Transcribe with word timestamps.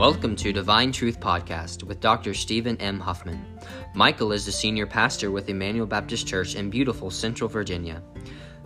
Welcome 0.00 0.34
to 0.36 0.50
Divine 0.50 0.92
Truth 0.92 1.20
Podcast 1.20 1.82
with 1.82 2.00
Dr. 2.00 2.32
Stephen 2.32 2.78
M. 2.78 2.98
Huffman. 2.98 3.44
Michael 3.92 4.32
is 4.32 4.46
the 4.46 4.52
senior 4.52 4.86
pastor 4.86 5.30
with 5.30 5.50
Emmanuel 5.50 5.86
Baptist 5.86 6.26
Church 6.26 6.54
in 6.54 6.70
beautiful 6.70 7.10
Central 7.10 7.50
Virginia. 7.50 8.02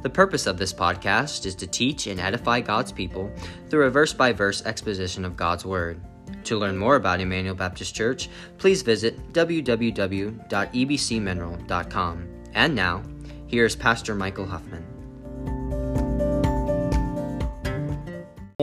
The 0.02 0.10
purpose 0.10 0.46
of 0.46 0.58
this 0.58 0.72
podcast 0.72 1.44
is 1.44 1.56
to 1.56 1.66
teach 1.66 2.06
and 2.06 2.20
edify 2.20 2.60
God's 2.60 2.92
people 2.92 3.32
through 3.68 3.86
a 3.86 3.90
verse 3.90 4.12
by 4.12 4.32
verse 4.32 4.64
exposition 4.64 5.24
of 5.24 5.36
God's 5.36 5.64
Word. 5.64 6.00
To 6.44 6.56
learn 6.56 6.78
more 6.78 6.94
about 6.94 7.20
Emmanuel 7.20 7.56
Baptist 7.56 7.96
Church, 7.96 8.28
please 8.58 8.82
visit 8.82 9.32
www.ebcmineral.com. 9.32 12.28
And 12.52 12.74
now, 12.76 13.02
here's 13.48 13.74
Pastor 13.74 14.14
Michael 14.14 14.46
Huffman. 14.46 14.93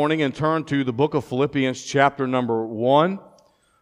Morning 0.01 0.23
and 0.23 0.33
turn 0.33 0.63
to 0.63 0.83
the 0.83 0.91
book 0.91 1.13
of 1.13 1.23
Philippians, 1.23 1.79
chapter 1.85 2.25
number 2.25 2.65
one. 2.65 3.19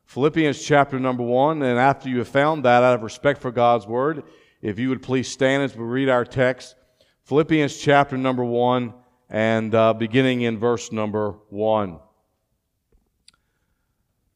Philippians, 0.04 0.62
chapter 0.62 1.00
number 1.00 1.24
one. 1.24 1.62
And 1.62 1.80
after 1.80 2.10
you 2.10 2.18
have 2.18 2.28
found 2.28 2.66
that, 2.66 2.84
out 2.84 2.96
of 2.96 3.04
respect 3.04 3.42
for 3.42 3.52
God's 3.52 3.88
word, 3.88 4.24
if 4.62 4.78
you 4.80 4.90
would 4.90 5.02
please 5.02 5.30
stand 5.30 5.64
as 5.64 5.78
we 5.78 5.86
read 5.86 6.10
our 6.10 6.26
text. 6.26 6.76
Philippians, 7.24 7.78
chapter 7.78 8.18
number 8.18 8.44
one, 8.44 8.96
and 9.30 9.74
uh, 9.74 9.94
beginning 9.94 10.42
in 10.42 10.60
verse 10.60 10.92
number 10.92 11.38
one. 11.48 12.02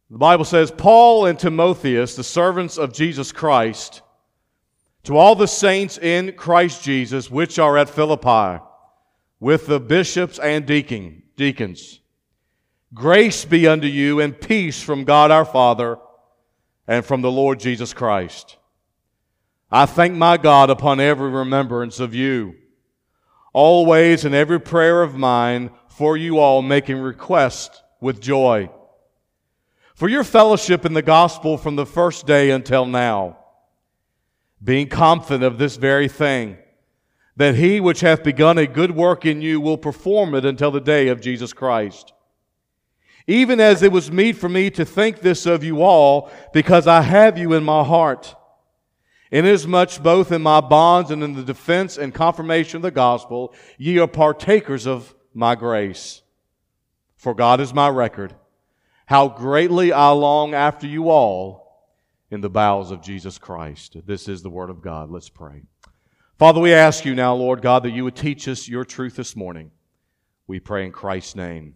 The 0.09 0.19
Bible 0.19 0.45
says, 0.45 0.71
Paul 0.71 1.25
and 1.25 1.37
Timotheus, 1.37 2.15
the 2.15 2.23
servants 2.23 2.77
of 2.77 2.93
Jesus 2.93 3.33
Christ, 3.33 4.03
to 5.03 5.17
all 5.17 5.35
the 5.35 5.49
saints 5.49 5.97
in 5.97 6.31
Christ 6.37 6.81
Jesus, 6.81 7.29
which 7.29 7.59
are 7.59 7.77
at 7.77 7.89
Philippi, 7.89 8.63
with 9.41 9.67
the 9.67 9.81
bishops 9.81 10.39
and 10.39 10.65
deacon 10.65 11.22
deacons. 11.35 11.99
Grace 12.93 13.45
be 13.45 13.67
unto 13.67 13.87
you 13.87 14.19
and 14.19 14.39
peace 14.39 14.81
from 14.81 15.03
God 15.03 15.31
our 15.31 15.45
Father 15.45 15.97
and 16.87 17.03
from 17.03 17.21
the 17.21 17.31
Lord 17.31 17.59
Jesus 17.59 17.93
Christ. 17.93 18.57
I 19.71 19.87
thank 19.87 20.13
my 20.13 20.37
God 20.37 20.69
upon 20.69 20.99
every 20.99 21.31
remembrance 21.31 21.99
of 21.99 22.13
you, 22.13 22.55
always 23.53 24.25
in 24.25 24.33
every 24.33 24.59
prayer 24.59 25.01
of 25.01 25.15
mine 25.15 25.71
for 25.87 26.15
you 26.15 26.37
all, 26.37 26.61
making 26.61 26.97
request 26.99 27.81
with 27.99 28.21
joy. 28.21 28.69
For 29.95 30.09
your 30.09 30.23
fellowship 30.23 30.85
in 30.85 30.93
the 30.93 31.01
gospel 31.01 31.57
from 31.57 31.75
the 31.75 31.85
first 31.85 32.27
day 32.27 32.51
until 32.51 32.85
now, 32.85 33.37
being 34.63 34.87
confident 34.87 35.43
of 35.43 35.57
this 35.57 35.77
very 35.77 36.07
thing 36.07 36.57
that 37.35 37.55
he 37.55 37.79
which 37.79 38.01
hath 38.01 38.23
begun 38.23 38.57
a 38.57 38.67
good 38.67 38.91
work 38.91 39.25
in 39.25 39.41
you 39.41 39.59
will 39.59 39.77
perform 39.77 40.35
it 40.35 40.45
until 40.45 40.71
the 40.71 40.81
day 40.81 41.07
of 41.07 41.21
Jesus 41.21 41.53
Christ. 41.53 42.13
Even 43.25 43.59
as 43.59 43.81
it 43.81 43.91
was 43.91 44.11
meet 44.11 44.35
for 44.35 44.49
me 44.49 44.69
to 44.71 44.85
think 44.85 45.19
this 45.19 45.45
of 45.45 45.63
you 45.63 45.81
all, 45.81 46.29
because 46.53 46.87
I 46.87 47.01
have 47.01 47.37
you 47.37 47.53
in 47.53 47.63
my 47.63 47.83
heart. 47.83 48.35
Inasmuch 49.31 50.03
both 50.03 50.31
in 50.31 50.43
my 50.43 50.61
bonds 50.61 51.09
and 51.09 51.23
in 51.23 51.33
the 51.33 51.43
defense 51.43 51.97
and 51.97 52.13
confirmation 52.13 52.77
of 52.77 52.81
the 52.83 52.91
gospel, 52.91 53.53
ye 53.77 53.97
are 53.97 54.07
partakers 54.07 54.85
of 54.85 55.15
my 55.33 55.55
grace. 55.55 56.21
For 57.15 57.33
God 57.33 57.59
is 57.59 57.73
my 57.73 57.89
record, 57.89 58.35
how 59.05 59.29
greatly 59.29 59.91
I 59.91 60.09
long 60.09 60.53
after 60.53 60.85
you 60.85 61.09
all 61.09 61.63
in 62.29 62.41
the 62.41 62.49
bowels 62.49 62.91
of 62.91 63.01
Jesus 63.01 63.37
Christ. 63.37 63.95
This 64.05 64.27
is 64.27 64.43
the 64.43 64.49
word 64.49 64.69
of 64.69 64.81
God. 64.81 65.09
Let's 65.09 65.29
pray. 65.29 65.63
Father, 66.43 66.59
we 66.59 66.73
ask 66.73 67.05
you 67.05 67.15
now, 67.15 67.33
Lord 67.35 67.61
God, 67.61 67.83
that 67.83 67.91
you 67.91 68.03
would 68.03 68.17
teach 68.17 68.49
us 68.49 68.67
your 68.67 68.83
truth 68.83 69.15
this 69.15 69.33
morning. 69.33 69.71
We 70.45 70.59
pray 70.59 70.85
in 70.85 70.91
Christ's 70.91 71.37
name. 71.37 71.75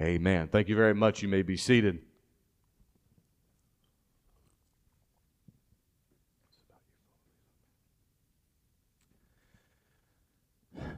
Amen. 0.00 0.48
Thank 0.48 0.70
you 0.70 0.76
very 0.76 0.94
much. 0.94 1.20
You 1.20 1.28
may 1.28 1.42
be 1.42 1.58
seated. 1.58 1.98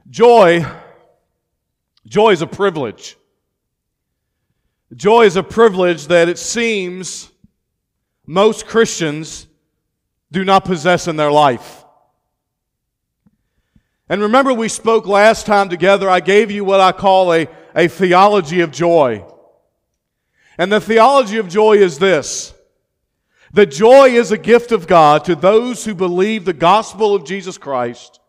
Joy, 0.09 0.65
joy 2.07 2.29
is 2.29 2.41
a 2.41 2.47
privilege. 2.47 3.17
Joy 4.95 5.23
is 5.23 5.35
a 5.35 5.43
privilege 5.43 6.07
that 6.07 6.29
it 6.29 6.39
seems 6.39 7.29
most 8.25 8.65
Christians 8.65 9.47
do 10.31 10.45
not 10.45 10.63
possess 10.63 11.09
in 11.09 11.17
their 11.17 11.29
life. 11.33 11.84
And 14.07 14.21
remember, 14.21 14.53
we 14.53 14.69
spoke 14.69 15.07
last 15.07 15.45
time 15.45 15.69
together. 15.69 16.09
I 16.09 16.19
gave 16.19 16.51
you 16.51 16.63
what 16.63 16.79
I 16.79 16.91
call 16.91 17.33
a, 17.33 17.47
a 17.75 17.87
theology 17.87 18.61
of 18.61 18.71
joy. 18.71 19.25
And 20.57 20.71
the 20.71 20.79
theology 20.79 21.37
of 21.37 21.49
joy 21.49 21.77
is 21.77 21.97
this 21.97 22.53
The 23.51 23.65
joy 23.65 24.09
is 24.09 24.31
a 24.31 24.37
gift 24.37 24.71
of 24.71 24.87
God 24.87 25.25
to 25.25 25.35
those 25.35 25.85
who 25.85 25.95
believe 25.95 26.45
the 26.45 26.53
gospel 26.53 27.15
of 27.15 27.25
Jesus 27.25 27.57
Christ, 27.57 28.19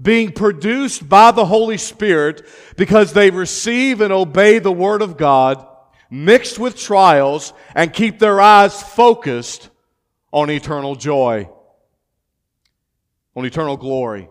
being 0.00 0.32
produced 0.32 1.08
by 1.08 1.30
the 1.30 1.46
Holy 1.46 1.78
Spirit 1.78 2.44
because 2.76 3.12
they 3.12 3.30
receive 3.30 4.00
and 4.00 4.12
obey 4.12 4.58
the 4.58 4.72
Word 4.72 5.00
of 5.00 5.16
God, 5.16 5.64
mixed 6.10 6.58
with 6.58 6.76
trials, 6.76 7.52
and 7.76 7.92
keep 7.92 8.18
their 8.18 8.40
eyes 8.40 8.82
focused 8.82 9.70
on 10.32 10.50
eternal 10.50 10.96
joy, 10.96 11.48
on 13.36 13.46
eternal 13.46 13.76
glory. 13.76 14.28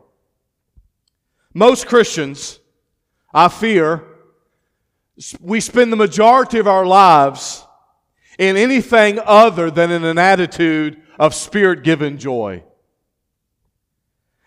Most 1.53 1.87
Christians, 1.87 2.59
I 3.33 3.49
fear, 3.49 4.03
we 5.39 5.59
spend 5.59 5.91
the 5.91 5.97
majority 5.97 6.59
of 6.59 6.67
our 6.67 6.85
lives 6.85 7.65
in 8.39 8.57
anything 8.57 9.19
other 9.23 9.69
than 9.69 9.91
in 9.91 10.03
an 10.05 10.17
attitude 10.17 11.01
of 11.19 11.35
spirit 11.35 11.83
given 11.83 12.17
joy. 12.17 12.63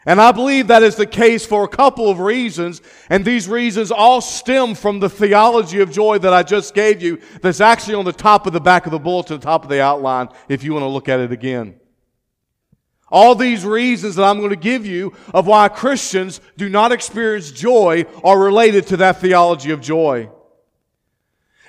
And 0.06 0.20
I 0.20 0.32
believe 0.32 0.66
that 0.66 0.82
is 0.82 0.96
the 0.96 1.06
case 1.06 1.46
for 1.46 1.64
a 1.64 1.68
couple 1.68 2.10
of 2.10 2.18
reasons, 2.18 2.82
and 3.08 3.24
these 3.24 3.48
reasons 3.48 3.90
all 3.90 4.20
stem 4.20 4.74
from 4.74 5.00
the 5.00 5.08
theology 5.08 5.80
of 5.80 5.90
joy 5.90 6.18
that 6.18 6.32
I 6.32 6.42
just 6.42 6.74
gave 6.74 7.02
you, 7.02 7.20
that's 7.40 7.60
actually 7.60 7.94
on 7.94 8.04
the 8.04 8.12
top 8.12 8.46
of 8.46 8.52
the 8.52 8.60
back 8.60 8.84
of 8.84 8.92
the 8.92 8.98
bulletin, 8.98 9.38
the 9.38 9.44
top 9.44 9.62
of 9.62 9.70
the 9.70 9.80
outline, 9.80 10.28
if 10.48 10.62
you 10.62 10.74
want 10.74 10.82
to 10.82 10.88
look 10.88 11.08
at 11.08 11.20
it 11.20 11.32
again. 11.32 11.76
All 13.14 13.36
these 13.36 13.64
reasons 13.64 14.16
that 14.16 14.24
I'm 14.24 14.38
going 14.38 14.50
to 14.50 14.56
give 14.56 14.84
you 14.84 15.14
of 15.32 15.46
why 15.46 15.68
Christians 15.68 16.40
do 16.56 16.68
not 16.68 16.90
experience 16.90 17.52
joy 17.52 18.06
are 18.24 18.36
related 18.36 18.88
to 18.88 18.96
that 18.96 19.20
theology 19.20 19.70
of 19.70 19.80
joy. 19.80 20.28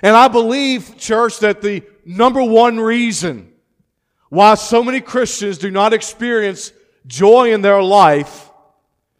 And 0.02 0.16
I 0.16 0.26
believe, 0.26 0.98
church, 0.98 1.38
that 1.38 1.62
the 1.62 1.84
number 2.04 2.42
one 2.42 2.80
reason 2.80 3.52
why 4.28 4.56
so 4.56 4.82
many 4.82 5.00
Christians 5.00 5.56
do 5.56 5.70
not 5.70 5.92
experience 5.92 6.72
joy 7.06 7.52
in 7.54 7.62
their 7.62 7.80
life, 7.80 8.50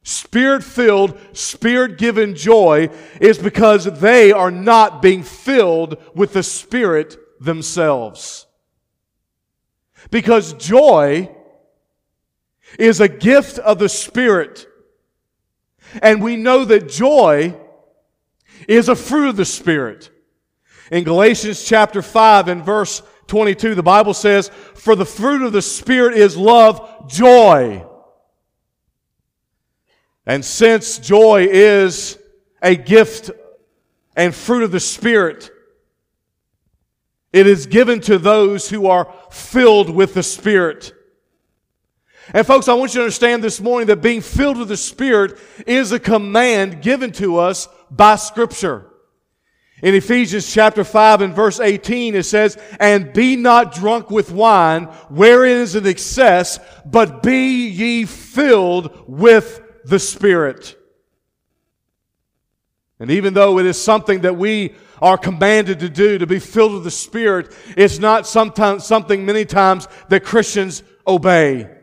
spirit 0.02 0.64
filled, 0.64 1.16
spirit 1.32 1.96
given 1.96 2.34
joy, 2.34 2.90
is 3.20 3.38
because 3.38 3.84
they 4.00 4.32
are 4.32 4.50
not 4.50 5.00
being 5.00 5.22
filled 5.22 5.96
with 6.12 6.32
the 6.32 6.42
Spirit 6.42 7.16
themselves. 7.40 8.46
Because 10.10 10.52
joy 10.54 11.35
is 12.78 13.00
a 13.00 13.08
gift 13.08 13.58
of 13.58 13.78
the 13.78 13.88
Spirit. 13.88 14.66
And 16.02 16.22
we 16.22 16.36
know 16.36 16.64
that 16.64 16.88
joy 16.88 17.56
is 18.68 18.88
a 18.88 18.96
fruit 18.96 19.28
of 19.28 19.36
the 19.36 19.44
Spirit. 19.44 20.10
In 20.90 21.04
Galatians 21.04 21.64
chapter 21.64 22.02
5 22.02 22.48
and 22.48 22.64
verse 22.64 23.02
22, 23.26 23.74
the 23.74 23.82
Bible 23.82 24.14
says, 24.14 24.50
For 24.74 24.94
the 24.94 25.04
fruit 25.04 25.42
of 25.42 25.52
the 25.52 25.62
Spirit 25.62 26.16
is 26.16 26.36
love, 26.36 27.08
joy. 27.08 27.84
And 30.24 30.44
since 30.44 30.98
joy 30.98 31.46
is 31.50 32.18
a 32.62 32.74
gift 32.74 33.30
and 34.16 34.34
fruit 34.34 34.64
of 34.64 34.72
the 34.72 34.80
Spirit, 34.80 35.50
it 37.32 37.46
is 37.46 37.66
given 37.66 38.00
to 38.02 38.18
those 38.18 38.68
who 38.68 38.86
are 38.86 39.12
filled 39.30 39.90
with 39.90 40.14
the 40.14 40.22
Spirit. 40.22 40.92
And 42.32 42.46
folks, 42.46 42.68
I 42.68 42.74
want 42.74 42.92
you 42.92 43.00
to 43.00 43.04
understand 43.04 43.44
this 43.44 43.60
morning 43.60 43.86
that 43.86 44.02
being 44.02 44.20
filled 44.20 44.58
with 44.58 44.68
the 44.68 44.76
Spirit 44.76 45.38
is 45.66 45.92
a 45.92 46.00
command 46.00 46.82
given 46.82 47.12
to 47.12 47.38
us 47.38 47.68
by 47.90 48.16
Scripture. 48.16 48.90
In 49.82 49.94
Ephesians 49.94 50.52
chapter 50.52 50.84
5 50.84 51.20
and 51.20 51.34
verse 51.34 51.60
18, 51.60 52.14
it 52.14 52.24
says, 52.24 52.56
And 52.80 53.12
be 53.12 53.36
not 53.36 53.74
drunk 53.74 54.10
with 54.10 54.32
wine, 54.32 54.84
wherein 55.10 55.58
is 55.58 55.74
an 55.74 55.86
excess, 55.86 56.58
but 56.84 57.22
be 57.22 57.68
ye 57.68 58.06
filled 58.06 59.04
with 59.06 59.60
the 59.84 59.98
Spirit. 59.98 60.76
And 62.98 63.10
even 63.10 63.34
though 63.34 63.58
it 63.58 63.66
is 63.66 63.80
something 63.80 64.22
that 64.22 64.36
we 64.36 64.74
are 65.02 65.18
commanded 65.18 65.80
to 65.80 65.90
do, 65.90 66.16
to 66.18 66.26
be 66.26 66.38
filled 66.38 66.72
with 66.72 66.84
the 66.84 66.90
Spirit, 66.90 67.54
it's 67.76 67.98
not 67.98 68.26
sometimes, 68.26 68.86
something 68.86 69.26
many 69.26 69.44
times 69.44 69.86
that 70.08 70.24
Christians 70.24 70.82
obey. 71.06 71.75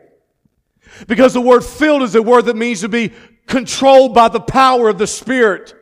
Because 1.06 1.34
the 1.34 1.40
word 1.40 1.64
filled 1.64 2.02
is 2.02 2.14
a 2.14 2.22
word 2.22 2.46
that 2.46 2.56
means 2.56 2.80
to 2.80 2.88
be 2.88 3.12
controlled 3.46 4.14
by 4.14 4.28
the 4.28 4.40
power 4.40 4.88
of 4.88 4.98
the 4.98 5.06
Spirit. 5.06 5.74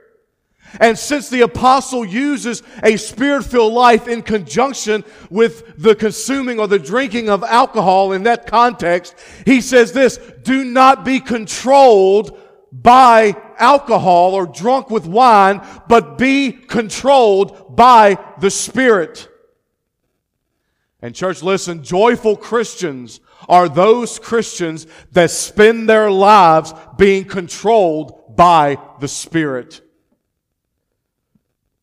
And 0.81 0.99
since 0.99 1.29
the 1.29 1.43
apostle 1.43 2.05
uses 2.05 2.63
a 2.83 2.97
spirit 2.97 3.45
filled 3.45 3.75
life 3.75 4.09
in 4.09 4.23
conjunction 4.23 5.05
with 5.29 5.77
the 5.77 5.95
consuming 5.95 6.59
or 6.59 6.67
the 6.67 6.79
drinking 6.79 7.29
of 7.29 7.45
alcohol 7.45 8.13
in 8.13 8.23
that 8.23 8.47
context, 8.47 9.15
he 9.45 9.61
says 9.61 9.93
this 9.93 10.19
do 10.43 10.65
not 10.65 11.05
be 11.05 11.21
controlled 11.21 12.39
by 12.73 13.37
alcohol 13.59 14.35
or 14.35 14.47
drunk 14.47 14.89
with 14.89 15.07
wine, 15.07 15.61
but 15.89 16.17
be 16.17 16.53
controlled 16.53 17.77
by 17.77 18.19
the 18.41 18.51
Spirit. 18.51 19.29
And 21.03 21.15
church, 21.15 21.43
listen, 21.43 21.83
joyful 21.83 22.37
Christians 22.37 23.21
are 23.49 23.69
those 23.69 24.19
Christians 24.19 24.87
that 25.13 25.31
spend 25.31 25.89
their 25.89 26.11
lives 26.11 26.73
being 26.97 27.25
controlled 27.25 28.37
by 28.37 28.79
the 29.01 29.09
Spirit. 29.09 29.81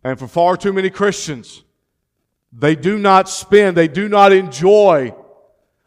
And 0.04 0.18
for 0.18 0.28
far 0.28 0.58
too 0.58 0.74
many 0.74 0.90
Christians, 0.90 1.64
they 2.52 2.76
do 2.76 2.98
not 2.98 3.30
spend, 3.30 3.78
they 3.78 3.88
do 3.88 4.10
not 4.10 4.32
enjoy 4.32 5.14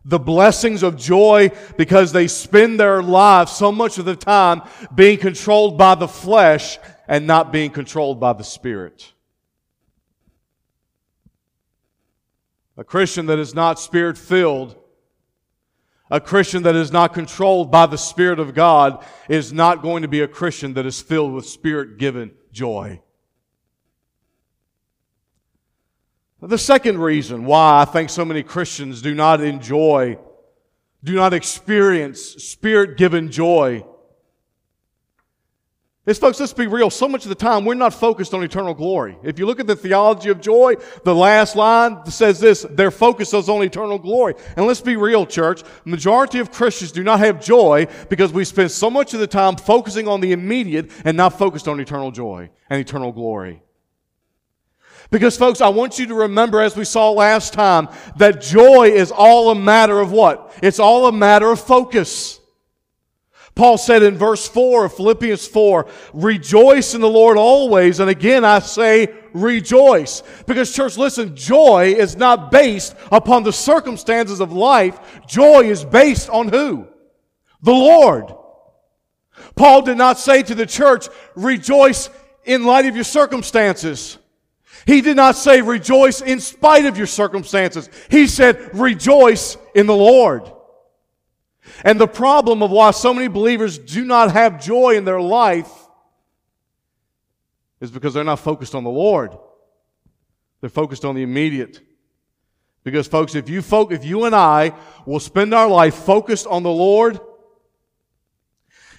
the 0.05 0.19
blessings 0.19 0.83
of 0.83 0.97
joy 0.97 1.51
because 1.77 2.13
they 2.13 2.27
spend 2.27 2.79
their 2.79 3.03
lives 3.03 3.53
so 3.53 3.71
much 3.71 3.99
of 3.99 4.05
the 4.05 4.17
time 4.17 4.63
being 4.95 5.19
controlled 5.19 5.79
by 5.79 5.95
the 5.95 6.09
flesh 6.09 6.79
and 7.09 7.27
not 7.27 7.53
being 7.53 7.71
controlled 7.71 8.19
by 8.19 8.33
the 8.33 8.45
Spirit. 8.45 9.13
A 12.77 12.85
Christian 12.85 13.27
that 13.27 13.39
is 13.39 13.55
not 13.55 13.79
spirit 13.79 14.17
filled, 14.17 14.77
a 16.13 16.21
Christian 16.21 16.65
that 16.65 16.77
is 16.77 16.93
not 16.93 17.15
controlled 17.15 17.71
by 17.71 17.87
the 17.87 17.97
Spirit 17.97 18.39
of 18.39 18.53
God, 18.55 19.03
is 19.31 19.51
not 19.51 19.81
going 19.81 20.03
to 20.03 20.09
be 20.09 20.21
a 20.21 20.29
Christian 20.29 20.75
that 20.75 20.85
is 20.85 21.01
filled 21.01 21.33
with 21.33 21.47
Spirit 21.47 21.97
given 21.97 22.33
joy. 22.53 23.01
The 26.43 26.59
second 26.59 26.99
reason 26.99 27.47
why 27.47 27.81
I 27.81 27.87
think 27.87 28.11
so 28.11 28.27
many 28.27 28.43
Christians 28.43 29.01
do 29.01 29.15
not 29.15 29.41
enjoy, 29.41 30.19
do 31.03 31.15
not 31.15 31.33
experience 31.33 32.21
spirit 32.21 32.99
given 32.99 33.31
joy 33.31 33.87
folks, 36.19 36.41
let's 36.41 36.53
be 36.53 36.67
real. 36.67 36.91
So 36.91 37.09
much 37.09 37.25
of 37.25 37.29
the 37.29 37.37
time, 37.37 37.65
we're 37.65 37.75
not 37.75 37.95
focused 37.95 38.35
on 38.35 38.43
eternal 38.43 38.75
glory. 38.75 39.17
If 39.23 39.39
you 39.39 39.47
look 39.47 39.61
at 39.61 39.69
the 39.69 39.77
theology 39.77 40.31
of 40.31 40.41
joy, 40.41 40.75
the 41.05 41.15
last 41.15 41.55
line 41.55 42.05
says 42.07 42.41
this, 42.41 42.63
their 42.63 42.91
focus 42.91 43.33
is 43.33 43.49
on 43.49 43.63
eternal 43.63 44.01
glory. 44.01 44.35
And 44.57 44.67
let's 44.67 44.81
be 44.81 44.97
real, 44.97 45.25
church. 45.25 45.63
Majority 45.85 46.41
of 46.41 46.51
Christians 46.51 46.91
do 46.91 47.05
not 47.05 47.21
have 47.21 47.41
joy 47.41 47.87
because 48.09 48.33
we 48.33 48.45
spend 48.45 48.73
so 48.73 48.91
much 48.91 49.15
of 49.15 49.21
the 49.21 49.29
time 49.29 49.55
focusing 49.55 50.09
on 50.09 50.21
the 50.21 50.33
immediate 50.33 50.91
and 51.05 51.17
not 51.17 51.39
focused 51.39 51.69
on 51.69 51.79
eternal 51.79 52.11
joy 52.11 52.51
and 52.69 52.81
eternal 52.81 53.13
glory. 53.13 53.63
Because 55.13 55.37
folks, 55.37 55.61
I 55.61 55.69
want 55.69 56.01
you 56.01 56.07
to 56.07 56.15
remember 56.15 56.61
as 56.61 56.75
we 56.75 56.85
saw 56.85 57.11
last 57.11 57.53
time 57.53 57.89
that 58.17 58.41
joy 58.41 58.89
is 58.89 59.13
all 59.13 59.51
a 59.51 59.55
matter 59.55 60.01
of 60.01 60.11
what? 60.11 60.53
It's 60.63 60.81
all 60.81 61.07
a 61.07 61.13
matter 61.13 61.53
of 61.53 61.61
focus. 61.61 62.41
Paul 63.55 63.77
said 63.77 64.03
in 64.03 64.17
verse 64.17 64.49
4 64.49 64.87
of 64.87 64.95
Philippians 64.95 65.47
4, 65.47 65.87
rejoice 66.15 66.95
in 66.95 67.03
the 67.03 67.09
Lord 67.09 67.37
always. 67.37 68.01
And 68.01 68.09
again, 68.09 68.45
I 68.45 68.61
say 68.61 69.09
rejoice. 69.35 70.23
Because 70.47 70.75
church, 70.75 70.97
listen, 70.97 71.37
joy 71.37 71.95
is 71.97 72.17
not 72.17 72.51
based 72.51 72.97
upon 73.11 73.43
the 73.43 73.53
circumstances 73.53 74.41
of 74.41 74.53
life. 74.53 74.99
Joy 75.27 75.65
is 75.65 75.85
based 75.85 76.31
on 76.31 76.49
who? 76.49 76.89
The 77.63 77.73
Lord. 77.73 78.33
Paul 79.55 79.83
did 79.83 79.99
not 79.99 80.19
say 80.19 80.43
to 80.43 80.55
the 80.55 80.67
church, 80.67 81.09
rejoice 81.35 82.09
in 82.45 82.65
light 82.65 82.87
of 82.87 82.95
your 82.95 83.05
circumstances. 83.05 84.19
He 84.87 85.03
did 85.03 85.17
not 85.17 85.37
say 85.37 85.61
rejoice 85.61 86.23
in 86.23 86.41
spite 86.41 86.87
of 86.87 86.97
your 86.97 87.07
circumstances. 87.07 87.91
He 88.11 88.27
said 88.27 88.75
rejoice 88.75 89.59
in 89.75 89.87
the 89.87 89.95
Lord. 89.95 90.51
And 91.85 92.01
the 92.01 92.07
problem 92.07 92.63
of 92.63 92.71
why 92.71 92.91
so 92.91 93.13
many 93.15 93.29
believers 93.29 93.79
do 93.79 94.05
not 94.05 94.33
have 94.33 94.63
joy 94.63 94.97
in 94.97 95.05
their 95.05 95.21
life 95.21 95.71
is 97.81 97.91
because 97.91 98.15
they're 98.15 98.25
not 98.25 98.39
focused 98.39 98.75
on 98.75 98.85
the 98.85 98.91
Lord. 98.91 99.37
They're 100.61 100.71
focused 100.71 101.05
on 101.05 101.15
the 101.15 101.23
immediate. 101.23 101.81
Because 102.85 103.07
folks, 103.07 103.35
if 103.35 103.49
you 103.49 103.63
folk, 103.63 103.93
if 103.93 104.05
you 104.05 104.25
and 104.25 104.35
I 104.35 104.75
will 105.07 105.21
spend 105.21 105.55
our 105.55 105.69
life 105.69 105.95
focused 105.95 106.47
on 106.47 106.63
the 106.63 106.71
Lord, 106.71 107.19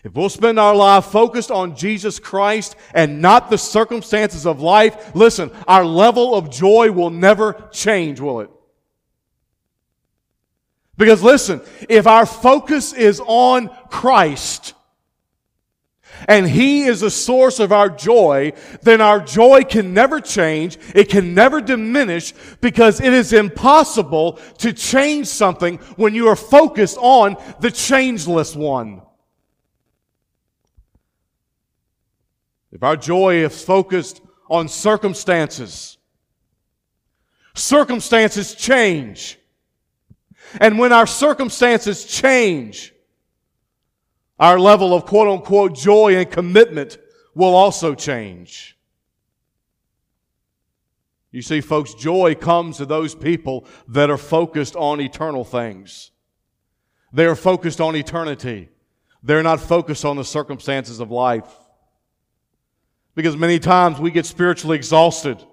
if 0.03 0.13
we'll 0.13 0.29
spend 0.29 0.59
our 0.59 0.75
life 0.75 1.05
focused 1.05 1.49
on 1.49 1.77
Jesus 1.77 2.19
Christ 2.19 2.75
and 2.93 3.21
not 3.21 3.49
the 3.49 3.57
circumstances 3.57 4.45
of 4.45 4.61
life, 4.61 5.15
listen, 5.15 5.49
our 5.65 5.85
level 5.85 6.35
of 6.35 6.49
joy 6.49 6.91
will 6.91 7.09
never 7.09 7.69
change, 7.71 8.19
will 8.19 8.41
it? 8.41 8.49
Because 10.98 11.24
listen, 11.24 11.62
if 11.90 12.06
our 12.06 12.25
focus 12.25 12.94
is 12.94 13.22
on 13.25 13.69
Christ, 13.90 14.74
and 16.28 16.48
He 16.48 16.84
is 16.84 17.01
the 17.01 17.10
source 17.10 17.60
of 17.60 17.72
our 17.72 17.90
joy, 17.90 18.54
then 18.81 19.01
our 19.01 19.19
joy 19.19 19.63
can 19.63 19.94
never 19.94 20.19
change. 20.19 20.78
It 20.94 21.10
can 21.10 21.34
never 21.34 21.62
diminish 21.62 22.34
because 22.62 23.01
it 23.01 23.12
is 23.13 23.34
impossible 23.34 24.34
to 24.60 24.74
change 24.74 25.28
something 25.28 25.78
when 25.95 26.13
you 26.13 26.28
are 26.28 26.36
focused 26.36 26.98
on 27.00 27.36
the 27.60 27.72
changeless 27.72 28.56
one. 28.56 29.01
If 32.72 32.84
our 32.84 32.95
joy 32.95 33.44
is 33.44 33.63
focused 33.63 34.22
on 34.50 34.68
circumstances, 34.68 35.98
circumstances 37.54 38.56
change. 38.56 39.40
And 40.59 40.77
when 40.77 40.91
our 40.91 41.07
circumstances 41.07 42.05
change, 42.05 42.94
our 44.39 44.59
level 44.59 44.94
of 44.94 45.05
quote 45.05 45.27
unquote 45.27 45.75
joy 45.75 46.15
and 46.15 46.29
commitment 46.29 46.97
will 47.35 47.55
also 47.55 47.95
change. 47.95 48.77
You 51.31 51.41
see, 51.41 51.61
folks, 51.61 51.95
joy 51.95 52.35
comes 52.35 52.77
to 52.77 52.85
those 52.85 53.15
people 53.15 53.65
that 53.88 54.11
are 54.11 54.17
focused 54.17 54.75
on 54.75 55.01
eternal 55.01 55.44
things. 55.44 56.11
They 57.11 57.25
are 57.25 57.35
focused 57.35 57.81
on 57.81 57.95
eternity. 57.95 58.69
They're 59.23 59.41
not 59.41 59.59
focused 59.59 60.06
on 60.06 60.17
the 60.17 60.23
circumstances 60.23 60.99
of 60.99 61.09
life. 61.09 61.47
Because 63.15 63.38
many 63.38 63.59
times 63.59 63.99
we 63.99 64.11
get 64.11 64.25
spiritually 64.25 64.75
exhausted. 64.75 65.44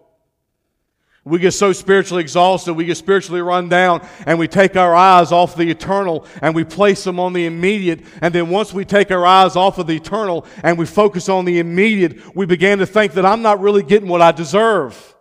We 1.31 1.39
get 1.39 1.53
so 1.53 1.73
spiritually 1.73 2.23
exhausted, 2.23 2.75
we 2.75 2.85
get 2.85 2.97
spiritually 2.97 3.41
run 3.41 3.69
down, 3.69 4.07
and 4.27 4.39
we 4.39 4.49
take 4.49 4.77
our 4.77 4.95
eyes 4.95 5.33
off 5.33 5.57
the 5.57 5.71
eternal 5.71 6.27
and 6.43 6.55
we 6.55 6.65
place 6.65 7.05
them 7.05 7.19
on 7.19 7.33
the 7.33 7.47
immediate. 7.47 8.01
And 8.21 8.35
then 8.35 8.51
once 8.51 8.75
we 8.75 8.85
take 8.85 9.11
our 9.11 9.25
eyes 9.25 9.57
off 9.57 9.79
of 9.79 9.87
the 9.87 9.97
eternal 9.97 10.45
and 10.63 10.77
we 10.77 10.87
focus 10.87 11.29
on 11.29 11.45
the 11.45 11.59
immediate, 11.59 12.37
we 12.37 12.47
begin 12.47 12.81
to 12.81 12.87
think 12.87 13.13
that 13.13 13.25
I'm 13.25 13.43
not 13.43 13.61
really 13.61 13.83
getting 13.83 14.09
what 14.09 14.21
I 14.21 14.33
deserve. 14.33 15.15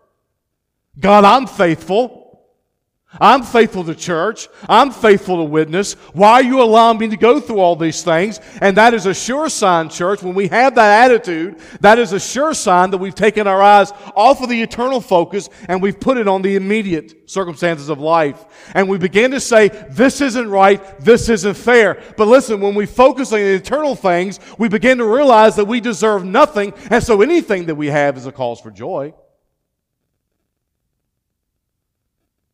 God, 1.00 1.24
I'm 1.24 1.48
faithful. 1.48 2.19
I'm 3.13 3.42
faithful 3.42 3.84
to 3.86 3.96
church. 3.96 4.50
I'm 4.68 4.92
faithful 4.92 5.38
to 5.38 5.44
witness. 5.44 5.94
Why 6.13 6.34
are 6.34 6.44
you 6.44 6.62
allowing 6.62 7.00
me 7.00 7.08
to 7.08 7.18
go 7.18 7.39
through 7.39 7.58
all 7.58 7.75
these 7.75 8.04
things? 8.04 8.39
And 8.62 8.78
that 8.78 8.94
is 8.94 9.08
a 9.08 9.16
sure 9.16 9.50
sign, 9.50 9.89
church. 9.89 10.22
When 10.22 10.36
we 10.36 10.48
have 10.50 10.75
that 10.75 11.06
attitude, 11.06 11.58
that 11.82 11.98
is 11.98 12.13
a 12.13 12.20
sure 12.20 12.54
sign 12.54 12.92
that 12.92 13.00
we've 13.00 13.16
taken 13.16 13.48
our 13.48 13.63
eyes 13.63 13.92
off 14.16 14.44
of 14.44 14.50
the 14.50 14.62
eternal 14.62 15.01
focus 15.01 15.50
and 15.68 15.82
we've 15.82 16.00
put 16.00 16.18
it 16.18 16.28
on 16.28 16.44
the 16.44 16.56
immediate 16.56 17.28
circumstances 17.28 17.89
of 17.89 18.00
life. 18.00 18.46
And 18.75 18.88
we 18.88 19.00
begin 19.00 19.32
to 19.32 19.39
say, 19.39 19.70
this 19.89 20.22
isn't 20.22 20.48
right. 20.48 21.00
This 21.00 21.30
isn't 21.30 21.56
fair. 21.56 22.04
But 22.16 22.28
listen, 22.28 22.62
when 22.62 22.75
we 22.75 22.86
focus 22.86 23.34
on 23.34 23.39
the 23.39 23.56
eternal 23.56 23.96
things, 23.96 24.39
we 24.60 24.70
begin 24.70 25.00
to 25.00 25.06
realize 25.06 25.56
that 25.56 25.66
we 25.66 25.82
deserve 25.82 26.25
nothing. 26.25 26.74
And 26.92 27.04
so 27.04 27.24
anything 27.24 27.66
that 27.66 27.75
we 27.75 27.88
have 27.88 28.18
is 28.18 28.28
a 28.28 28.32
cause 28.32 28.62
for 28.62 28.70
joy. 28.70 29.16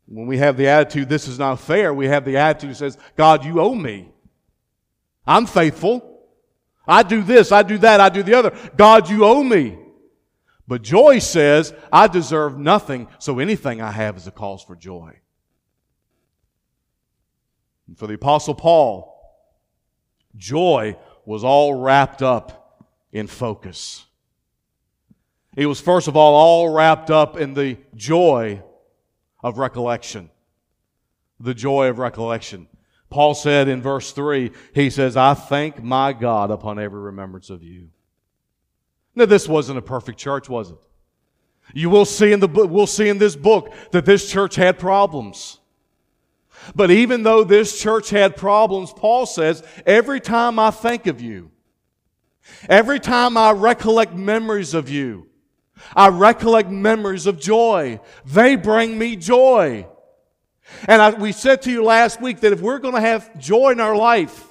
When 0.08 0.28
we 0.28 0.38
have 0.38 0.58
the 0.58 0.68
attitude, 0.68 1.10
this 1.10 1.28
is 1.28 1.40
not 1.40 1.60
fair, 1.60 1.94
we 1.94 2.08
have 2.08 2.26
the 2.26 2.38
attitude 2.38 2.72
that 2.72 2.76
says, 2.76 2.98
God, 3.16 3.44
you 3.44 3.60
owe 3.60 3.74
me. 3.74 4.12
I'm 5.26 5.46
faithful. 5.46 6.12
I 6.88 7.02
do 7.02 7.24
this, 7.24 7.52
I 7.52 7.64
do 7.64 7.80
that, 7.80 8.00
I 8.00 8.10
do 8.10 8.22
the 8.22 8.36
other. 8.36 8.56
God, 8.78 9.10
you 9.10 9.26
owe 9.26 9.44
me. 9.44 9.80
But 10.68 10.82
joy 10.82 11.20
says, 11.20 11.74
I 11.92 12.08
deserve 12.08 12.58
nothing, 12.58 13.08
so 13.20 13.40
anything 13.40 13.82
I 13.82 13.92
have 13.92 14.18
is 14.18 14.28
a 14.28 14.32
cause 14.32 14.64
for 14.64 14.76
joy. 14.76 15.20
And 17.88 17.98
for 17.98 18.08
the 18.08 18.16
Apostle 18.16 18.56
Paul, 18.56 19.12
joy 20.36 20.98
was 21.26 21.44
all 21.44 21.74
wrapped 21.74 22.22
up 22.22 22.86
in 23.12 23.28
focus. 23.28 24.06
It 25.56 25.68
was, 25.68 25.80
first 25.80 26.08
of 26.08 26.16
all, 26.16 26.36
all 26.36 26.70
wrapped 26.70 27.10
up 27.10 27.38
in 27.38 27.54
the 27.54 27.78
joy 27.96 28.62
of 29.46 29.60
recollection. 29.60 30.32
The 31.40 31.54
joy 31.54 31.88
of 31.90 32.00
recollection. 32.00 32.68
Paul 33.12 33.36
said 33.36 33.68
in 33.68 33.80
verse 33.80 34.12
3, 34.12 34.52
he 34.74 34.90
says, 34.90 35.16
I 35.16 35.36
thank 35.36 35.84
my 35.84 36.14
God 36.14 36.50
upon 36.50 36.80
every 36.80 37.00
remembrance 37.00 37.52
of 37.52 37.62
you. 37.62 37.90
Now, 39.14 39.26
this 39.26 39.48
wasn't 39.48 39.78
a 39.78 39.84
perfect 39.84 40.18
church, 40.18 40.50
was 40.50 40.72
it? 40.72 40.78
You 41.76 41.92
will 41.92 42.06
see 42.06 42.32
in 42.32 42.40
the 42.40 42.48
book, 42.48 42.72
we'll 42.72 42.88
see 42.88 43.08
in 43.08 43.20
this 43.20 43.36
book 43.36 43.72
that 43.92 44.04
this 44.04 44.32
church 44.32 44.56
had 44.56 44.80
problems. 44.80 45.60
But 46.74 46.90
even 46.90 47.22
though 47.22 47.44
this 47.44 47.80
church 47.80 48.10
had 48.10 48.36
problems, 48.36 48.94
Paul 48.94 49.28
says, 49.28 49.62
every 49.86 50.20
time 50.20 50.58
I 50.58 50.72
think 50.72 51.06
of 51.06 51.22
you, 51.22 51.52
every 52.68 53.00
time 53.00 53.38
I 53.38 53.52
recollect 53.52 54.16
memories 54.16 54.74
of 54.74 54.90
you, 54.90 55.28
I 55.96 56.10
recollect 56.10 56.70
memories 56.70 57.26
of 57.28 57.40
joy. 57.40 58.00
They 58.26 58.56
bring 58.56 58.98
me 58.98 59.16
joy. 59.16 59.88
And 60.88 61.02
I, 61.02 61.12
we 61.12 61.32
said 61.32 61.62
to 61.64 61.72
you 61.72 61.84
last 61.84 62.22
week 62.22 62.40
that 62.42 62.54
if 62.54 62.62
we're 62.62 62.80
going 62.80 62.96
to 62.96 63.02
have 63.02 63.38
joy 63.40 63.72
in 63.72 63.80
our 63.80 63.96
life, 63.96 64.46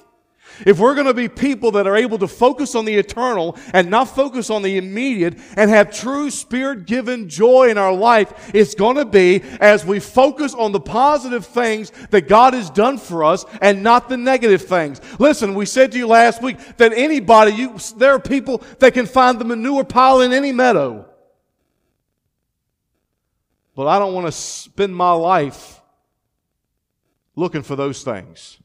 if 0.65 0.79
we're 0.79 0.93
going 0.93 1.07
to 1.07 1.13
be 1.13 1.27
people 1.27 1.71
that 1.71 1.87
are 1.87 1.97
able 1.97 2.17
to 2.19 2.27
focus 2.27 2.75
on 2.75 2.85
the 2.85 2.95
eternal 2.95 3.57
and 3.73 3.89
not 3.89 4.05
focus 4.05 4.49
on 4.49 4.61
the 4.61 4.77
immediate 4.77 5.37
and 5.57 5.69
have 5.69 5.91
true 5.91 6.29
spirit 6.29 6.85
given 6.85 7.27
joy 7.27 7.69
in 7.69 7.77
our 7.77 7.93
life, 7.93 8.51
it's 8.53 8.75
going 8.75 8.95
to 8.95 9.05
be 9.05 9.41
as 9.59 9.85
we 9.85 9.99
focus 9.99 10.53
on 10.53 10.71
the 10.71 10.79
positive 10.79 11.45
things 11.45 11.91
that 12.11 12.29
God 12.29 12.53
has 12.53 12.69
done 12.69 12.97
for 12.97 13.23
us 13.23 13.45
and 13.61 13.83
not 13.83 14.07
the 14.07 14.17
negative 14.17 14.61
things. 14.61 15.01
Listen, 15.19 15.55
we 15.55 15.65
said 15.65 15.91
to 15.91 15.97
you 15.97 16.07
last 16.07 16.41
week 16.41 16.57
that 16.77 16.93
anybody, 16.93 17.51
you, 17.51 17.77
there 17.97 18.13
are 18.13 18.19
people 18.19 18.63
that 18.79 18.93
can 18.93 19.05
find 19.05 19.39
the 19.39 19.45
manure 19.45 19.83
pile 19.83 20.21
in 20.21 20.31
any 20.31 20.53
meadow. 20.53 21.05
But 23.75 23.87
I 23.87 23.99
don't 23.99 24.13
want 24.13 24.27
to 24.27 24.31
spend 24.31 24.95
my 24.95 25.11
life 25.11 25.81
looking 27.35 27.61
for 27.61 27.75
those 27.75 28.03
things. 28.03 28.57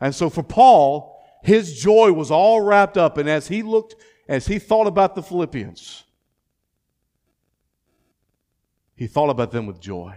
And 0.00 0.14
so 0.14 0.28
for 0.28 0.42
Paul, 0.42 1.24
his 1.42 1.80
joy 1.80 2.12
was 2.12 2.30
all 2.30 2.60
wrapped 2.60 2.98
up. 2.98 3.16
And 3.16 3.28
as 3.28 3.48
he 3.48 3.62
looked, 3.62 3.96
as 4.28 4.46
he 4.46 4.58
thought 4.58 4.86
about 4.86 5.14
the 5.14 5.22
Philippians, 5.22 6.04
he 8.94 9.06
thought 9.06 9.30
about 9.30 9.50
them 9.50 9.66
with 9.66 9.80
joy. 9.80 10.14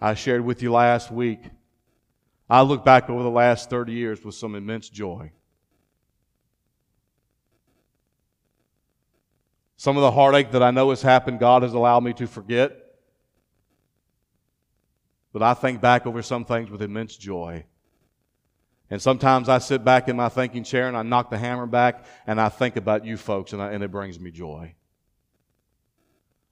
I 0.00 0.14
shared 0.14 0.44
with 0.44 0.62
you 0.62 0.72
last 0.72 1.10
week. 1.10 1.40
I 2.50 2.62
look 2.62 2.84
back 2.84 3.08
over 3.08 3.22
the 3.22 3.30
last 3.30 3.70
30 3.70 3.92
years 3.92 4.24
with 4.24 4.34
some 4.34 4.54
immense 4.54 4.88
joy. 4.88 5.32
Some 9.82 9.96
of 9.96 10.02
the 10.02 10.12
heartache 10.12 10.52
that 10.52 10.62
I 10.62 10.70
know 10.70 10.90
has 10.90 11.02
happened, 11.02 11.40
God 11.40 11.64
has 11.64 11.72
allowed 11.72 12.04
me 12.04 12.12
to 12.12 12.28
forget. 12.28 12.70
But 15.32 15.42
I 15.42 15.54
think 15.54 15.80
back 15.80 16.06
over 16.06 16.22
some 16.22 16.44
things 16.44 16.70
with 16.70 16.82
immense 16.82 17.16
joy. 17.16 17.64
And 18.90 19.02
sometimes 19.02 19.48
I 19.48 19.58
sit 19.58 19.84
back 19.84 20.06
in 20.06 20.14
my 20.14 20.28
thinking 20.28 20.62
chair 20.62 20.86
and 20.86 20.96
I 20.96 21.02
knock 21.02 21.30
the 21.30 21.36
hammer 21.36 21.66
back 21.66 22.04
and 22.28 22.40
I 22.40 22.48
think 22.48 22.76
about 22.76 23.04
you 23.04 23.16
folks 23.16 23.54
and, 23.54 23.60
I, 23.60 23.72
and 23.72 23.82
it 23.82 23.90
brings 23.90 24.20
me 24.20 24.30
joy. 24.30 24.76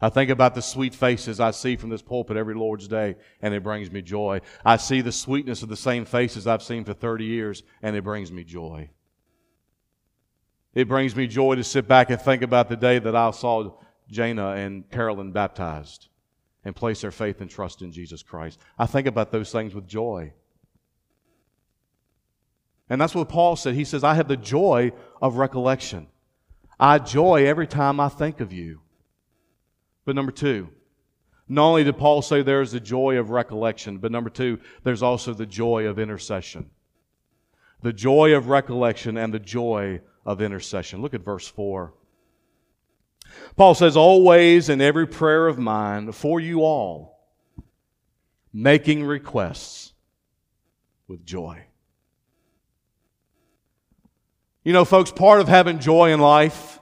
I 0.01 0.09
think 0.09 0.31
about 0.31 0.57
the 0.57 0.61
sweet 0.61 0.97
faces 0.97 1.39
I 1.39 1.53
see 1.53 1.77
from 1.77 1.91
this 1.91 2.03
pulpit 2.03 2.37
every 2.37 2.57
Lord's 2.57 2.89
Day, 2.89 3.15
and 3.41 3.55
it 3.55 3.63
brings 3.63 3.93
me 3.93 4.03
joy. 4.03 4.41
I 4.65 4.77
see 4.77 5.03
the 5.03 5.13
sweetness 5.13 5.63
of 5.63 5.69
the 5.69 5.77
same 5.77 6.05
faces 6.05 6.49
I've 6.49 6.65
seen 6.65 6.85
for 6.85 6.95
30 6.95 7.27
years, 7.27 7.63
and 7.81 7.95
it 7.95 8.03
brings 8.03 8.33
me 8.33 8.43
joy. 8.43 8.91
It 10.75 10.89
brings 10.89 11.17
me 11.17 11.27
joy 11.27 11.57
to 11.57 11.65
sit 11.65 11.89
back 11.89 12.11
and 12.11 12.21
think 12.21 12.43
about 12.43 12.69
the 12.69 12.77
day 12.77 12.99
that 12.99 13.17
I 13.17 13.31
saw 13.33 13.73
Jana 14.09 14.51
and 14.51 14.89
Carolyn 14.91 15.33
baptized 15.33 16.09
and 16.65 16.77
place 16.77 17.01
their 17.01 17.11
faith 17.11 17.41
and 17.41 17.51
trust 17.51 17.83
in 17.83 17.91
Jesus 17.91 18.23
Christ. 18.23 18.61
I 18.79 18.87
think 18.87 19.07
about 19.07 19.33
those 19.33 19.51
things 19.51 19.75
with 19.75 19.87
joy. 19.87 20.33
And 22.89 23.01
that's 23.01 23.15
what 23.15 23.29
Paul 23.29 23.57
said. 23.57 23.75
He 23.75 23.85
says, 23.85 24.05
I 24.05 24.15
have 24.15 24.29
the 24.29 24.37
joy 24.37 24.93
of 25.23 25.37
recollection. 25.37 26.09
I 26.79 26.99
joy 26.99 27.47
every 27.47 27.67
time 27.67 28.01
I 28.01 28.09
think 28.09 28.41
of 28.41 28.53
you. 28.53 28.81
But 30.05 30.17
number 30.17 30.33
two, 30.33 30.71
not 31.49 31.67
only 31.67 31.85
did 31.85 31.99
Paul 31.99 32.23
say 32.23 32.43
there's 32.43 32.73
the 32.73 32.81
joy 32.81 33.17
of 33.17 33.31
recollection, 33.31 33.99
but 33.99 34.13
number 34.13 34.31
two, 34.31 34.59
there's 34.83 35.03
also 35.03 35.35
the 35.35 35.47
joy 35.47 35.87
of 35.87 35.99
intercession. 35.99 36.71
The 37.83 37.93
joy 37.93 38.35
of 38.35 38.49
recollection 38.49 39.17
and 39.17 39.33
the 39.33 39.39
joy 39.39 40.01
of 40.25 40.41
intercession. 40.41 41.03
Look 41.03 41.15
at 41.15 41.25
verse 41.25 41.47
4. 41.49 41.93
Paul 43.57 43.75
says, 43.75 43.97
Always 43.97 44.69
in 44.69 44.81
every 44.81 45.07
prayer 45.07 45.47
of 45.47 45.59
mine 45.59 46.13
for 46.13 46.41
you 46.41 46.63
all, 46.63 47.19
making 48.53 49.05
requests 49.05 49.93
with 51.07 51.25
joy. 51.25 51.65
You 54.63 54.73
know, 54.73 54.85
folks, 54.85 55.11
part 55.11 55.41
of 55.41 55.49
having 55.49 55.79
joy 55.79 56.13
in 56.13 56.21
life 56.21 56.81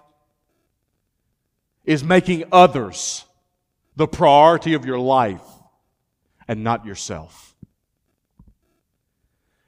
is 1.85 2.03
making 2.03 2.45
others 2.53 3.25
the 3.97 4.09
priority 4.09 4.75
of 4.75 4.85
your 4.85 4.99
life 4.99 5.47
and 6.47 6.65
not 6.65 6.85
yourself. 6.85 7.48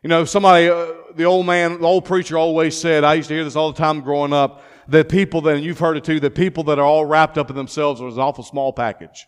You 0.03 0.09
know, 0.09 0.25
somebody, 0.25 0.69
uh, 0.69 0.87
the 1.15 1.25
old 1.25 1.47
man, 1.47 1.81
the 1.81 1.87
old 1.87 2.07
preacher 2.07 2.39
always 2.39 2.77
said, 2.77 3.05
I 3.05 3.15
used 3.15 3.29
to 3.29 3.35
hear 3.35 3.45
this 3.45 3.57
all 3.57 3.73
the 3.73 3.79
time 3.79 4.01
growing 4.01 4.33
up, 4.33 4.63
that 4.89 5.09
people 5.09 5.43
that, 5.43 5.57
and 5.57 5.65
you've 5.65 5.79
heard 5.79 5.97
it 5.97 6.05
too, 6.05 6.21
that 6.21 6.35
people 6.35 6.65
that 6.65 6.79
are 6.79 6.85
all 6.85 7.05
wrapped 7.05 7.37
up 7.37 7.51
in 7.51 7.57
themselves 7.57 8.01
are 8.01 8.09
an 8.09 8.19
awful 8.19 8.43
small 8.43 8.73
package. 8.73 9.27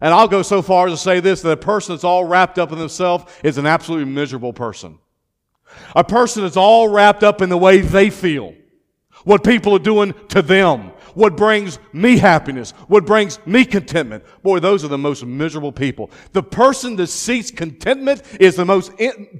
And 0.00 0.12
I'll 0.12 0.26
go 0.26 0.42
so 0.42 0.62
far 0.62 0.88
as 0.88 0.94
to 0.94 0.96
say 0.96 1.20
this, 1.20 1.42
that 1.42 1.52
a 1.52 1.56
person 1.56 1.94
that's 1.94 2.02
all 2.02 2.24
wrapped 2.24 2.58
up 2.58 2.72
in 2.72 2.78
themselves 2.78 3.32
is 3.44 3.56
an 3.56 3.66
absolutely 3.66 4.12
miserable 4.12 4.52
person. 4.52 4.98
A 5.94 6.02
person 6.02 6.42
that's 6.42 6.56
all 6.56 6.88
wrapped 6.88 7.22
up 7.22 7.40
in 7.40 7.48
the 7.48 7.56
way 7.56 7.80
they 7.80 8.10
feel, 8.10 8.54
what 9.24 9.44
people 9.44 9.74
are 9.74 9.78
doing 9.78 10.12
to 10.28 10.42
them, 10.42 10.91
what 11.14 11.36
brings 11.36 11.78
me 11.92 12.18
happiness, 12.18 12.72
what 12.88 13.06
brings 13.06 13.44
me 13.46 13.64
contentment. 13.64 14.24
Boy, 14.42 14.60
those 14.60 14.84
are 14.84 14.88
the 14.88 14.98
most 14.98 15.24
miserable 15.24 15.72
people. 15.72 16.10
The 16.32 16.42
person 16.42 16.96
that 16.96 17.08
seeks 17.08 17.50
contentment 17.50 18.22
is 18.40 18.56
the 18.56 18.64
most 18.64 18.92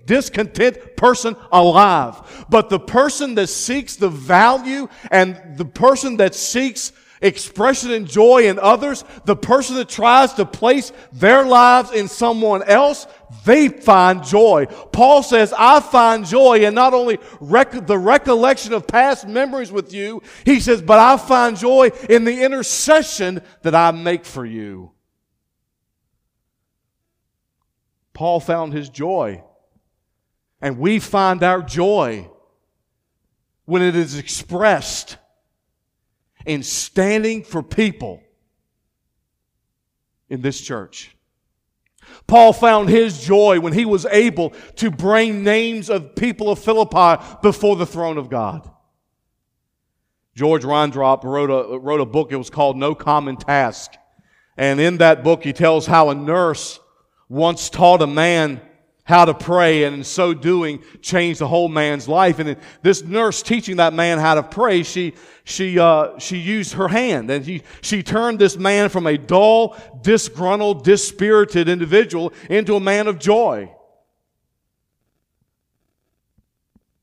discontent 0.06 0.96
person 0.96 1.36
alive. 1.50 2.46
But 2.48 2.68
the 2.68 2.80
person 2.80 3.34
that 3.36 3.48
seeks 3.48 3.96
the 3.96 4.08
value 4.08 4.88
and 5.10 5.40
the 5.56 5.64
person 5.64 6.16
that 6.18 6.34
seeks 6.34 6.92
expression 7.22 7.92
and 7.92 8.06
joy 8.06 8.48
in 8.48 8.58
others, 8.58 9.04
the 9.24 9.36
person 9.36 9.76
that 9.76 9.88
tries 9.88 10.34
to 10.34 10.44
place 10.44 10.92
their 11.12 11.44
lives 11.44 11.92
in 11.92 12.08
someone 12.08 12.62
else, 12.64 13.06
they 13.44 13.68
find 13.68 14.24
joy. 14.24 14.66
Paul 14.92 15.22
says, 15.22 15.54
I 15.56 15.80
find 15.80 16.26
joy 16.26 16.64
in 16.64 16.74
not 16.74 16.94
only 16.94 17.18
rec- 17.40 17.86
the 17.86 17.98
recollection 17.98 18.72
of 18.72 18.86
past 18.86 19.26
memories 19.26 19.72
with 19.72 19.92
you, 19.92 20.22
he 20.44 20.60
says, 20.60 20.82
but 20.82 20.98
I 20.98 21.16
find 21.16 21.56
joy 21.56 21.90
in 22.08 22.24
the 22.24 22.44
intercession 22.44 23.42
that 23.62 23.74
I 23.74 23.90
make 23.90 24.24
for 24.24 24.44
you. 24.44 24.92
Paul 28.12 28.40
found 28.40 28.72
his 28.72 28.88
joy. 28.88 29.42
And 30.60 30.78
we 30.78 31.00
find 31.00 31.42
our 31.42 31.60
joy 31.60 32.30
when 33.64 33.82
it 33.82 33.96
is 33.96 34.16
expressed 34.16 35.16
in 36.46 36.62
standing 36.62 37.42
for 37.42 37.62
people 37.62 38.22
in 40.28 40.40
this 40.40 40.60
church. 40.60 41.16
Paul 42.32 42.54
found 42.54 42.88
his 42.88 43.22
joy 43.22 43.60
when 43.60 43.74
he 43.74 43.84
was 43.84 44.06
able 44.06 44.54
to 44.76 44.90
bring 44.90 45.44
names 45.44 45.90
of 45.90 46.14
people 46.14 46.48
of 46.48 46.58
Philippi 46.58 47.22
before 47.42 47.76
the 47.76 47.84
throne 47.84 48.16
of 48.16 48.30
God. 48.30 48.70
George 50.34 50.62
Reindorp 50.62 51.24
wrote 51.24 51.50
a, 51.50 51.78
wrote 51.78 52.00
a 52.00 52.06
book, 52.06 52.32
it 52.32 52.36
was 52.36 52.48
called 52.48 52.78
No 52.78 52.94
Common 52.94 53.36
Task. 53.36 53.92
And 54.56 54.80
in 54.80 54.96
that 54.96 55.22
book, 55.22 55.44
he 55.44 55.52
tells 55.52 55.84
how 55.84 56.08
a 56.08 56.14
nurse 56.14 56.80
once 57.28 57.68
taught 57.68 58.00
a 58.00 58.06
man 58.06 58.62
how 59.04 59.24
to 59.24 59.34
pray, 59.34 59.84
and 59.84 59.96
in 59.96 60.04
so 60.04 60.32
doing, 60.32 60.82
changed 61.00 61.40
the 61.40 61.48
whole 61.48 61.68
man's 61.68 62.06
life. 62.06 62.38
And 62.38 62.56
this 62.82 63.02
nurse 63.02 63.42
teaching 63.42 63.76
that 63.76 63.92
man 63.92 64.18
how 64.18 64.36
to 64.36 64.42
pray, 64.42 64.84
she 64.84 65.14
she 65.44 65.78
uh, 65.78 66.18
she 66.18 66.38
used 66.38 66.74
her 66.74 66.88
hand, 66.88 67.30
and 67.30 67.44
she 67.44 67.62
she 67.80 68.02
turned 68.02 68.38
this 68.38 68.56
man 68.56 68.88
from 68.88 69.06
a 69.06 69.18
dull, 69.18 69.76
disgruntled, 70.02 70.84
dispirited 70.84 71.68
individual 71.68 72.32
into 72.48 72.76
a 72.76 72.80
man 72.80 73.08
of 73.08 73.18
joy. 73.18 73.74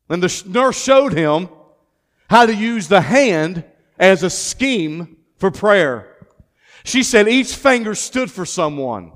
And 0.07 0.23
the 0.23 0.43
nurse 0.47 0.81
showed 0.81 1.13
him 1.13 1.49
how 2.29 2.45
to 2.45 2.55
use 2.55 2.87
the 2.87 3.01
hand 3.01 3.63
as 3.97 4.23
a 4.23 4.29
scheme 4.29 5.17
for 5.37 5.51
prayer. 5.51 6.15
She 6.83 7.03
said 7.03 7.27
each 7.27 7.53
finger 7.53 7.93
stood 7.93 8.31
for 8.31 8.45
someone. 8.45 9.11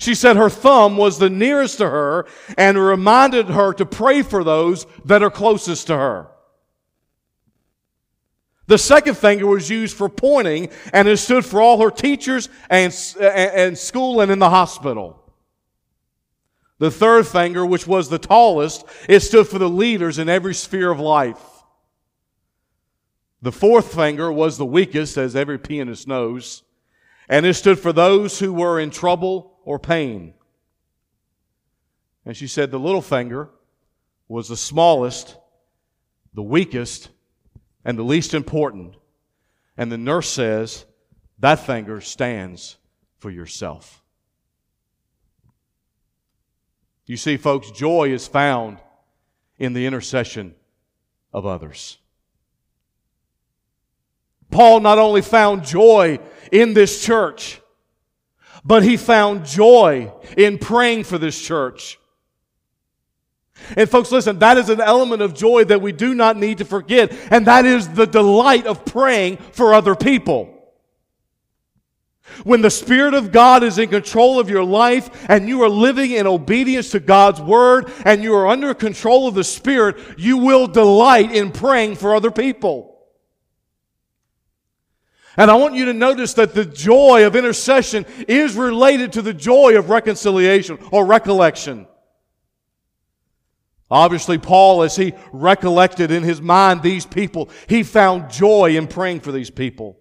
She 0.00 0.14
said 0.14 0.36
her 0.36 0.48
thumb 0.48 0.96
was 0.96 1.18
the 1.18 1.28
nearest 1.28 1.76
to 1.76 1.90
her 1.90 2.26
and 2.56 2.78
reminded 2.78 3.48
her 3.48 3.74
to 3.74 3.84
pray 3.84 4.22
for 4.22 4.42
those 4.42 4.86
that 5.04 5.22
are 5.22 5.30
closest 5.30 5.88
to 5.88 5.96
her. 5.96 6.30
The 8.66 8.78
second 8.78 9.18
finger 9.18 9.46
was 9.46 9.68
used 9.68 9.94
for 9.94 10.08
pointing 10.08 10.70
and 10.94 11.06
it 11.06 11.18
stood 11.18 11.44
for 11.44 11.60
all 11.60 11.82
her 11.82 11.90
teachers 11.90 12.48
and, 12.70 12.94
and 13.20 13.76
school 13.76 14.22
and 14.22 14.32
in 14.32 14.38
the 14.38 14.48
hospital. 14.48 15.22
The 16.78 16.90
third 16.90 17.26
finger, 17.26 17.66
which 17.66 17.86
was 17.86 18.08
the 18.08 18.18
tallest, 18.18 18.86
it 19.06 19.20
stood 19.20 19.48
for 19.48 19.58
the 19.58 19.68
leaders 19.68 20.18
in 20.18 20.30
every 20.30 20.54
sphere 20.54 20.90
of 20.90 20.98
life. 20.98 21.42
The 23.42 23.52
fourth 23.52 23.94
finger 23.94 24.32
was 24.32 24.56
the 24.56 24.64
weakest, 24.64 25.18
as 25.18 25.36
every 25.36 25.58
pianist 25.58 26.08
knows, 26.08 26.62
and 27.28 27.44
it 27.44 27.52
stood 27.52 27.78
for 27.78 27.92
those 27.92 28.38
who 28.38 28.54
were 28.54 28.80
in 28.80 28.88
trouble 28.88 29.49
or 29.64 29.78
pain. 29.78 30.34
And 32.24 32.36
she 32.36 32.46
said 32.46 32.70
the 32.70 32.78
little 32.78 33.02
finger 33.02 33.50
was 34.28 34.48
the 34.48 34.56
smallest, 34.56 35.36
the 36.34 36.42
weakest, 36.42 37.08
and 37.84 37.98
the 37.98 38.02
least 38.02 38.34
important. 38.34 38.94
And 39.76 39.90
the 39.90 39.98
nurse 39.98 40.28
says 40.28 40.84
that 41.38 41.66
finger 41.66 42.00
stands 42.00 42.76
for 43.18 43.30
yourself. 43.30 44.02
You 47.06 47.16
see, 47.16 47.36
folks, 47.36 47.72
joy 47.72 48.12
is 48.12 48.28
found 48.28 48.78
in 49.58 49.72
the 49.72 49.84
intercession 49.84 50.54
of 51.32 51.44
others. 51.44 51.98
Paul 54.50 54.80
not 54.80 54.98
only 54.98 55.22
found 55.22 55.64
joy 55.64 56.20
in 56.52 56.74
this 56.74 57.04
church, 57.04 57.60
but 58.64 58.82
he 58.82 58.96
found 58.96 59.44
joy 59.44 60.12
in 60.36 60.58
praying 60.58 61.04
for 61.04 61.18
this 61.18 61.40
church. 61.40 61.98
And 63.76 63.88
folks, 63.88 64.10
listen, 64.10 64.38
that 64.38 64.58
is 64.58 64.68
an 64.68 64.80
element 64.80 65.22
of 65.22 65.34
joy 65.34 65.64
that 65.64 65.82
we 65.82 65.92
do 65.92 66.14
not 66.14 66.36
need 66.36 66.58
to 66.58 66.64
forget, 66.64 67.12
and 67.30 67.46
that 67.46 67.66
is 67.66 67.88
the 67.88 68.06
delight 68.06 68.66
of 68.66 68.84
praying 68.84 69.36
for 69.52 69.74
other 69.74 69.94
people. 69.94 70.56
When 72.44 72.62
the 72.62 72.70
Spirit 72.70 73.14
of 73.14 73.32
God 73.32 73.64
is 73.64 73.78
in 73.78 73.88
control 73.88 74.38
of 74.38 74.48
your 74.48 74.64
life 74.64 75.26
and 75.28 75.48
you 75.48 75.62
are 75.62 75.68
living 75.68 76.12
in 76.12 76.26
obedience 76.26 76.90
to 76.90 77.00
God's 77.00 77.40
Word 77.40 77.92
and 78.04 78.22
you 78.22 78.34
are 78.34 78.46
under 78.46 78.72
control 78.72 79.26
of 79.26 79.34
the 79.34 79.44
Spirit, 79.44 79.98
you 80.16 80.38
will 80.38 80.66
delight 80.66 81.32
in 81.32 81.50
praying 81.50 81.96
for 81.96 82.14
other 82.14 82.30
people. 82.30 82.89
And 85.36 85.50
I 85.50 85.54
want 85.54 85.74
you 85.74 85.86
to 85.86 85.92
notice 85.92 86.34
that 86.34 86.54
the 86.54 86.64
joy 86.64 87.26
of 87.26 87.36
intercession 87.36 88.04
is 88.26 88.56
related 88.56 89.12
to 89.12 89.22
the 89.22 89.34
joy 89.34 89.78
of 89.78 89.88
reconciliation 89.88 90.78
or 90.90 91.06
recollection. 91.06 91.86
Obviously, 93.90 94.38
Paul, 94.38 94.82
as 94.82 94.94
he 94.94 95.14
recollected 95.32 96.10
in 96.10 96.22
his 96.22 96.40
mind 96.40 96.82
these 96.82 97.04
people, 97.04 97.50
he 97.68 97.82
found 97.82 98.30
joy 98.30 98.76
in 98.76 98.86
praying 98.86 99.20
for 99.20 99.32
these 99.32 99.50
people. 99.50 99.98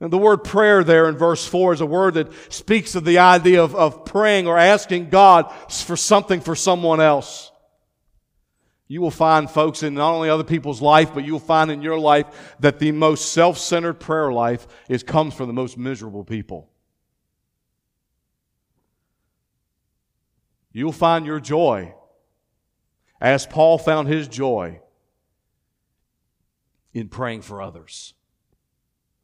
And 0.00 0.12
the 0.12 0.18
word 0.18 0.38
prayer 0.38 0.82
there 0.82 1.08
in 1.08 1.16
verse 1.16 1.46
4 1.46 1.74
is 1.74 1.80
a 1.80 1.86
word 1.86 2.14
that 2.14 2.32
speaks 2.52 2.96
of 2.96 3.04
the 3.04 3.18
idea 3.18 3.62
of, 3.62 3.76
of 3.76 4.04
praying 4.04 4.48
or 4.48 4.58
asking 4.58 5.10
God 5.10 5.52
for 5.70 5.96
something 5.96 6.40
for 6.40 6.56
someone 6.56 7.00
else. 7.00 7.51
You 8.92 9.00
will 9.00 9.10
find, 9.10 9.50
folks, 9.50 9.82
in 9.82 9.94
not 9.94 10.12
only 10.12 10.28
other 10.28 10.44
people's 10.44 10.82
life, 10.82 11.14
but 11.14 11.24
you'll 11.24 11.38
find 11.38 11.70
in 11.70 11.80
your 11.80 11.98
life 11.98 12.54
that 12.60 12.78
the 12.78 12.92
most 12.92 13.32
self 13.32 13.56
centered 13.56 13.94
prayer 13.94 14.30
life 14.30 14.66
is, 14.86 15.02
comes 15.02 15.32
from 15.32 15.46
the 15.46 15.54
most 15.54 15.78
miserable 15.78 16.24
people. 16.24 16.68
You'll 20.72 20.92
find 20.92 21.24
your 21.24 21.40
joy 21.40 21.94
as 23.18 23.46
Paul 23.46 23.78
found 23.78 24.08
his 24.08 24.28
joy 24.28 24.82
in 26.92 27.08
praying 27.08 27.40
for 27.40 27.62
others. 27.62 28.12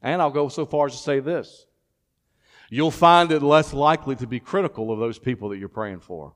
And 0.01 0.23
I'll 0.23 0.31
go 0.31 0.49
so 0.49 0.65
far 0.65 0.87
as 0.87 0.93
to 0.93 0.99
say 0.99 1.21
this 1.21 1.67
you'll 2.71 2.91
find 2.91 3.31
it 3.33 3.43
less 3.43 3.75
likely 3.75 4.17
to 4.17 4.27
be 4.27 4.41
critical 4.41 4.91
of 4.91 4.99
those 4.99 5.19
people 5.19 5.51
that 5.51 5.59
you're 5.59 5.69
praying 5.69 6.01
for. 6.01 6.33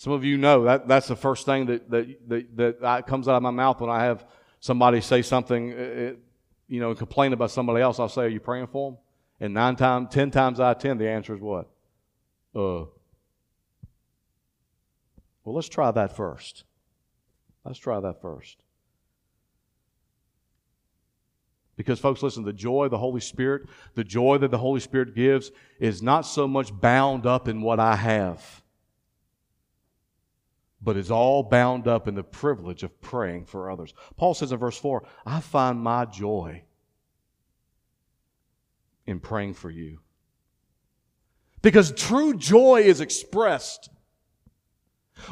Some 0.00 0.14
of 0.14 0.24
you 0.24 0.38
know 0.38 0.64
that 0.64 0.88
that's 0.88 1.08
the 1.08 1.14
first 1.14 1.44
thing 1.44 1.66
that, 1.66 1.90
that, 1.90 2.56
that, 2.56 2.80
that 2.80 3.06
comes 3.06 3.28
out 3.28 3.36
of 3.36 3.42
my 3.42 3.50
mouth 3.50 3.82
when 3.82 3.90
I 3.90 4.04
have 4.04 4.24
somebody 4.58 5.02
say 5.02 5.20
something, 5.20 5.74
uh, 5.74 5.76
uh, 5.76 6.12
you 6.68 6.80
know, 6.80 6.94
complain 6.94 7.34
about 7.34 7.50
somebody 7.50 7.82
else. 7.82 8.00
I'll 8.00 8.08
say, 8.08 8.22
Are 8.22 8.28
you 8.28 8.40
praying 8.40 8.68
for 8.68 8.92
them? 8.92 8.98
And 9.40 9.52
nine 9.52 9.76
times, 9.76 10.08
ten 10.10 10.30
times 10.30 10.58
out 10.58 10.76
of 10.76 10.82
ten, 10.82 10.96
the 10.96 11.06
answer 11.06 11.34
is 11.34 11.42
what? 11.42 11.68
Uh, 12.56 12.88
well, 15.44 15.54
let's 15.54 15.68
try 15.68 15.90
that 15.90 16.16
first. 16.16 16.64
Let's 17.62 17.78
try 17.78 18.00
that 18.00 18.22
first. 18.22 18.56
Because, 21.76 22.00
folks, 22.00 22.22
listen, 22.22 22.42
the 22.42 22.54
joy 22.54 22.86
of 22.86 22.90
the 22.90 22.96
Holy 22.96 23.20
Spirit, 23.20 23.68
the 23.96 24.04
joy 24.04 24.38
that 24.38 24.50
the 24.50 24.56
Holy 24.56 24.80
Spirit 24.80 25.14
gives, 25.14 25.50
is 25.78 26.00
not 26.00 26.22
so 26.22 26.48
much 26.48 26.72
bound 26.80 27.26
up 27.26 27.48
in 27.48 27.60
what 27.60 27.78
I 27.78 27.96
have, 27.96 28.59
but 30.82 30.96
is 30.96 31.10
all 31.10 31.42
bound 31.42 31.86
up 31.86 32.08
in 32.08 32.14
the 32.14 32.22
privilege 32.22 32.82
of 32.82 33.00
praying 33.00 33.44
for 33.44 33.70
others. 33.70 33.92
Paul 34.16 34.34
says 34.34 34.52
in 34.52 34.58
verse 34.58 34.78
4 34.78 35.04
I 35.26 35.40
find 35.40 35.80
my 35.80 36.04
joy 36.04 36.62
in 39.06 39.20
praying 39.20 39.54
for 39.54 39.70
you. 39.70 40.00
Because 41.62 41.92
true 41.92 42.34
joy 42.34 42.82
is 42.82 43.00
expressed 43.00 43.90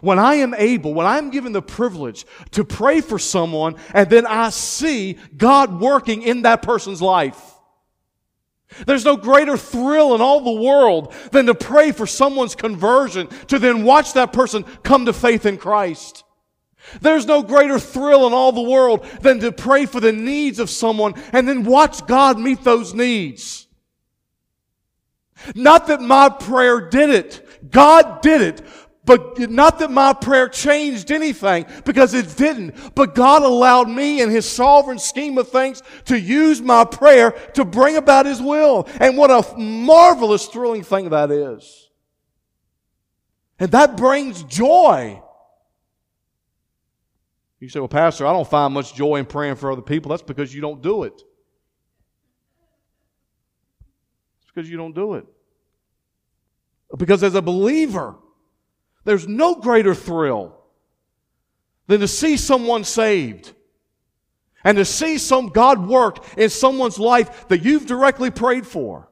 when 0.01 0.19
I 0.19 0.35
am 0.35 0.55
able, 0.55 0.93
when 0.93 1.07
I'm 1.07 1.31
given 1.31 1.53
the 1.53 1.63
privilege 1.63 2.27
to 2.53 2.65
pray 2.65 3.01
for 3.01 3.19
someone 3.19 3.77
and 3.95 4.11
then 4.11 4.27
I 4.27 4.51
see 4.51 5.19
God 5.37 5.81
working 5.81 6.23
in 6.23 6.43
that 6.43 6.63
person's 6.63 7.01
life. 7.01 7.58
There's 8.87 9.05
no 9.05 9.17
greater 9.17 9.57
thrill 9.57 10.15
in 10.15 10.21
all 10.21 10.41
the 10.41 10.61
world 10.63 11.13
than 11.33 11.47
to 11.47 11.55
pray 11.55 11.93
for 11.93 12.07
someone's 12.07 12.55
conversion, 12.55 13.29
to 13.47 13.59
then 13.59 13.85
watch 13.85 14.13
that 14.13 14.33
person 14.33 14.65
come 14.83 15.07
to 15.07 15.13
faith 15.13 15.47
in 15.47 15.57
Christ. 15.57 16.25
There's 17.01 17.27
no 17.27 17.43
greater 17.43 17.79
thrill 17.79 18.27
in 18.27 18.33
all 18.33 18.53
the 18.53 18.63
world 18.63 19.05
than 19.21 19.41
to 19.41 19.53
pray 19.53 19.87
for 19.87 20.01
the 20.01 20.13
needs 20.13 20.59
of 20.59 20.71
someone 20.71 21.15
and 21.33 21.49
then 21.49 21.65
watch 21.65 22.07
God 22.07 22.39
meet 22.39 22.63
those 22.65 22.95
needs. 22.95 23.67
Not 25.55 25.87
that 25.89 26.01
my 26.01 26.29
prayer 26.29 26.81
did 26.81 27.11
it. 27.11 27.71
God 27.71 28.23
did 28.23 28.41
it. 28.41 28.63
But 29.09 29.39
not 29.51 29.79
that 29.79 29.91
my 29.91 30.13
prayer 30.13 30.51
changed 30.51 31.11
anything, 31.11 31.65
because 31.87 32.13
it 32.13 32.37
didn't. 32.37 32.95
But 32.95 33.15
God 33.15 33.43
allowed 33.43 33.89
me 33.89 34.21
in 34.21 34.29
His 34.29 34.47
sovereign 34.47 34.99
scheme 34.99 35.39
of 35.39 35.49
things 35.49 35.83
to 36.05 36.21
use 36.21 36.61
my 36.61 36.85
prayer 36.85 37.31
to 37.55 37.65
bring 37.65 37.97
about 37.97 38.27
His 38.27 38.43
will. 38.43 38.87
And 39.01 39.17
what 39.17 39.31
a 39.31 39.57
marvelous, 39.57 40.45
thrilling 40.49 40.83
thing 40.83 41.09
that 41.09 41.31
is. 41.31 41.89
And 43.59 43.71
that 43.71 43.97
brings 43.97 44.43
joy. 44.43 45.23
You 47.61 47.71
say, 47.71 47.81
well, 47.81 47.89
Pastor, 47.89 48.27
I 48.27 48.33
don't 48.35 48.47
find 48.47 48.75
much 48.75 48.95
joy 48.95 49.17
in 49.17 49.25
praying 49.25 49.55
for 49.55 49.73
other 49.73 49.81
people. 49.81 50.11
That's 50.11 50.21
because 50.21 50.55
you 50.55 50.61
don't 50.61 50.83
do 50.83 51.05
it. 51.05 51.15
It's 54.43 54.51
because 54.55 54.69
you 54.69 54.77
don't 54.77 54.95
do 54.95 55.15
it. 55.15 55.25
Because 56.99 57.23
as 57.23 57.35
a 57.35 57.43
believer, 57.43 58.17
there's 59.09 59.27
no 59.27 59.55
greater 59.55 59.95
thrill 59.95 60.55
than 61.87 62.01
to 62.01 62.07
see 62.07 62.37
someone 62.37 62.85
saved 62.85 63.55
and 64.63 64.77
to 64.77 64.85
see 64.85 65.17
some 65.17 65.49
God 65.49 65.89
work 65.89 66.23
in 66.37 66.51
someone's 66.51 66.99
life 66.99 67.49
that 67.49 67.63
you've 67.63 67.87
directly 67.87 68.31
prayed 68.31 68.67
for. 68.67 69.09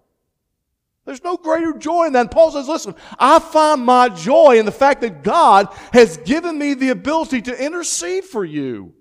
There's 1.07 1.25
no 1.25 1.39
greater 1.39 1.73
joy 1.73 2.09
in 2.09 2.13
that. 2.13 2.31
Paul 2.31 2.51
says, 2.51 2.69
listen, 2.69 2.95
I 3.19 3.39
find 3.39 3.87
my 3.87 4.11
joy 4.11 4.59
in 4.59 4.67
the 4.67 4.71
fact 4.71 5.01
that 5.01 5.23
God 5.23 5.69
has 5.95 6.19
given 6.19 6.59
me 6.59 6.75
the 6.75 6.91
ability 6.91 7.41
to 7.43 7.65
intercede 7.65 8.25
for 8.25 8.45
you. 8.45 8.93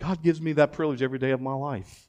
God 0.00 0.20
gives 0.20 0.40
me 0.40 0.54
that 0.54 0.72
privilege 0.72 1.00
every 1.00 1.20
day 1.20 1.30
of 1.30 1.40
my 1.40 1.54
life. 1.54 2.08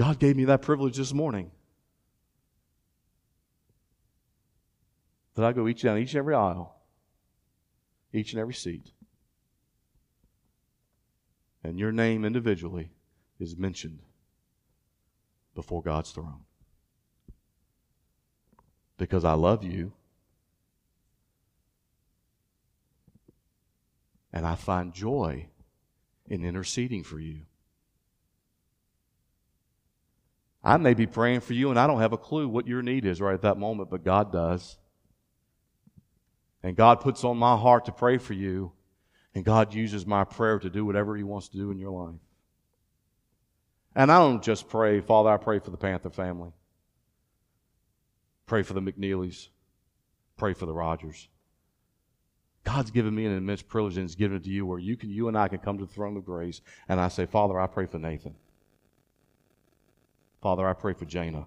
God 0.00 0.18
gave 0.18 0.34
me 0.34 0.46
that 0.46 0.62
privilege 0.62 0.96
this 0.96 1.12
morning. 1.12 1.50
That 5.34 5.44
I 5.44 5.52
go 5.52 5.68
each 5.68 5.82
down 5.82 5.98
each 5.98 6.14
and 6.14 6.20
every 6.20 6.34
aisle, 6.34 6.74
each 8.10 8.32
and 8.32 8.40
every 8.40 8.54
seat. 8.54 8.92
And 11.62 11.78
your 11.78 11.92
name 11.92 12.24
individually 12.24 12.92
is 13.38 13.58
mentioned 13.58 13.98
before 15.54 15.82
God's 15.82 16.12
throne. 16.12 16.44
Because 18.96 19.26
I 19.26 19.34
love 19.34 19.64
you. 19.64 19.92
And 24.32 24.46
I 24.46 24.54
find 24.54 24.94
joy 24.94 25.48
in 26.26 26.42
interceding 26.42 27.04
for 27.04 27.20
you. 27.20 27.40
I 30.62 30.76
may 30.76 30.94
be 30.94 31.06
praying 31.06 31.40
for 31.40 31.54
you 31.54 31.70
and 31.70 31.78
I 31.78 31.86
don't 31.86 32.00
have 32.00 32.12
a 32.12 32.18
clue 32.18 32.48
what 32.48 32.66
your 32.66 32.82
need 32.82 33.06
is 33.06 33.20
right 33.20 33.34
at 33.34 33.42
that 33.42 33.58
moment, 33.58 33.90
but 33.90 34.04
God 34.04 34.32
does. 34.32 34.76
And 36.62 36.76
God 36.76 37.00
puts 37.00 37.24
on 37.24 37.38
my 37.38 37.56
heart 37.56 37.86
to 37.86 37.92
pray 37.92 38.18
for 38.18 38.34
you. 38.34 38.72
And 39.34 39.44
God 39.44 39.72
uses 39.72 40.06
my 40.06 40.24
prayer 40.24 40.58
to 40.58 40.68
do 40.68 40.84
whatever 40.84 41.16
He 41.16 41.22
wants 41.22 41.48
to 41.48 41.56
do 41.56 41.70
in 41.70 41.78
your 41.78 41.90
life. 41.90 42.20
And 43.94 44.10
I 44.10 44.18
don't 44.18 44.42
just 44.42 44.68
pray, 44.68 45.00
Father, 45.00 45.30
I 45.30 45.36
pray 45.36 45.58
for 45.60 45.70
the 45.70 45.76
Panther 45.76 46.10
family. 46.10 46.50
Pray 48.46 48.62
for 48.62 48.74
the 48.74 48.80
McNeelys. 48.80 49.48
Pray 50.36 50.54
for 50.54 50.66
the 50.66 50.72
Rogers. 50.72 51.28
God's 52.64 52.90
given 52.90 53.14
me 53.14 53.24
an 53.24 53.36
immense 53.36 53.62
privilege 53.62 53.96
and 53.96 54.04
He's 54.04 54.16
given 54.16 54.36
it 54.36 54.44
to 54.44 54.50
you 54.50 54.66
where 54.66 54.78
you 54.78 54.96
can 54.96 55.10
you 55.10 55.28
and 55.28 55.38
I 55.38 55.48
can 55.48 55.58
come 55.58 55.78
to 55.78 55.86
the 55.86 55.92
throne 55.92 56.16
of 56.16 56.24
grace 56.24 56.60
and 56.88 57.00
I 57.00 57.08
say, 57.08 57.24
Father, 57.24 57.58
I 57.58 57.66
pray 57.66 57.86
for 57.86 57.98
Nathan. 57.98 58.34
Father, 60.40 60.66
I 60.66 60.72
pray 60.72 60.94
for 60.94 61.04
Jana. 61.04 61.46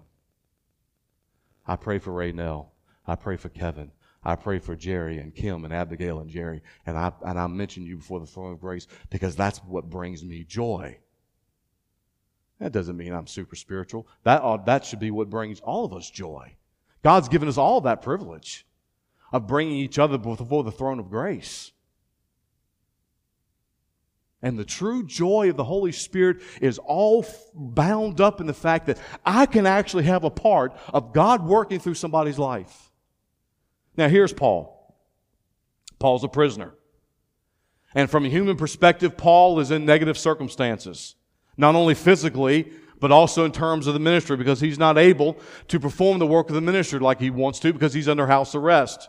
I 1.66 1.76
pray 1.76 1.98
for 1.98 2.12
Raynell. 2.12 2.68
I 3.06 3.16
pray 3.16 3.36
for 3.36 3.48
Kevin. 3.48 3.90
I 4.22 4.36
pray 4.36 4.58
for 4.58 4.74
Jerry 4.74 5.18
and 5.18 5.34
Kim 5.34 5.64
and 5.64 5.74
Abigail 5.74 6.20
and 6.20 6.30
Jerry. 6.30 6.62
And 6.86 6.96
I, 6.96 7.12
and 7.26 7.38
I 7.38 7.46
mention 7.46 7.84
you 7.84 7.96
before 7.96 8.20
the 8.20 8.26
throne 8.26 8.52
of 8.52 8.60
grace 8.60 8.86
because 9.10 9.36
that's 9.36 9.58
what 9.58 9.90
brings 9.90 10.24
me 10.24 10.44
joy. 10.44 10.98
That 12.60 12.72
doesn't 12.72 12.96
mean 12.96 13.12
I'm 13.12 13.26
super 13.26 13.56
spiritual. 13.56 14.06
That, 14.22 14.42
uh, 14.42 14.58
that 14.64 14.84
should 14.84 15.00
be 15.00 15.10
what 15.10 15.28
brings 15.28 15.60
all 15.60 15.84
of 15.84 15.92
us 15.92 16.08
joy. 16.08 16.54
God's 17.02 17.28
given 17.28 17.48
us 17.48 17.58
all 17.58 17.82
that 17.82 18.00
privilege 18.00 18.66
of 19.32 19.46
bringing 19.46 19.76
each 19.76 19.98
other 19.98 20.16
before 20.16 20.64
the 20.64 20.72
throne 20.72 20.98
of 20.98 21.10
grace. 21.10 21.72
And 24.44 24.58
the 24.58 24.64
true 24.64 25.02
joy 25.06 25.48
of 25.48 25.56
the 25.56 25.64
Holy 25.64 25.90
Spirit 25.90 26.42
is 26.60 26.76
all 26.76 27.24
bound 27.54 28.20
up 28.20 28.42
in 28.42 28.46
the 28.46 28.52
fact 28.52 28.84
that 28.86 28.98
I 29.24 29.46
can 29.46 29.64
actually 29.64 30.04
have 30.04 30.22
a 30.22 30.28
part 30.28 30.76
of 30.92 31.14
God 31.14 31.46
working 31.46 31.80
through 31.80 31.94
somebody's 31.94 32.38
life. 32.38 32.92
Now, 33.96 34.06
here's 34.08 34.34
Paul. 34.34 34.94
Paul's 35.98 36.24
a 36.24 36.28
prisoner. 36.28 36.74
And 37.94 38.10
from 38.10 38.26
a 38.26 38.28
human 38.28 38.58
perspective, 38.58 39.16
Paul 39.16 39.60
is 39.60 39.70
in 39.70 39.86
negative 39.86 40.18
circumstances, 40.18 41.14
not 41.56 41.74
only 41.74 41.94
physically, 41.94 42.70
but 43.00 43.10
also 43.10 43.46
in 43.46 43.52
terms 43.52 43.86
of 43.86 43.94
the 43.94 44.00
ministry, 44.00 44.36
because 44.36 44.60
he's 44.60 44.78
not 44.78 44.98
able 44.98 45.38
to 45.68 45.80
perform 45.80 46.18
the 46.18 46.26
work 46.26 46.50
of 46.50 46.54
the 46.54 46.60
ministry 46.60 47.00
like 47.00 47.18
he 47.18 47.30
wants 47.30 47.60
to 47.60 47.72
because 47.72 47.94
he's 47.94 48.10
under 48.10 48.26
house 48.26 48.54
arrest. 48.54 49.08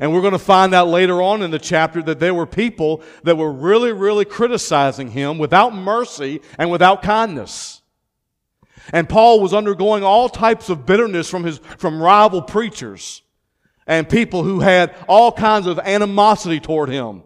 And 0.00 0.12
we're 0.12 0.20
going 0.20 0.32
to 0.32 0.38
find 0.38 0.74
out 0.74 0.88
later 0.88 1.22
on 1.22 1.42
in 1.42 1.50
the 1.50 1.58
chapter 1.58 2.02
that 2.02 2.18
there 2.18 2.34
were 2.34 2.46
people 2.46 3.02
that 3.22 3.36
were 3.36 3.52
really, 3.52 3.92
really 3.92 4.24
criticizing 4.24 5.10
him 5.10 5.38
without 5.38 5.74
mercy 5.74 6.40
and 6.58 6.70
without 6.70 7.02
kindness. 7.02 7.82
And 8.92 9.08
Paul 9.08 9.40
was 9.40 9.54
undergoing 9.54 10.02
all 10.02 10.28
types 10.28 10.68
of 10.68 10.84
bitterness 10.84 11.30
from 11.30 11.44
his, 11.44 11.58
from 11.78 12.02
rival 12.02 12.42
preachers 12.42 13.22
and 13.86 14.08
people 14.08 14.42
who 14.42 14.60
had 14.60 14.94
all 15.08 15.32
kinds 15.32 15.66
of 15.66 15.78
animosity 15.78 16.60
toward 16.60 16.88
him. 16.88 17.22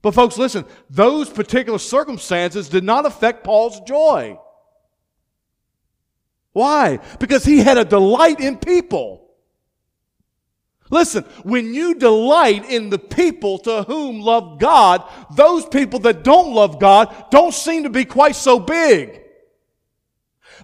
But 0.00 0.14
folks, 0.14 0.36
listen, 0.36 0.64
those 0.90 1.30
particular 1.30 1.78
circumstances 1.78 2.68
did 2.68 2.82
not 2.82 3.06
affect 3.06 3.44
Paul's 3.44 3.80
joy. 3.82 4.38
Why? 6.52 6.98
Because 7.18 7.44
he 7.44 7.58
had 7.58 7.78
a 7.78 7.84
delight 7.84 8.40
in 8.40 8.58
people. 8.58 9.21
Listen, 10.92 11.24
when 11.42 11.72
you 11.72 11.94
delight 11.94 12.70
in 12.70 12.90
the 12.90 12.98
people 12.98 13.58
to 13.60 13.82
whom 13.84 14.20
love 14.20 14.60
God, 14.60 15.02
those 15.34 15.64
people 15.64 16.00
that 16.00 16.22
don't 16.22 16.52
love 16.52 16.78
God 16.78 17.30
don't 17.30 17.54
seem 17.54 17.84
to 17.84 17.90
be 17.90 18.04
quite 18.04 18.36
so 18.36 18.60
big. 18.60 19.22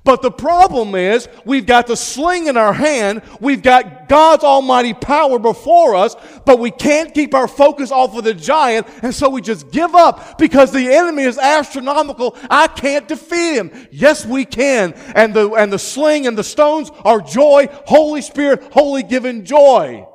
But 0.04 0.20
the 0.20 0.30
problem 0.30 0.94
is, 0.94 1.28
we've 1.46 1.64
got 1.64 1.86
the 1.86 1.96
sling 1.96 2.46
in 2.46 2.58
our 2.58 2.74
hand, 2.74 3.22
we've 3.40 3.62
got 3.62 4.06
God's 4.06 4.44
almighty 4.44 4.92
power 4.92 5.38
before 5.38 5.96
us, 5.96 6.14
but 6.44 6.58
we 6.58 6.70
can't 6.70 7.14
keep 7.14 7.34
our 7.34 7.48
focus 7.48 7.90
off 7.90 8.14
of 8.14 8.24
the 8.24 8.34
giant, 8.34 8.86
and 9.02 9.14
so 9.14 9.30
we 9.30 9.40
just 9.40 9.70
give 9.70 9.94
up 9.94 10.36
because 10.36 10.72
the 10.72 10.92
enemy 10.92 11.22
is 11.22 11.38
astronomical. 11.38 12.36
I 12.50 12.68
can't 12.68 13.08
defeat 13.08 13.54
him. 13.54 13.70
Yes, 13.90 14.26
we 14.26 14.44
can. 14.44 14.92
And 15.14 15.32
the, 15.32 15.52
and 15.52 15.72
the 15.72 15.78
sling 15.78 16.26
and 16.26 16.36
the 16.36 16.44
stones 16.44 16.90
are 17.02 17.22
joy, 17.22 17.68
Holy 17.86 18.20
Spirit, 18.20 18.74
holy 18.74 19.02
given 19.02 19.46
joy. 19.46 20.06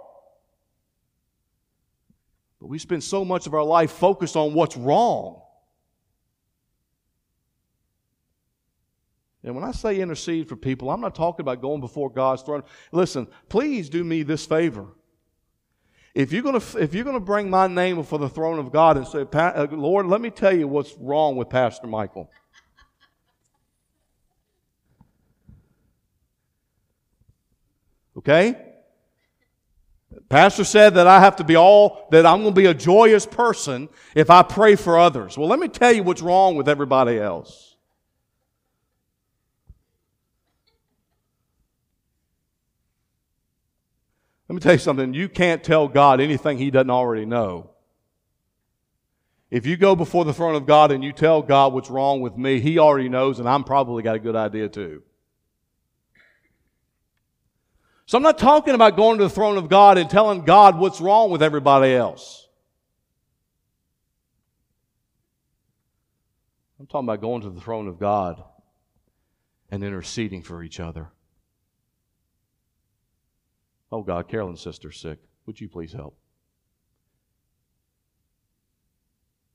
But 2.63 2.69
we 2.69 2.79
spend 2.79 3.03
so 3.03 3.25
much 3.25 3.45
of 3.45 3.53
our 3.53 3.65
life 3.65 3.91
focused 3.91 4.37
on 4.37 4.53
what's 4.53 4.77
wrong. 4.77 5.41
And 9.43 9.53
when 9.53 9.65
I 9.65 9.73
say 9.73 9.99
intercede 9.99 10.47
for 10.47 10.55
people, 10.55 10.89
I'm 10.89 11.01
not 11.01 11.13
talking 11.13 11.43
about 11.43 11.59
going 11.59 11.81
before 11.81 12.09
God's 12.09 12.41
throne. 12.41 12.63
Listen, 12.93 13.27
please 13.49 13.89
do 13.89 14.05
me 14.05 14.23
this 14.23 14.45
favor. 14.45 14.85
If 16.15 16.31
you're 16.31 16.41
going 16.41 16.57
to, 16.57 16.77
if 16.77 16.93
you're 16.93 17.03
going 17.03 17.17
to 17.17 17.19
bring 17.19 17.49
my 17.49 17.67
name 17.67 17.97
before 17.97 18.19
the 18.19 18.29
throne 18.29 18.59
of 18.59 18.71
God 18.71 18.95
and 18.95 19.05
say, 19.05 19.25
uh, 19.33 19.67
Lord, 19.69 20.05
let 20.05 20.21
me 20.21 20.29
tell 20.29 20.55
you 20.55 20.65
what's 20.65 20.93
wrong 20.97 21.35
with 21.35 21.49
Pastor 21.49 21.87
Michael. 21.87 22.31
Okay? 28.15 28.72
Pastor 30.29 30.63
said 30.63 30.95
that 30.95 31.07
I 31.07 31.19
have 31.19 31.35
to 31.37 31.43
be 31.43 31.55
all, 31.55 32.07
that 32.11 32.25
I'm 32.25 32.41
going 32.41 32.53
to 32.53 32.59
be 32.59 32.65
a 32.65 32.73
joyous 32.73 33.25
person 33.25 33.89
if 34.15 34.29
I 34.29 34.41
pray 34.43 34.75
for 34.75 34.97
others. 34.97 35.37
Well, 35.37 35.47
let 35.47 35.59
me 35.59 35.67
tell 35.67 35.93
you 35.93 36.03
what's 36.03 36.21
wrong 36.21 36.55
with 36.55 36.67
everybody 36.67 37.19
else. 37.19 37.75
Let 44.47 44.55
me 44.55 44.59
tell 44.59 44.73
you 44.73 44.79
something. 44.79 45.13
You 45.13 45.29
can't 45.29 45.63
tell 45.63 45.87
God 45.87 46.19
anything 46.19 46.57
He 46.57 46.69
doesn't 46.69 46.89
already 46.89 47.25
know. 47.25 47.71
If 49.49 49.65
you 49.65 49.77
go 49.77 49.95
before 49.95 50.25
the 50.25 50.33
throne 50.33 50.55
of 50.55 50.65
God 50.65 50.91
and 50.91 51.03
you 51.03 51.11
tell 51.11 51.41
God 51.41 51.73
what's 51.73 51.89
wrong 51.89 52.21
with 52.21 52.37
me, 52.37 52.59
He 52.59 52.79
already 52.79 53.09
knows, 53.09 53.39
and 53.39 53.47
I'm 53.47 53.63
probably 53.63 54.03
got 54.03 54.15
a 54.15 54.19
good 54.19 54.35
idea 54.35 54.69
too. 54.69 55.03
So 58.05 58.17
I'm 58.17 58.23
not 58.23 58.37
talking 58.37 58.75
about 58.75 58.97
going 58.97 59.17
to 59.17 59.23
the 59.23 59.29
throne 59.29 59.57
of 59.57 59.69
God 59.69 59.97
and 59.97 60.09
telling 60.09 60.43
God 60.43 60.77
what's 60.77 60.99
wrong 60.99 61.31
with 61.31 61.41
everybody 61.41 61.93
else. 61.93 62.47
I'm 66.79 66.87
talking 66.87 67.07
about 67.07 67.21
going 67.21 67.41
to 67.43 67.49
the 67.49 67.61
throne 67.61 67.87
of 67.87 67.97
God 67.97 68.43
and 69.71 69.83
interceding 69.83 70.41
for 70.41 70.61
each 70.61 70.81
other. 70.81 71.09
Oh 73.89 74.03
God, 74.03 74.27
Carolyn's 74.27 74.59
sister's 74.59 74.99
sick. 74.99 75.19
Would 75.45 75.61
you 75.61 75.69
please 75.69 75.93
help? 75.93 76.17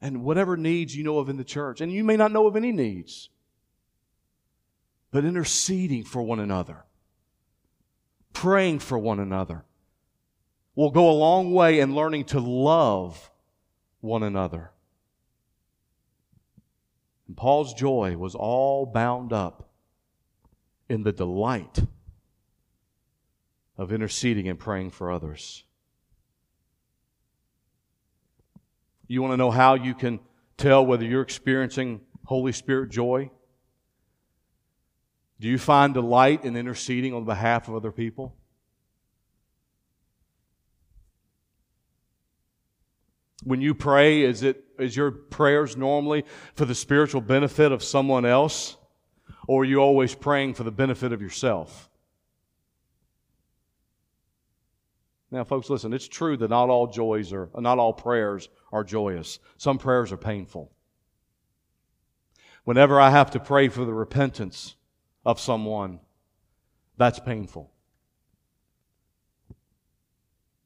And 0.01 0.23
whatever 0.23 0.57
needs 0.57 0.97
you 0.97 1.05
know 1.05 1.19
of 1.19 1.29
in 1.29 1.37
the 1.37 1.45
church, 1.45 1.81
and 1.81 1.93
you 1.93 2.03
may 2.03 2.17
not 2.17 2.33
know 2.33 2.47
of 2.47 2.57
any 2.57 2.73
needs, 2.73 3.31
but 5.11 5.25
interceding 5.25 6.05
for 6.05 6.23
one 6.23 6.39
another 6.39 6.85
praying 8.33 8.79
for 8.79 8.99
one 8.99 9.21
another 9.21 9.65
will 10.75 10.91
go 10.91 11.11
a 11.11 11.13
long 11.13 11.53
way 11.53 11.81
in 11.81 11.95
learning 11.95 12.25
to 12.25 12.41
love 12.41 13.31
one 14.01 14.23
another. 14.23 14.71
And 17.27 17.37
Paul's 17.37 17.75
joy 17.75 18.17
was 18.17 18.35
all 18.35 18.87
bound 18.87 19.33
up 19.33 19.69
in 20.89 21.03
the 21.03 21.13
delight 21.13 21.81
of 23.77 23.93
interceding 23.93 24.49
and 24.49 24.59
praying 24.59 24.91
for 24.91 25.11
others. 25.11 25.65
You 29.07 29.23
want 29.23 29.33
to 29.33 29.37
know 29.37 29.51
how 29.51 29.75
you 29.75 29.95
can 29.95 30.21
tell 30.57 30.85
whether 30.85 31.05
you're 31.05 31.23
experiencing 31.23 32.01
Holy 32.25 32.53
Spirit 32.53 32.91
joy? 32.91 33.31
Do 35.41 35.49
you 35.49 35.59
find 35.59 35.95
delight 35.95 36.45
in 36.45 36.57
interceding 36.57 37.15
on 37.15 37.25
behalf 37.25 37.69
of 37.69 37.75
other 37.75 37.93
people? 37.93 38.35
When 43.45 43.61
you 43.61 43.75
pray, 43.75 44.23
is 44.23 44.43
it 44.43 44.65
is 44.79 44.97
your 44.97 45.11
prayers 45.11 45.77
normally 45.77 46.25
for 46.55 46.65
the 46.65 46.75
spiritual 46.75 47.21
benefit 47.21 47.73
of 47.73 47.83
someone 47.83 48.25
else? 48.25 48.77
Or 49.47 49.63
are 49.63 49.65
you 49.65 49.79
always 49.79 50.15
praying 50.15 50.55
for 50.55 50.65
the 50.65 50.71
benefit 50.71 51.13
of 51.13 51.23
yourself? 51.23 51.89
Now, 55.31 55.45
folks, 55.45 55.71
listen, 55.71 55.93
it's 55.93 56.09
true 56.09 56.37
that 56.39 56.51
not 56.51 56.69
all 56.69 56.87
joys 56.87 57.33
are 57.33 57.49
not 57.57 57.79
all 57.79 57.93
prayers 57.93 58.49
are 58.73 58.83
joyous. 58.83 59.39
Some 59.57 59.79
prayers 59.79 60.11
are 60.11 60.17
painful. 60.17 60.73
Whenever 62.65 63.01
I 63.01 63.11
have 63.11 63.31
to 63.33 63.41
pray 63.41 63.69
for 63.69 63.85
the 63.85 63.95
repentance 63.95 64.75
of 65.29 65.39
someone, 65.39 66.01
that's 66.97 67.19
painful. 67.21 67.71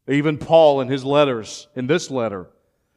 Even 0.06 0.38
Paul 0.38 0.80
in 0.80 0.86
his 0.86 1.04
letters, 1.04 1.66
in 1.74 1.88
this 1.88 2.12
letter, 2.12 2.48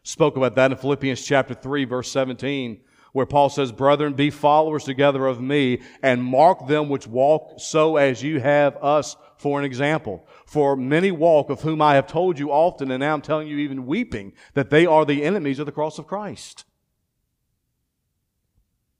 spoke 0.04 0.38
about 0.38 0.54
that 0.58 0.72
in 0.72 0.78
Philippians 0.78 1.26
chapter 1.26 1.56
3, 1.56 1.86
verse 1.86 2.12
17, 2.12 2.82
where 3.14 3.26
Paul 3.26 3.50
says, 3.50 3.72
Brethren, 3.72 4.14
be 4.14 4.30
followers 4.30 4.84
together 4.84 5.26
of 5.26 5.42
me, 5.42 5.82
and 6.04 6.24
mark 6.24 6.68
them 6.68 6.88
which 6.88 7.08
walk 7.08 7.54
so 7.58 7.98
as 7.98 8.22
you 8.22 8.40
have 8.40 8.78
us 8.78 9.16
for 9.38 9.58
an 9.58 9.66
example. 9.66 10.28
For 10.46 10.76
many 10.76 11.10
walk, 11.10 11.50
of 11.50 11.62
whom 11.64 11.82
I 11.82 11.96
have 11.96 12.06
told 12.06 12.38
you 12.38 12.52
often, 12.52 12.92
and 12.92 13.00
now 13.00 13.16
I'm 13.16 13.22
telling 13.22 13.48
you 13.48 13.58
even 13.58 13.88
weeping, 13.88 14.34
that 14.54 14.70
they 14.70 14.86
are 14.86 15.04
the 15.04 15.24
enemies 15.24 15.58
of 15.58 15.66
the 15.66 15.72
cross 15.72 15.98
of 15.98 16.06
Christ. 16.06 16.65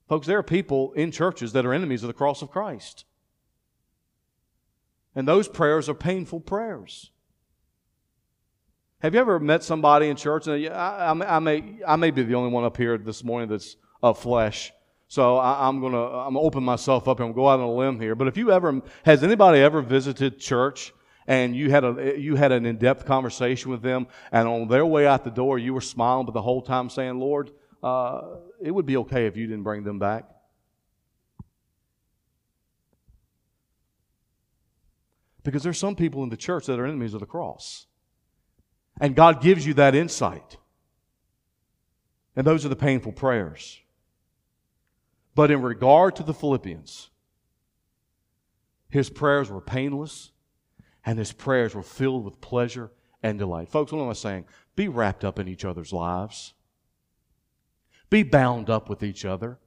Folks, 0.08 0.28
there 0.28 0.38
are 0.38 0.44
people 0.44 0.94
in 0.94 1.12
churches 1.12 1.54
that 1.54 1.66
are 1.66 1.74
enemies 1.74 2.04
of 2.04 2.08
the 2.08 2.14
cross 2.14 2.42
of 2.42 2.52
Christ. 2.52 3.06
And 5.16 5.28
those 5.28 5.48
prayers 5.48 5.90
are 5.90 5.96
painful 5.96 6.42
prayers. 6.42 7.12
Have 9.00 9.14
you 9.14 9.20
ever 9.20 9.40
met 9.40 9.64
somebody 9.64 10.08
in 10.08 10.16
church? 10.16 10.48
And 10.48 10.68
I, 10.68 11.08
I, 11.08 11.36
I, 11.36 11.40
may, 11.40 11.80
I 11.88 11.96
may 11.96 12.12
be 12.12 12.24
the 12.24 12.36
only 12.36 12.52
one 12.52 12.64
up 12.64 12.78
here 12.78 12.98
this 12.98 13.24
morning 13.24 13.50
that's 13.50 13.78
of 14.02 14.20
flesh. 14.20 14.72
So 15.08 15.38
I, 15.38 15.68
am 15.68 15.82
gonna 15.82 16.04
I'm 16.04 16.34
gonna 16.34 16.42
open 16.42 16.64
myself 16.64 17.08
up 17.08 17.20
and 17.20 17.34
go 17.34 17.48
out 17.48 17.60
on 17.60 17.66
a 17.66 17.72
limb 17.72 18.00
here. 18.00 18.16
But 18.16 18.28
if 18.28 18.38
you 18.38 18.52
ever 18.52 18.82
has 19.04 19.24
anybody 19.24 19.60
ever 19.60 19.82
visited 19.82 20.40
church 20.40 20.94
and 21.28 21.56
you 21.56 21.70
had 21.70 21.84
a 21.84 22.16
you 22.18 22.36
had 22.36 22.52
an 22.52 22.66
in-depth 22.66 23.06
conversation 23.06 23.72
with 23.72 23.82
them, 23.82 24.08
and 24.32 24.48
on 24.48 24.68
their 24.68 24.86
way 24.86 25.08
out 25.08 25.24
the 25.24 25.32
door 25.32 25.60
you 25.60 25.74
were 25.74 25.82
smiling, 25.82 26.26
but 26.26 26.34
the 26.34 26.42
whole 26.42 26.62
time 26.62 26.90
saying, 26.90 27.20
"Lord, 27.20 27.52
uh, 27.86 28.22
it 28.62 28.72
would 28.72 28.86
be 28.86 28.98
okay 28.98 29.28
if 29.28 29.38
you 29.38 29.48
didn't 29.48 29.64
bring 29.64 29.84
them 29.84 30.00
back." 30.00 30.26
Because 35.44 35.62
there's 35.64 35.78
some 35.78 35.96
people 35.96 36.24
in 36.24 36.30
the 36.30 36.38
church 36.38 36.66
that 36.66 36.80
are 36.80 36.86
enemies 36.86 37.14
of 37.14 37.20
the 37.20 37.26
cross. 37.26 37.86
And 39.00 39.16
God 39.16 39.42
gives 39.42 39.66
you 39.66 39.76
that 39.76 39.94
insight. 39.94 40.58
And 42.36 42.46
those 42.46 42.66
are 42.66 42.70
the 42.70 42.76
painful 42.76 43.12
prayers. 43.12 43.80
But 45.36 45.52
in 45.52 45.62
regard 45.62 46.16
to 46.16 46.24
the 46.24 46.34
Philippians, 46.34 47.10
his 48.90 49.10
prayers 49.10 49.50
were 49.50 49.62
painless 49.62 50.32
and 51.06 51.20
his 51.20 51.32
prayers 51.32 51.76
were 51.76 51.84
filled 51.84 52.26
with 52.26 52.42
pleasure 52.42 52.92
and 53.22 53.38
delight. 53.38 53.70
Folks, 53.70 53.92
what 53.92 54.02
am 54.02 54.10
I 54.10 54.14
saying? 54.14 54.46
Be 54.76 54.88
wrapped 54.88 55.24
up 55.24 55.38
in 55.38 55.48
each 55.48 55.66
other's 55.66 55.94
lives. 55.94 56.54
Be 58.10 58.24
bound 58.24 58.70
up 58.70 58.90
with 58.90 59.04
each 59.04 59.26
other. 59.26 59.60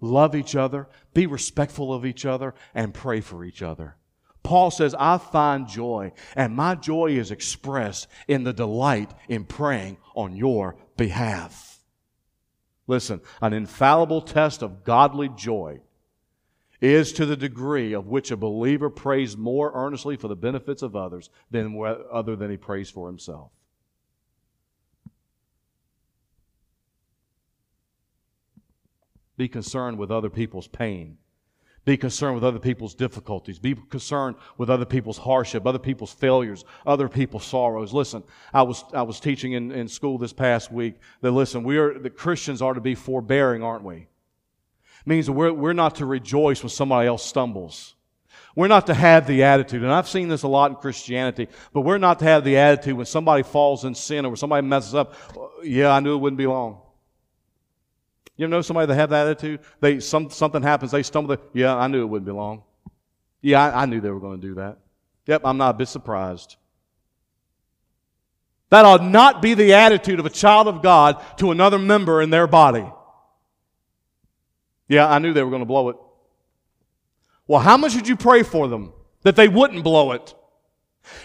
Love 0.00 0.34
each 0.34 0.54
other. 0.54 0.88
Be 1.14 1.26
respectful 1.26 1.92
of 1.92 2.04
each 2.04 2.24
other 2.24 2.54
and 2.74 2.92
pray 2.92 3.20
for 3.20 3.44
each 3.44 3.62
other. 3.62 3.96
Paul 4.42 4.70
says, 4.70 4.94
I 4.98 5.16
find 5.16 5.66
joy, 5.66 6.12
and 6.36 6.54
my 6.54 6.74
joy 6.74 7.12
is 7.12 7.30
expressed 7.30 8.08
in 8.28 8.44
the 8.44 8.52
delight 8.52 9.10
in 9.28 9.44
praying 9.44 9.96
on 10.14 10.36
your 10.36 10.76
behalf. 10.98 11.80
Listen, 12.86 13.22
an 13.40 13.54
infallible 13.54 14.20
test 14.20 14.62
of 14.62 14.84
godly 14.84 15.30
joy 15.30 15.80
is 16.82 17.14
to 17.14 17.24
the 17.24 17.36
degree 17.36 17.94
of 17.94 18.08
which 18.08 18.30
a 18.30 18.36
believer 18.36 18.90
prays 18.90 19.38
more 19.38 19.72
earnestly 19.74 20.16
for 20.16 20.28
the 20.28 20.36
benefits 20.36 20.82
of 20.82 20.94
others 20.94 21.30
than 21.50 21.80
other 22.12 22.36
than 22.36 22.50
he 22.50 22.58
prays 22.58 22.90
for 22.90 23.06
himself. 23.06 23.50
Be 29.36 29.48
concerned 29.48 29.98
with 29.98 30.10
other 30.10 30.30
people's 30.30 30.68
pain 30.68 31.18
be 31.84 31.96
concerned 31.98 32.34
with 32.34 32.44
other 32.44 32.58
people's 32.58 32.94
difficulties. 32.94 33.58
Be 33.58 33.74
concerned 33.74 34.36
with 34.56 34.70
other 34.70 34.86
people's 34.86 35.18
hardship, 35.18 35.66
other 35.66 35.78
people's 35.78 36.12
failures, 36.12 36.64
other 36.86 37.08
people's 37.08 37.44
sorrows. 37.44 37.92
Listen, 37.92 38.22
I 38.54 38.62
was, 38.62 38.84
I 38.94 39.02
was 39.02 39.20
teaching 39.20 39.52
in, 39.52 39.70
in 39.70 39.88
school 39.88 40.16
this 40.16 40.32
past 40.32 40.72
week 40.72 40.94
that 41.20 41.32
listen, 41.32 41.62
we 41.62 41.76
are, 41.76 41.98
the 41.98 42.10
Christians 42.10 42.62
are 42.62 42.72
to 42.72 42.80
be 42.80 42.94
forbearing, 42.94 43.62
aren't 43.62 43.84
we? 43.84 43.96
It 43.96 45.06
means 45.06 45.30
we're, 45.30 45.52
we're 45.52 45.74
not 45.74 45.96
to 45.96 46.06
rejoice 46.06 46.62
when 46.62 46.70
somebody 46.70 47.06
else 47.06 47.24
stumbles. 47.24 47.94
We're 48.56 48.68
not 48.68 48.86
to 48.86 48.94
have 48.94 49.26
the 49.26 49.42
attitude, 49.42 49.82
and 49.82 49.92
I've 49.92 50.08
seen 50.08 50.28
this 50.28 50.44
a 50.44 50.48
lot 50.48 50.70
in 50.70 50.76
Christianity, 50.76 51.48
but 51.72 51.80
we're 51.80 51.98
not 51.98 52.20
to 52.20 52.24
have 52.24 52.44
the 52.44 52.56
attitude 52.56 52.96
when 52.96 53.06
somebody 53.06 53.42
falls 53.42 53.84
in 53.84 53.94
sin 53.96 54.24
or 54.24 54.30
when 54.30 54.36
somebody 54.36 54.66
messes 54.66 54.94
up, 54.94 55.14
oh, 55.36 55.50
yeah, 55.62 55.90
I 55.90 56.00
knew 56.00 56.14
it 56.14 56.18
wouldn't 56.18 56.38
be 56.38 56.46
long. 56.46 56.83
You 58.36 58.48
know 58.48 58.62
somebody 58.62 58.86
that 58.86 58.94
have 58.94 59.10
that 59.10 59.28
attitude? 59.28 59.60
They 59.80 60.00
some, 60.00 60.30
something 60.30 60.62
happens, 60.62 60.90
they 60.90 61.02
stumble. 61.02 61.36
They, 61.36 61.42
yeah, 61.60 61.76
I 61.76 61.86
knew 61.86 62.02
it 62.02 62.06
wouldn't 62.06 62.26
be 62.26 62.32
long. 62.32 62.62
Yeah, 63.40 63.64
I, 63.64 63.82
I 63.82 63.86
knew 63.86 64.00
they 64.00 64.10
were 64.10 64.20
going 64.20 64.40
to 64.40 64.46
do 64.46 64.54
that. 64.54 64.78
Yep, 65.26 65.42
I'm 65.44 65.56
not 65.56 65.74
a 65.74 65.78
bit 65.78 65.88
surprised. 65.88 66.56
That 68.70 68.84
ought 68.84 69.04
not 69.04 69.40
be 69.40 69.54
the 69.54 69.74
attitude 69.74 70.18
of 70.18 70.26
a 70.26 70.30
child 70.30 70.66
of 70.66 70.82
God 70.82 71.22
to 71.38 71.52
another 71.52 71.78
member 71.78 72.20
in 72.20 72.30
their 72.30 72.46
body. 72.46 72.86
Yeah, 74.88 75.08
I 75.08 75.18
knew 75.18 75.32
they 75.32 75.42
were 75.42 75.50
going 75.50 75.62
to 75.62 75.66
blow 75.66 75.90
it. 75.90 75.96
Well, 77.46 77.60
how 77.60 77.76
much 77.76 77.94
did 77.94 78.08
you 78.08 78.16
pray 78.16 78.42
for 78.42 78.68
them 78.68 78.92
that 79.22 79.36
they 79.36 79.48
wouldn't 79.48 79.84
blow 79.84 80.12
it? 80.12 80.34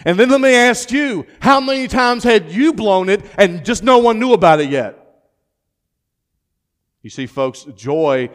And 0.04 0.18
then 0.18 0.28
let 0.28 0.40
me 0.40 0.54
ask 0.54 0.90
you, 0.90 1.26
how 1.40 1.60
many 1.60 1.88
times 1.88 2.22
had 2.22 2.52
you 2.52 2.72
blown 2.72 3.08
it 3.08 3.22
and 3.38 3.64
just 3.64 3.82
no 3.82 3.98
one 3.98 4.18
knew 4.18 4.32
about 4.32 4.60
it 4.60 4.70
yet? 4.70 4.99
You 7.02 7.10
see, 7.10 7.26
folks, 7.26 7.64
joy 7.76 8.30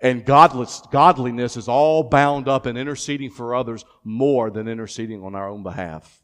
and 0.00 0.24
godliness 0.24 1.56
is 1.56 1.68
all 1.68 2.04
bound 2.04 2.48
up 2.48 2.66
in 2.66 2.76
interceding 2.76 3.30
for 3.30 3.54
others 3.54 3.84
more 4.04 4.50
than 4.50 4.68
interceding 4.68 5.22
on 5.22 5.34
our 5.34 5.48
own 5.48 5.62
behalf. 5.62 6.22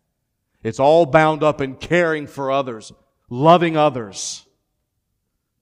It's 0.63 0.79
all 0.79 1.07
bound 1.07 1.43
up 1.43 1.61
in 1.61 1.77
caring 1.77 2.27
for 2.27 2.51
others, 2.51 2.93
loving 3.31 3.77
others. 3.77 4.45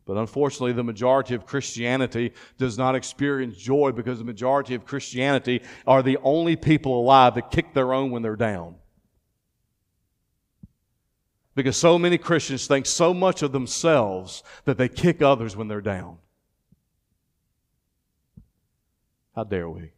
But 0.04 0.16
unfortunately, 0.16 0.72
the 0.72 0.82
majority 0.82 1.34
of 1.34 1.46
Christianity 1.46 2.32
does 2.56 2.78
not 2.78 2.94
experience 2.94 3.56
joy 3.56 3.92
because 3.92 4.18
the 4.18 4.24
majority 4.24 4.74
of 4.74 4.86
Christianity 4.86 5.62
are 5.86 6.02
the 6.02 6.16
only 6.22 6.56
people 6.56 6.98
alive 6.98 7.34
that 7.34 7.50
kick 7.50 7.74
their 7.74 7.92
own 7.92 8.10
when 8.10 8.22
they're 8.22 8.34
down. 8.34 8.76
Because 11.58 11.76
so 11.76 11.98
many 11.98 12.18
Christians 12.18 12.68
think 12.68 12.86
so 12.86 13.12
much 13.12 13.42
of 13.42 13.50
themselves 13.50 14.44
that 14.64 14.78
they 14.78 14.88
kick 14.88 15.22
others 15.22 15.56
when 15.56 15.66
they're 15.66 15.80
down. 15.80 16.18
How 19.34 19.42
dare 19.42 19.68
we? 19.68 19.90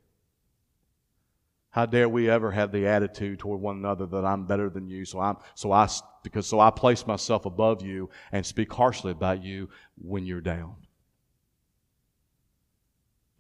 How 1.69 1.85
dare 1.85 2.09
we 2.09 2.31
ever 2.31 2.51
have 2.51 2.73
the 2.73 2.87
attitude 2.87 3.41
toward 3.41 3.61
one 3.61 3.77
another 3.77 4.07
that 4.07 4.25
I'm 4.25 4.47
better 4.47 4.71
than 4.71 4.89
you, 4.89 5.05
so 5.05 5.21
I'm 5.21 5.37
so 5.55 5.71
I 5.71 5.87
because 6.23 6.47
so 6.47 6.61
I 6.61 6.71
place 6.71 7.07
myself 7.07 7.45
above 7.45 7.83
you 7.83 8.09
and 8.33 8.47
speak 8.47 8.73
harshly 8.73 9.13
about 9.13 9.45
you 9.45 9.69
when 9.99 10.25
you're 10.25 10.41
down. 10.41 10.77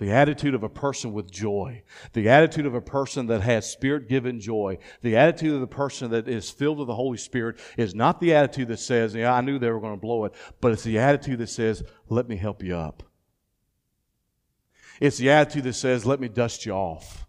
The 0.01 0.13
attitude 0.13 0.55
of 0.55 0.63
a 0.63 0.69
person 0.71 1.13
with 1.13 1.31
joy, 1.31 1.83
the 2.15 2.31
attitude 2.31 2.65
of 2.65 2.75
a 2.75 2.81
person 2.81 3.27
that 3.27 3.43
has 3.43 3.71
spirit 3.71 4.09
given 4.09 4.41
joy, 4.41 4.79
the 5.03 5.15
attitude 5.15 5.53
of 5.53 5.61
the 5.61 5.67
person 5.67 6.11
that 6.13 6.27
is 6.27 6.49
filled 6.49 6.79
with 6.79 6.87
the 6.87 6.95
Holy 6.95 7.19
Spirit 7.19 7.59
is 7.77 7.95
not 7.95 8.19
the 8.19 8.35
attitude 8.35 8.69
that 8.69 8.79
says, 8.79 9.15
Yeah, 9.15 9.35
I 9.35 9.43
knew 9.43 9.59
they 9.59 9.71
were 9.71 9.79
going 9.79 9.93
to 9.93 10.01
blow 10.01 10.25
it, 10.25 10.33
but 10.63 10.73
it's 10.73 10.85
the 10.85 10.99
attitude 10.99 11.39
that 11.41 11.51
says, 11.51 11.83
Let 12.09 12.31
me 12.31 12.37
help 12.37 12.63
you 12.63 12.77
up. 12.77 13.03
It's 15.01 15.19
the 15.19 15.29
attitude 15.29 15.65
that 15.65 15.75
says, 15.75 16.07
Let 16.07 16.19
me 16.19 16.29
dust 16.29 16.65
you 16.65 16.73
off. 16.73 17.27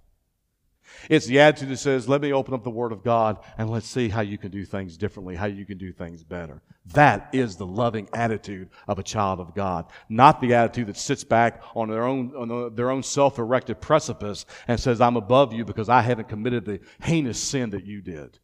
It's 1.09 1.25
the 1.25 1.39
attitude 1.39 1.69
that 1.69 1.77
says, 1.77 2.07
Let 2.07 2.21
me 2.21 2.33
open 2.33 2.53
up 2.53 2.63
the 2.63 2.69
Word 2.69 2.91
of 2.91 3.03
God 3.03 3.37
and 3.57 3.69
let's 3.69 3.87
see 3.87 4.09
how 4.09 4.21
you 4.21 4.37
can 4.37 4.51
do 4.51 4.65
things 4.65 4.97
differently, 4.97 5.35
how 5.35 5.45
you 5.45 5.65
can 5.65 5.77
do 5.77 5.91
things 5.91 6.23
better. 6.23 6.61
That 6.93 7.29
is 7.33 7.55
the 7.55 7.65
loving 7.65 8.09
attitude 8.13 8.69
of 8.87 8.99
a 8.99 9.03
child 9.03 9.39
of 9.39 9.53
God, 9.53 9.85
not 10.09 10.41
the 10.41 10.53
attitude 10.53 10.87
that 10.87 10.97
sits 10.97 11.23
back 11.23 11.61
on 11.75 11.89
their 11.89 12.03
own, 12.03 12.33
on 12.35 12.75
their 12.75 12.91
own 12.91 13.03
self 13.03 13.39
erected 13.39 13.81
precipice 13.81 14.45
and 14.67 14.79
says, 14.79 15.01
I'm 15.01 15.17
above 15.17 15.53
you 15.53 15.65
because 15.65 15.89
I 15.89 16.01
haven't 16.01 16.29
committed 16.29 16.65
the 16.65 16.79
heinous 17.01 17.41
sin 17.41 17.71
that 17.71 17.85
you 17.85 18.01
did. 18.01 18.39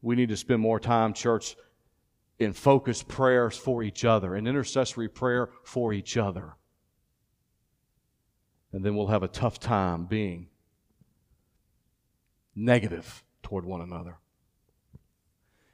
We 0.00 0.16
need 0.16 0.28
to 0.28 0.36
spend 0.36 0.60
more 0.60 0.80
time, 0.80 1.12
church, 1.12 1.56
in 2.38 2.52
focused 2.52 3.08
prayers 3.08 3.56
for 3.56 3.82
each 3.82 4.04
other, 4.04 4.36
in 4.36 4.46
intercessory 4.46 5.08
prayer 5.08 5.50
for 5.64 5.92
each 5.92 6.16
other. 6.16 6.54
And 8.72 8.84
then 8.84 8.94
we'll 8.94 9.06
have 9.06 9.22
a 9.22 9.28
tough 9.28 9.58
time 9.58 10.04
being 10.04 10.48
negative 12.54 13.24
toward 13.42 13.64
one 13.64 13.80
another. 13.80 14.16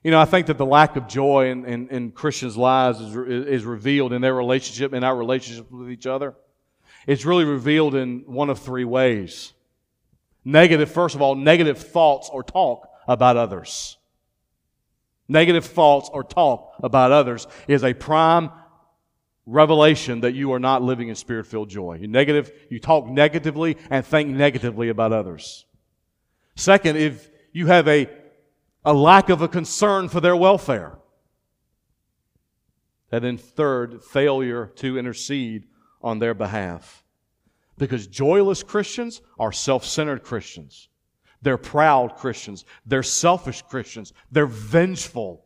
You 0.03 0.11
know, 0.11 0.21
I 0.21 0.27
think 0.27 0.49
that 0.49 0.59
the 0.59 0.67
lack 0.67 0.97
of 0.97 1.09
joy 1.09 1.51
in, 1.51 1.65
in, 1.65 1.89
in 1.89 2.11
Christians' 2.13 2.57
lives 2.57 3.01
is, 3.01 3.17
is 3.17 3.65
revealed 3.65 4.13
in 4.13 4.21
their 4.21 4.35
relationship, 4.35 4.93
in 4.93 5.03
our 5.03 5.17
relationship 5.17 5.71
with 5.71 5.91
each 5.91 6.07
other. 6.07 6.35
It's 7.07 7.25
really 7.25 7.45
revealed 7.45 7.95
in 7.95 8.25
one 8.27 8.51
of 8.51 8.59
three 8.59 8.85
ways. 8.85 9.55
Negative, 10.45 10.91
first 10.91 11.15
of 11.15 11.23
all, 11.23 11.35
negative 11.35 11.79
thoughts 11.79 12.29
or 12.31 12.43
talk 12.43 12.89
about 13.09 13.39
others. 13.39 13.97
Negative 15.27 15.65
thoughts 15.65 16.11
or 16.13 16.23
talk 16.23 16.75
about 16.83 17.11
others 17.11 17.47
is 17.67 17.83
a 17.83 17.95
prime 17.95 18.51
revelation 19.47 20.21
that 20.21 20.33
you 20.33 20.53
are 20.53 20.59
not 20.59 20.83
living 20.83 21.09
in 21.09 21.15
spirit 21.15 21.47
filled 21.47 21.69
joy. 21.69 21.99
You 22.01 22.09
negative, 22.09 22.53
you 22.71 22.79
talk 22.79 23.07
negatively 23.07 23.77
and 23.91 24.05
think 24.05 24.31
negatively 24.31 24.89
about 24.89 25.13
others. 25.13 25.67
Second, 26.57 26.97
if 26.97 27.31
you 27.53 27.67
have 27.67 27.89
a, 27.89 28.09
a 28.85 28.93
lack 28.93 29.29
of 29.29 29.43
a 29.43 29.49
concern 29.49 30.09
for 30.09 30.21
their 30.21 30.37
welfare. 30.37 30.99
And 33.11 33.25
then, 33.25 33.37
third, 33.37 34.03
failure 34.03 34.67
to 34.77 34.99
intercede 34.99 35.65
on 36.03 36.19
their 36.19 36.35
behalf. 36.35 37.05
Because 37.79 38.07
joyless 38.07 38.63
Christians 38.63 39.21
are 39.39 39.53
self 39.53 39.85
centered 39.85 40.23
Christians. 40.23 40.89
They're 41.43 41.59
proud 41.59 42.17
Christians. 42.17 42.65
They're 42.87 43.03
selfish 43.03 43.63
Christians. 43.63 44.13
They're 44.33 44.47
vengeful 44.47 45.45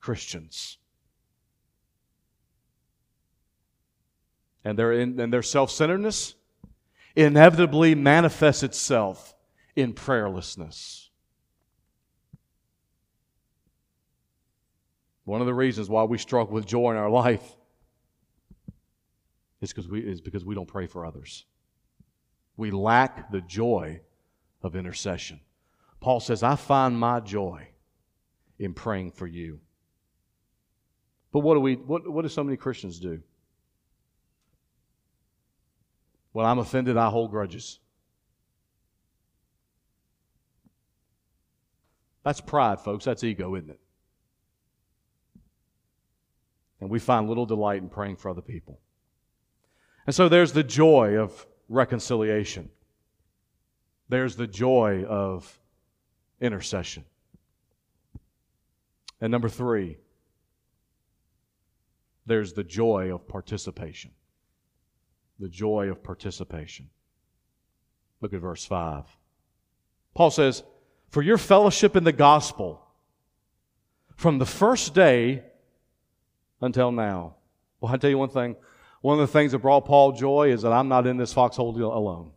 Christians. 0.00 0.77
And 4.64 4.78
their, 4.78 4.92
and 4.92 5.32
their 5.32 5.42
self 5.42 5.70
centeredness 5.70 6.34
inevitably 7.16 7.94
manifests 7.94 8.62
itself 8.62 9.34
in 9.74 9.94
prayerlessness. 9.94 11.08
One 15.24 15.40
of 15.40 15.46
the 15.46 15.54
reasons 15.54 15.90
why 15.90 16.04
we 16.04 16.16
struggle 16.16 16.54
with 16.54 16.66
joy 16.66 16.92
in 16.92 16.96
our 16.96 17.10
life 17.10 17.44
is 19.60 19.72
because 19.72 19.88
we, 19.88 20.00
is 20.00 20.20
because 20.20 20.44
we 20.44 20.54
don't 20.54 20.68
pray 20.68 20.86
for 20.86 21.04
others. 21.04 21.44
We 22.56 22.70
lack 22.70 23.30
the 23.30 23.40
joy 23.42 24.00
of 24.62 24.74
intercession. 24.74 25.40
Paul 26.00 26.20
says, 26.20 26.42
I 26.42 26.56
find 26.56 26.98
my 26.98 27.20
joy 27.20 27.68
in 28.58 28.74
praying 28.74 29.12
for 29.12 29.26
you. 29.26 29.60
But 31.32 31.40
what 31.40 31.54
do 31.54 31.60
we 31.60 31.74
what, 31.74 32.10
what 32.10 32.22
do 32.22 32.28
so 32.28 32.42
many 32.42 32.56
Christians 32.56 32.98
do? 32.98 33.20
When 36.38 36.46
I'm 36.46 36.60
offended, 36.60 36.96
I 36.96 37.08
hold 37.08 37.32
grudges. 37.32 37.80
That's 42.22 42.40
pride, 42.40 42.78
folks. 42.78 43.04
That's 43.06 43.24
ego, 43.24 43.56
isn't 43.56 43.70
it? 43.70 43.80
And 46.80 46.90
we 46.90 47.00
find 47.00 47.28
little 47.28 47.44
delight 47.44 47.82
in 47.82 47.88
praying 47.88 48.18
for 48.18 48.28
other 48.28 48.40
people. 48.40 48.78
And 50.06 50.14
so 50.14 50.28
there's 50.28 50.52
the 50.52 50.62
joy 50.62 51.16
of 51.16 51.44
reconciliation. 51.68 52.70
There's 54.08 54.36
the 54.36 54.46
joy 54.46 55.06
of 55.08 55.58
intercession. 56.40 57.04
And 59.20 59.32
number 59.32 59.48
three, 59.48 59.98
there's 62.26 62.52
the 62.52 62.62
joy 62.62 63.12
of 63.12 63.26
participation. 63.26 64.12
The 65.38 65.48
joy 65.48 65.88
of 65.88 66.02
participation. 66.02 66.90
Look 68.20 68.32
at 68.32 68.40
verse 68.40 68.64
5. 68.64 69.04
Paul 70.14 70.30
says, 70.30 70.62
For 71.10 71.22
your 71.22 71.38
fellowship 71.38 71.94
in 71.94 72.04
the 72.04 72.12
gospel 72.12 72.82
from 74.16 74.38
the 74.38 74.46
first 74.46 74.94
day 74.94 75.44
until 76.60 76.90
now. 76.90 77.36
Well, 77.80 77.92
I'll 77.92 77.98
tell 77.98 78.10
you 78.10 78.18
one 78.18 78.30
thing. 78.30 78.56
One 79.00 79.20
of 79.20 79.26
the 79.26 79.32
things 79.32 79.52
that 79.52 79.58
brought 79.58 79.84
Paul 79.84 80.12
joy 80.12 80.50
is 80.50 80.62
that 80.62 80.72
I'm 80.72 80.88
not 80.88 81.06
in 81.06 81.16
this 81.16 81.32
foxhole 81.32 81.70
alone. 81.76 82.32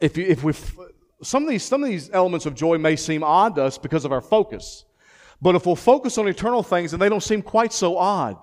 If, 0.00 0.16
if 0.16 0.42
we 0.42 0.54
some 1.22 1.44
of 1.44 1.48
these 1.48 1.62
some 1.62 1.82
of 1.82 1.88
these 1.88 2.10
elements 2.12 2.46
of 2.46 2.54
joy 2.54 2.78
may 2.78 2.96
seem 2.96 3.22
odd 3.22 3.56
to 3.56 3.62
us 3.62 3.78
because 3.78 4.04
of 4.04 4.12
our 4.12 4.20
focus, 4.20 4.84
but 5.40 5.54
if 5.54 5.66
we'll 5.66 5.76
focus 5.76 6.18
on 6.18 6.28
eternal 6.28 6.62
things, 6.62 6.90
then 6.90 7.00
they 7.00 7.08
don't 7.08 7.22
seem 7.22 7.42
quite 7.42 7.72
so 7.72 7.96
odd. 7.96 8.38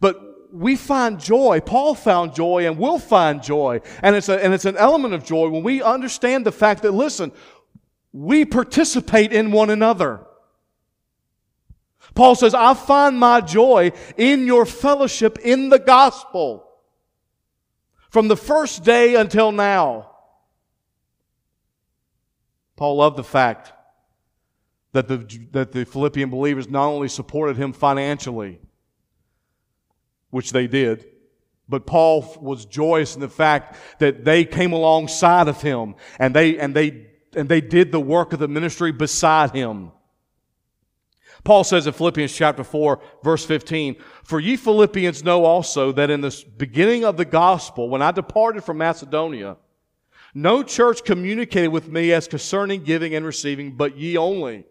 But 0.00 0.20
we 0.52 0.76
find 0.76 1.18
joy. 1.18 1.60
Paul 1.60 1.94
found 1.94 2.34
joy 2.34 2.66
and 2.66 2.78
we'll 2.78 2.98
find 2.98 3.42
joy. 3.42 3.80
And 4.02 4.14
it's, 4.14 4.28
a, 4.28 4.42
and 4.42 4.52
it's 4.52 4.66
an 4.66 4.76
element 4.76 5.14
of 5.14 5.24
joy 5.24 5.48
when 5.48 5.62
we 5.62 5.82
understand 5.82 6.44
the 6.44 6.52
fact 6.52 6.82
that, 6.82 6.92
listen, 6.92 7.32
we 8.12 8.44
participate 8.44 9.32
in 9.32 9.52
one 9.52 9.70
another. 9.70 10.26
Paul 12.14 12.34
says, 12.34 12.54
I 12.54 12.74
find 12.74 13.18
my 13.18 13.40
joy 13.40 13.92
in 14.16 14.46
your 14.46 14.66
fellowship 14.66 15.38
in 15.38 15.70
the 15.70 15.78
gospel 15.78 16.68
from 18.10 18.28
the 18.28 18.36
first 18.36 18.84
day 18.84 19.14
until 19.14 19.52
now. 19.52 20.10
Paul 22.76 22.96
loved 22.96 23.16
the 23.16 23.24
fact 23.24 23.72
that 24.92 25.08
the, 25.08 25.26
that 25.52 25.72
the 25.72 25.86
Philippian 25.86 26.28
believers 26.28 26.68
not 26.68 26.86
only 26.86 27.08
supported 27.08 27.56
him 27.56 27.72
financially, 27.72 28.60
which 30.32 30.50
they 30.50 30.66
did, 30.66 31.06
but 31.68 31.86
Paul 31.86 32.36
was 32.40 32.64
joyous 32.64 33.14
in 33.14 33.20
the 33.20 33.28
fact 33.28 33.76
that 34.00 34.24
they 34.24 34.44
came 34.44 34.72
alongside 34.72 35.46
of 35.46 35.62
him 35.62 35.94
and 36.18 36.34
they, 36.34 36.58
and 36.58 36.74
they, 36.74 37.06
and 37.36 37.48
they 37.48 37.60
did 37.60 37.92
the 37.92 38.00
work 38.00 38.32
of 38.32 38.40
the 38.40 38.48
ministry 38.48 38.92
beside 38.92 39.52
him. 39.52 39.92
Paul 41.44 41.64
says 41.64 41.86
in 41.86 41.92
Philippians 41.92 42.34
chapter 42.34 42.64
4, 42.64 43.00
verse 43.22 43.44
15, 43.44 43.96
For 44.24 44.40
ye 44.40 44.56
Philippians 44.56 45.22
know 45.22 45.44
also 45.44 45.92
that 45.92 46.10
in 46.10 46.22
the 46.22 46.44
beginning 46.56 47.04
of 47.04 47.16
the 47.16 47.24
gospel, 47.24 47.88
when 47.88 48.00
I 48.02 48.10
departed 48.10 48.64
from 48.64 48.78
Macedonia, 48.78 49.56
no 50.34 50.62
church 50.62 51.04
communicated 51.04 51.68
with 51.68 51.88
me 51.88 52.12
as 52.12 52.26
concerning 52.26 52.84
giving 52.84 53.14
and 53.14 53.26
receiving, 53.26 53.76
but 53.76 53.98
ye 53.98 54.16
only. 54.16 54.64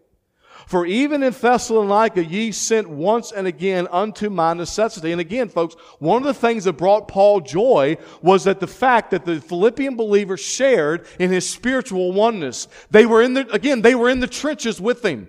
For 0.66 0.86
even 0.86 1.22
in 1.22 1.32
Thessalonica 1.32 2.24
ye 2.24 2.52
sent 2.52 2.88
once 2.88 3.32
and 3.32 3.46
again 3.46 3.88
unto 3.90 4.30
my 4.30 4.54
necessity. 4.54 5.12
And 5.12 5.20
again, 5.20 5.48
folks, 5.48 5.74
one 5.98 6.22
of 6.22 6.26
the 6.26 6.34
things 6.34 6.64
that 6.64 6.74
brought 6.74 7.08
Paul 7.08 7.40
joy 7.40 7.96
was 8.22 8.44
that 8.44 8.60
the 8.60 8.66
fact 8.66 9.10
that 9.10 9.24
the 9.24 9.40
Philippian 9.40 9.96
believers 9.96 10.40
shared 10.40 11.06
in 11.18 11.30
his 11.30 11.48
spiritual 11.48 12.12
oneness. 12.12 12.68
They 12.90 13.06
were 13.06 13.22
in 13.22 13.34
the, 13.34 13.50
again, 13.52 13.82
they 13.82 13.94
were 13.94 14.08
in 14.08 14.20
the 14.20 14.26
trenches 14.26 14.80
with 14.80 15.04
him. 15.04 15.28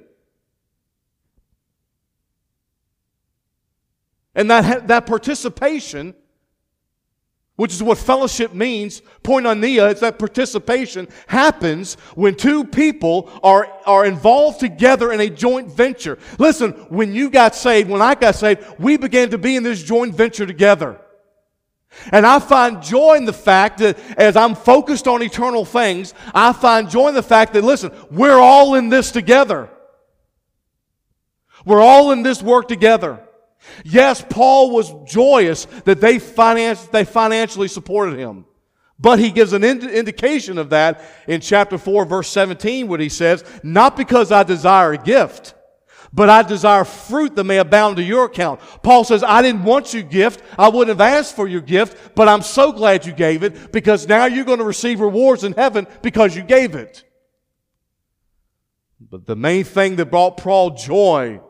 And 4.35 4.49
that, 4.49 4.87
that 4.87 5.05
participation, 5.05 6.15
which 7.55 7.71
is 7.71 7.83
what 7.83 7.99
fellowship 7.99 8.53
means, 8.53 9.01
koinonia, 9.23 9.91
it's 9.91 10.01
that 10.01 10.17
participation 10.17 11.07
happens 11.27 11.95
when 12.15 12.35
two 12.35 12.65
people 12.65 13.29
are, 13.43 13.71
are 13.85 14.05
involved 14.05 14.59
together 14.59 15.11
in 15.11 15.19
a 15.19 15.29
joint 15.29 15.71
venture. 15.71 16.17
Listen, 16.39 16.71
when 16.89 17.13
you 17.13 17.29
got 17.29 17.53
saved, 17.53 17.89
when 17.89 18.01
I 18.01 18.15
got 18.15 18.35
saved, 18.35 18.63
we 18.79 18.97
began 18.97 19.29
to 19.29 19.37
be 19.37 19.55
in 19.55 19.61
this 19.63 19.83
joint 19.83 20.15
venture 20.15 20.47
together. 20.47 20.99
And 22.11 22.25
I 22.25 22.39
find 22.39 22.81
joy 22.81 23.15
in 23.15 23.25
the 23.25 23.33
fact 23.33 23.77
that 23.77 23.99
as 24.17 24.35
I'm 24.35 24.55
focused 24.55 25.07
on 25.07 25.21
eternal 25.21 25.63
things, 25.63 26.15
I 26.33 26.53
find 26.53 26.89
joy 26.89 27.09
in 27.09 27.13
the 27.13 27.21
fact 27.21 27.53
that, 27.53 27.63
listen, 27.63 27.91
we're 28.09 28.39
all 28.39 28.73
in 28.73 28.89
this 28.89 29.11
together. 29.11 29.69
We're 31.65 31.81
all 31.81 32.11
in 32.11 32.23
this 32.23 32.41
work 32.41 32.67
together. 32.67 33.23
Yes, 33.83 34.23
Paul 34.29 34.71
was 34.71 34.93
joyous 35.11 35.65
that 35.85 36.01
they, 36.01 36.19
finance, 36.19 36.85
they 36.87 37.05
financially 37.05 37.67
supported 37.67 38.17
him. 38.17 38.45
But 38.99 39.19
he 39.19 39.31
gives 39.31 39.53
an 39.53 39.63
ind- 39.63 39.83
indication 39.83 40.57
of 40.57 40.69
that 40.69 41.03
in 41.27 41.41
chapter 41.41 41.77
4, 41.77 42.05
verse 42.05 42.29
17, 42.29 42.87
when 42.87 42.99
he 42.99 43.09
says, 43.09 43.43
Not 43.63 43.97
because 43.97 44.31
I 44.31 44.43
desire 44.43 44.93
a 44.93 44.97
gift, 44.97 45.55
but 46.13 46.29
I 46.29 46.43
desire 46.43 46.85
fruit 46.85 47.35
that 47.35 47.43
may 47.43 47.57
abound 47.57 47.97
to 47.97 48.03
your 48.03 48.25
account. 48.25 48.59
Paul 48.83 49.03
says, 49.03 49.23
I 49.23 49.41
didn't 49.41 49.63
want 49.63 49.93
your 49.93 50.03
gift. 50.03 50.43
I 50.57 50.69
wouldn't 50.69 50.97
have 50.97 51.01
asked 51.01 51.35
for 51.35 51.47
your 51.47 51.61
gift, 51.61 52.15
but 52.15 52.27
I'm 52.29 52.43
so 52.43 52.71
glad 52.71 53.05
you 53.05 53.13
gave 53.13 53.43
it 53.43 53.71
because 53.71 54.07
now 54.07 54.25
you're 54.25 54.45
going 54.45 54.59
to 54.59 54.63
receive 54.63 54.99
rewards 54.99 55.43
in 55.43 55.53
heaven 55.53 55.87
because 56.03 56.35
you 56.35 56.43
gave 56.43 56.75
it. 56.75 57.03
But 59.01 59.25
the 59.25 59.35
main 59.35 59.63
thing 59.63 59.95
that 59.97 60.11
brought 60.11 60.37
Paul 60.37 60.71
joy 60.71 61.41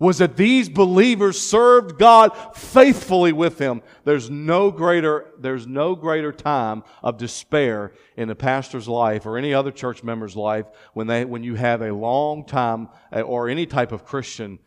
was 0.00 0.18
that 0.18 0.36
these 0.36 0.68
believers 0.68 1.40
served 1.40 1.98
God 1.98 2.30
faithfully 2.56 3.32
with 3.32 3.58
him. 3.58 3.82
There's 4.04 4.30
no 4.30 4.72
greater, 4.72 5.26
there's 5.38 5.66
no 5.66 5.94
greater 5.94 6.32
time 6.32 6.82
of 7.02 7.18
despair 7.18 7.92
in 8.16 8.30
a 8.30 8.34
pastor's 8.34 8.88
life 8.88 9.26
or 9.26 9.36
any 9.36 9.54
other 9.54 9.70
church 9.70 10.02
member's 10.02 10.34
life 10.34 10.66
when 10.94 11.06
they, 11.06 11.24
when 11.24 11.44
you 11.44 11.54
have 11.54 11.82
a 11.82 11.92
long 11.92 12.44
time 12.46 12.88
uh, 13.12 13.20
or 13.20 13.48
any 13.48 13.66
type 13.66 13.92
of 13.92 14.04
Christian 14.04 14.58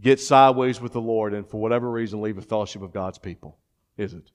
get 0.00 0.20
sideways 0.20 0.80
with 0.80 0.92
the 0.92 1.00
Lord 1.00 1.34
and 1.34 1.46
for 1.46 1.60
whatever 1.60 1.90
reason 1.90 2.22
leave 2.22 2.38
a 2.38 2.42
fellowship 2.42 2.82
of 2.82 2.92
God's 2.92 3.18
people. 3.18 3.58
Is 3.96 4.14
it? 4.14 4.30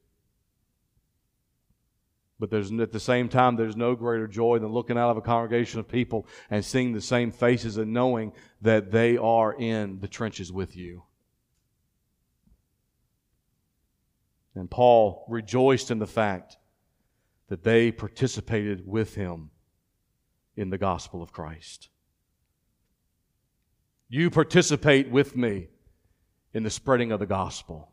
But 2.42 2.50
there's, 2.50 2.72
at 2.72 2.92
the 2.92 3.00
same 3.00 3.30
time, 3.30 3.56
there's 3.56 3.78
no 3.78 3.94
greater 3.94 4.28
joy 4.28 4.58
than 4.58 4.72
looking 4.72 4.98
out 4.98 5.12
of 5.12 5.18
a 5.18 5.22
congregation 5.22 5.80
of 5.80 5.88
people 5.88 6.26
and 6.50 6.66
seeing 6.66 6.92
the 6.92 7.00
same 7.00 7.32
faces 7.32 7.78
and 7.78 7.94
knowing 7.94 8.34
that 8.64 8.90
they 8.90 9.16
are 9.16 9.54
in 9.54 10.00
the 10.00 10.08
trenches 10.08 10.52
with 10.52 10.76
you. 10.76 11.04
And 14.56 14.72
Paul 14.72 15.24
rejoiced 15.30 15.92
in 15.92 16.00
the 16.00 16.08
fact 16.08 16.58
that 17.50 17.64
they 17.64 17.92
participated 17.92 18.88
with 18.88 19.14
him 19.14 19.52
in 20.56 20.72
the 20.72 20.80
gospel 20.80 21.22
of 21.22 21.32
Christ. 21.32 21.90
You 24.10 24.32
participate 24.32 25.12
with 25.12 25.38
me 25.38 25.68
in 26.56 26.64
the 26.64 26.72
spreading 26.72 27.12
of 27.12 27.20
the 27.20 27.28
gospel. 27.28 27.91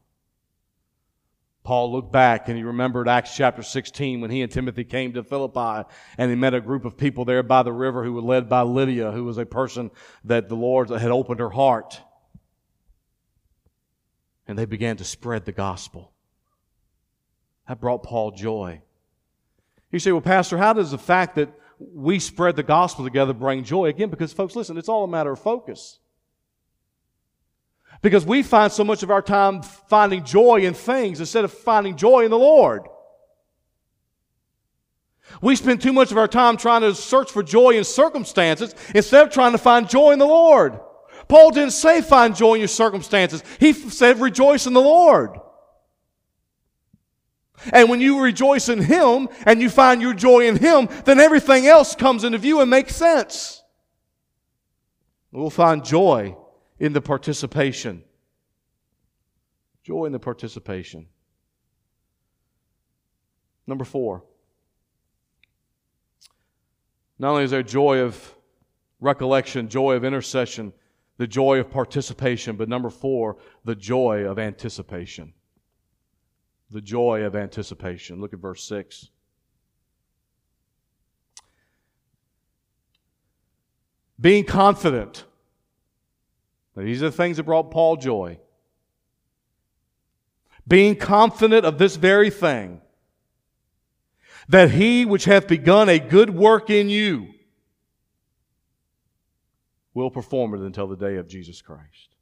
Paul 1.68 1.92
looked 1.92 2.10
back 2.10 2.48
and 2.48 2.56
he 2.56 2.64
remembered 2.64 3.10
Acts 3.10 3.36
chapter 3.36 3.62
16 3.62 4.22
when 4.22 4.30
he 4.30 4.40
and 4.40 4.50
Timothy 4.50 4.84
came 4.84 5.12
to 5.12 5.22
Philippi 5.22 5.86
and 6.16 6.30
he 6.30 6.34
met 6.34 6.54
a 6.54 6.62
group 6.62 6.86
of 6.86 6.96
people 6.96 7.26
there 7.26 7.42
by 7.42 7.62
the 7.62 7.74
river 7.74 8.02
who 8.02 8.14
were 8.14 8.22
led 8.22 8.48
by 8.48 8.62
Lydia, 8.62 9.12
who 9.12 9.24
was 9.24 9.36
a 9.36 9.44
person 9.44 9.90
that 10.24 10.48
the 10.48 10.54
Lord 10.54 10.88
had 10.88 11.10
opened 11.10 11.40
her 11.40 11.50
heart. 11.50 12.00
And 14.46 14.58
they 14.58 14.64
began 14.64 14.96
to 14.96 15.04
spread 15.04 15.44
the 15.44 15.52
gospel. 15.52 16.14
That 17.68 17.82
brought 17.82 18.02
Paul 18.02 18.30
joy. 18.30 18.80
You 19.92 19.98
say, 19.98 20.10
well, 20.10 20.22
Pastor, 20.22 20.56
how 20.56 20.72
does 20.72 20.92
the 20.92 20.96
fact 20.96 21.34
that 21.34 21.52
we 21.78 22.18
spread 22.18 22.56
the 22.56 22.62
gospel 22.62 23.04
together 23.04 23.34
bring 23.34 23.62
joy? 23.62 23.88
Again, 23.90 24.08
because 24.08 24.32
folks, 24.32 24.56
listen, 24.56 24.78
it's 24.78 24.88
all 24.88 25.04
a 25.04 25.08
matter 25.08 25.32
of 25.32 25.38
focus. 25.38 25.98
Because 28.00 28.24
we 28.24 28.42
find 28.42 28.72
so 28.72 28.84
much 28.84 29.02
of 29.02 29.10
our 29.10 29.22
time 29.22 29.62
finding 29.62 30.24
joy 30.24 30.60
in 30.60 30.74
things 30.74 31.20
instead 31.20 31.44
of 31.44 31.52
finding 31.52 31.96
joy 31.96 32.24
in 32.24 32.30
the 32.30 32.38
Lord. 32.38 32.82
We 35.42 35.56
spend 35.56 35.82
too 35.82 35.92
much 35.92 36.10
of 36.10 36.18
our 36.18 36.28
time 36.28 36.56
trying 36.56 36.82
to 36.82 36.94
search 36.94 37.30
for 37.30 37.42
joy 37.42 37.70
in 37.70 37.84
circumstances 37.84 38.74
instead 38.94 39.26
of 39.26 39.32
trying 39.32 39.52
to 39.52 39.58
find 39.58 39.88
joy 39.88 40.12
in 40.12 40.18
the 40.18 40.26
Lord. 40.26 40.78
Paul 41.28 41.50
didn't 41.50 41.72
say 41.72 42.00
find 42.00 42.34
joy 42.34 42.54
in 42.54 42.60
your 42.60 42.68
circumstances. 42.68 43.42
He 43.60 43.72
said 43.72 44.20
rejoice 44.20 44.66
in 44.66 44.72
the 44.72 44.80
Lord. 44.80 45.38
And 47.72 47.90
when 47.90 48.00
you 48.00 48.20
rejoice 48.20 48.68
in 48.68 48.80
Him 48.80 49.28
and 49.44 49.60
you 49.60 49.68
find 49.68 50.00
your 50.00 50.14
joy 50.14 50.46
in 50.46 50.56
Him, 50.56 50.88
then 51.04 51.20
everything 51.20 51.66
else 51.66 51.94
comes 51.94 52.24
into 52.24 52.38
view 52.38 52.60
and 52.60 52.70
makes 52.70 52.94
sense. 52.94 53.62
We'll 55.32 55.50
find 55.50 55.84
joy 55.84 56.36
in 56.78 56.92
the 56.92 57.00
participation. 57.00 58.02
Joy 59.82 60.04
in 60.04 60.12
the 60.12 60.18
participation. 60.18 61.06
Number 63.66 63.84
four. 63.84 64.22
Not 67.18 67.30
only 67.30 67.44
is 67.44 67.50
there 67.50 67.62
joy 67.62 67.98
of 67.98 68.34
recollection, 69.00 69.68
joy 69.68 69.94
of 69.94 70.04
intercession, 70.04 70.72
the 71.16 71.26
joy 71.26 71.58
of 71.58 71.70
participation, 71.70 72.56
but 72.56 72.68
number 72.68 72.90
four, 72.90 73.36
the 73.64 73.74
joy 73.74 74.24
of 74.24 74.38
anticipation. 74.38 75.34
The 76.70 76.80
joy 76.80 77.22
of 77.22 77.34
anticipation. 77.34 78.20
Look 78.20 78.32
at 78.32 78.38
verse 78.38 78.62
6. 78.64 79.10
Being 84.20 84.44
confident 84.44 85.24
these 86.84 87.02
are 87.02 87.10
the 87.10 87.16
things 87.16 87.36
that 87.36 87.44
brought 87.44 87.70
Paul 87.70 87.96
joy. 87.96 88.38
Being 90.66 90.96
confident 90.96 91.64
of 91.64 91.78
this 91.78 91.96
very 91.96 92.30
thing, 92.30 92.80
that 94.48 94.70
he 94.70 95.04
which 95.04 95.24
hath 95.24 95.46
begun 95.46 95.88
a 95.88 95.98
good 95.98 96.30
work 96.30 96.70
in 96.70 96.88
you 96.88 97.28
will 99.94 100.10
perform 100.10 100.54
it 100.54 100.60
until 100.60 100.86
the 100.86 100.96
day 100.96 101.16
of 101.16 101.28
Jesus 101.28 101.60
Christ. 101.60 102.14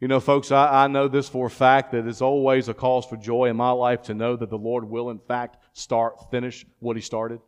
You 0.00 0.08
know, 0.08 0.18
folks, 0.18 0.50
I, 0.50 0.84
I, 0.84 0.86
know 0.88 1.08
this 1.08 1.28
for 1.28 1.46
a 1.46 1.50
fact 1.50 1.92
that 1.92 2.06
it's 2.06 2.22
always 2.22 2.68
a 2.68 2.74
cause 2.74 3.04
for 3.04 3.18
joy 3.18 3.46
in 3.46 3.56
my 3.56 3.70
life 3.70 4.02
to 4.04 4.14
know 4.14 4.34
that 4.34 4.48
the 4.48 4.58
Lord 4.58 4.84
will, 4.84 5.10
in 5.10 5.18
fact, 5.18 5.58
start, 5.74 6.30
finish 6.30 6.64
what 6.78 6.96
He 6.96 7.02
started. 7.02 7.40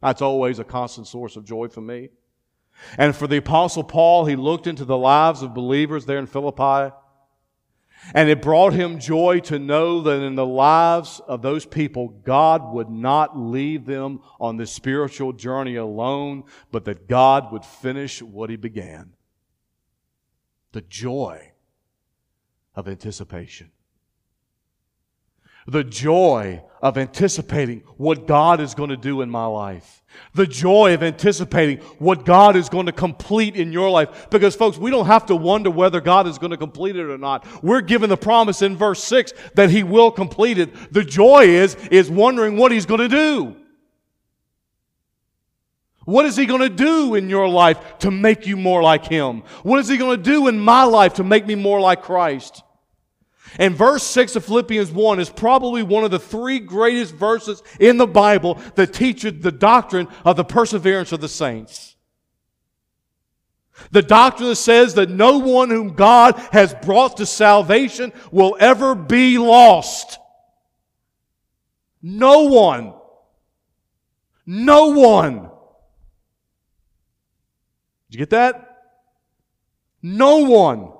That's 0.00 0.22
always 0.22 0.60
a 0.60 0.64
constant 0.64 1.08
source 1.08 1.34
of 1.34 1.44
joy 1.44 1.68
for 1.68 1.80
me. 1.80 2.10
And 2.96 3.14
for 3.14 3.26
the 3.26 3.38
apostle 3.38 3.84
Paul, 3.84 4.26
he 4.26 4.36
looked 4.36 4.66
into 4.66 4.84
the 4.84 4.96
lives 4.96 5.42
of 5.42 5.54
believers 5.54 6.06
there 6.06 6.18
in 6.18 6.26
Philippi. 6.26 6.94
And 8.14 8.28
it 8.28 8.40
brought 8.40 8.72
him 8.72 9.00
joy 9.00 9.40
to 9.40 9.58
know 9.58 10.00
that 10.02 10.22
in 10.22 10.36
the 10.36 10.46
lives 10.46 11.20
of 11.26 11.42
those 11.42 11.66
people, 11.66 12.08
God 12.08 12.72
would 12.72 12.88
not 12.88 13.38
leave 13.38 13.86
them 13.86 14.20
on 14.40 14.56
this 14.56 14.70
spiritual 14.70 15.32
journey 15.32 15.74
alone, 15.74 16.44
but 16.70 16.84
that 16.84 17.08
God 17.08 17.52
would 17.52 17.64
finish 17.64 18.22
what 18.22 18.50
he 18.50 18.56
began. 18.56 19.14
The 20.72 20.82
joy 20.82 21.52
of 22.74 22.86
anticipation 22.86 23.72
the 25.68 25.84
joy 25.84 26.62
of 26.80 26.96
anticipating 26.96 27.82
what 27.96 28.26
God 28.26 28.60
is 28.60 28.74
going 28.74 28.88
to 28.88 28.96
do 28.96 29.20
in 29.20 29.30
my 29.30 29.44
life. 29.44 30.02
The 30.34 30.46
joy 30.46 30.94
of 30.94 31.02
anticipating 31.02 31.78
what 31.98 32.24
God 32.24 32.56
is 32.56 32.68
going 32.68 32.86
to 32.86 32.92
complete 32.92 33.54
in 33.54 33.72
your 33.72 33.90
life. 33.90 34.30
Because 34.30 34.56
folks, 34.56 34.78
we 34.78 34.90
don't 34.90 35.06
have 35.06 35.26
to 35.26 35.36
wonder 35.36 35.70
whether 35.70 36.00
God 36.00 36.26
is 36.26 36.38
going 36.38 36.50
to 36.50 36.56
complete 36.56 36.96
it 36.96 37.04
or 37.04 37.18
not. 37.18 37.46
We're 37.62 37.82
given 37.82 38.08
the 38.08 38.16
promise 38.16 38.62
in 38.62 38.76
verse 38.76 39.04
6 39.04 39.34
that 39.54 39.70
He 39.70 39.82
will 39.82 40.10
complete 40.10 40.58
it. 40.58 40.92
The 40.92 41.04
joy 41.04 41.44
is, 41.44 41.74
is 41.90 42.10
wondering 42.10 42.56
what 42.56 42.72
He's 42.72 42.86
going 42.86 43.00
to 43.00 43.08
do. 43.08 43.56
What 46.04 46.24
is 46.24 46.36
He 46.36 46.46
going 46.46 46.62
to 46.62 46.70
do 46.70 47.14
in 47.14 47.28
your 47.28 47.48
life 47.48 47.98
to 47.98 48.10
make 48.10 48.46
you 48.46 48.56
more 48.56 48.82
like 48.82 49.04
Him? 49.04 49.42
What 49.62 49.80
is 49.80 49.88
He 49.88 49.98
going 49.98 50.16
to 50.16 50.22
do 50.22 50.48
in 50.48 50.58
my 50.58 50.84
life 50.84 51.14
to 51.14 51.24
make 51.24 51.46
me 51.46 51.54
more 51.54 51.80
like 51.80 52.02
Christ? 52.02 52.62
And 53.58 53.74
verse 53.74 54.02
6 54.02 54.36
of 54.36 54.44
Philippians 54.44 54.90
1 54.90 55.20
is 55.20 55.30
probably 55.30 55.82
one 55.82 56.04
of 56.04 56.10
the 56.10 56.18
three 56.18 56.58
greatest 56.58 57.14
verses 57.14 57.62
in 57.80 57.96
the 57.96 58.06
Bible 58.06 58.60
that 58.74 58.92
teaches 58.92 59.40
the 59.40 59.52
doctrine 59.52 60.08
of 60.24 60.36
the 60.36 60.44
perseverance 60.44 61.12
of 61.12 61.20
the 61.20 61.28
saints. 61.28 61.96
The 63.90 64.02
doctrine 64.02 64.48
that 64.48 64.56
says 64.56 64.94
that 64.94 65.08
no 65.08 65.38
one 65.38 65.70
whom 65.70 65.94
God 65.94 66.36
has 66.52 66.74
brought 66.74 67.16
to 67.18 67.26
salvation 67.26 68.12
will 68.32 68.56
ever 68.58 68.94
be 68.94 69.38
lost. 69.38 70.18
No 72.02 72.44
one. 72.44 72.94
No 74.44 74.88
one. 74.88 75.50
Did 78.10 78.10
you 78.10 78.18
get 78.18 78.30
that? 78.30 78.64
No 80.02 80.38
one 80.38 80.92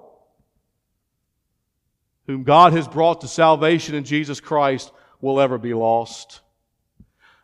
whom 2.29 2.45
God 2.45 2.75
has 2.75 2.87
brought 2.87 3.23
to 3.23 3.27
salvation 3.29 3.95
in 3.95 4.05
Jesus 4.05 4.39
Christ 4.39 4.93
will 5.21 5.41
ever 5.41 5.57
be 5.57 5.73
lost. 5.73 6.43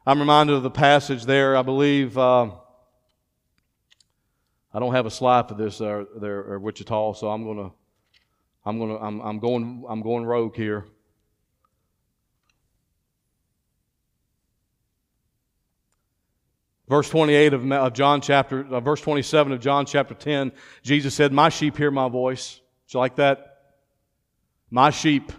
I'm 0.07 0.21
reminded 0.21 0.55
of 0.55 0.63
the 0.63 0.71
passage 0.71 1.25
there, 1.25 1.57
I 1.57 1.63
believe. 1.63 2.19
Uh, 2.19 2.51
I 4.75 4.79
don't 4.79 4.93
have 4.93 5.07
a 5.07 5.11
slide 5.11 5.49
for 5.49 5.55
this 5.55 5.81
uh, 5.81 6.05
there, 6.21 6.39
or 6.39 6.59
Wichita, 6.59 7.15
so 7.15 7.31
I'm 7.31 7.45
gonna, 7.47 7.71
I'm 8.67 8.79
gonna, 8.79 8.99
I'm, 8.99 9.21
I'm 9.21 9.39
going, 9.39 9.87
I'm 9.89 10.03
going 10.03 10.27
rogue 10.27 10.55
here. 10.55 10.85
Verse 16.87 17.09
28 17.09 17.55
of, 17.55 17.73
of 17.73 17.93
John 17.95 18.21
chapter, 18.21 18.67
uh, 18.67 18.81
verse 18.81 19.01
27 19.01 19.55
of 19.55 19.61
John 19.61 19.87
chapter 19.87 20.13
10, 20.13 20.53
Jesus 20.83 21.15
said, 21.15 21.33
"My 21.33 21.49
sheep 21.49 21.79
hear 21.79 21.91
my 21.91 22.11
voice." 22.11 22.57
Do 22.89 22.99
you 22.99 23.01
like 23.01 23.17
that? 23.17 23.54
My 24.75 24.91
sheep 24.91 25.31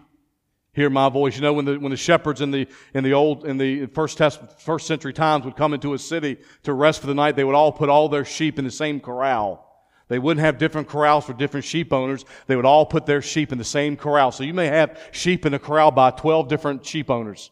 hear 0.72 0.90
my 0.90 1.10
voice. 1.10 1.36
You 1.36 1.42
know, 1.42 1.52
when 1.52 1.66
the, 1.66 1.78
when 1.78 1.92
the 1.92 1.98
shepherds 1.98 2.40
in 2.40 2.52
the, 2.52 2.70
in 2.94 3.04
the 3.04 3.12
old, 3.12 3.46
in 3.46 3.58
the 3.58 3.88
first, 3.88 4.18
test, 4.18 4.40
first 4.62 4.88
century 4.88 5.12
times 5.12 5.44
would 5.44 5.58
come 5.58 5.74
into 5.74 5.94
a 5.94 6.00
city 6.00 6.38
to 6.64 6.72
rest 6.72 7.02
for 7.02 7.08
the 7.08 7.14
night, 7.14 7.36
they 7.36 7.44
would 7.44 7.54
all 7.54 7.74
put 7.74 7.90
all 7.90 8.08
their 8.08 8.24
sheep 8.24 8.58
in 8.58 8.64
the 8.64 8.72
same 8.72 9.02
corral. 9.02 9.62
They 10.08 10.20
wouldn't 10.20 10.46
have 10.46 10.58
different 10.58 10.88
corrals 10.88 11.26
for 11.26 11.34
different 11.34 11.66
sheep 11.66 11.92
owners. 11.92 12.24
They 12.48 12.56
would 12.56 12.66
all 12.66 12.86
put 12.86 13.06
their 13.06 13.22
sheep 13.22 13.52
in 13.52 13.58
the 13.58 13.66
same 13.66 13.98
corral. 13.98 14.32
So 14.32 14.46
you 14.46 14.54
may 14.54 14.68
have 14.68 14.98
sheep 15.12 15.46
in 15.46 15.54
a 15.54 15.60
corral 15.60 15.92
by 15.92 16.12
12 16.12 16.48
different 16.48 16.86
sheep 16.86 17.10
owners. 17.10 17.52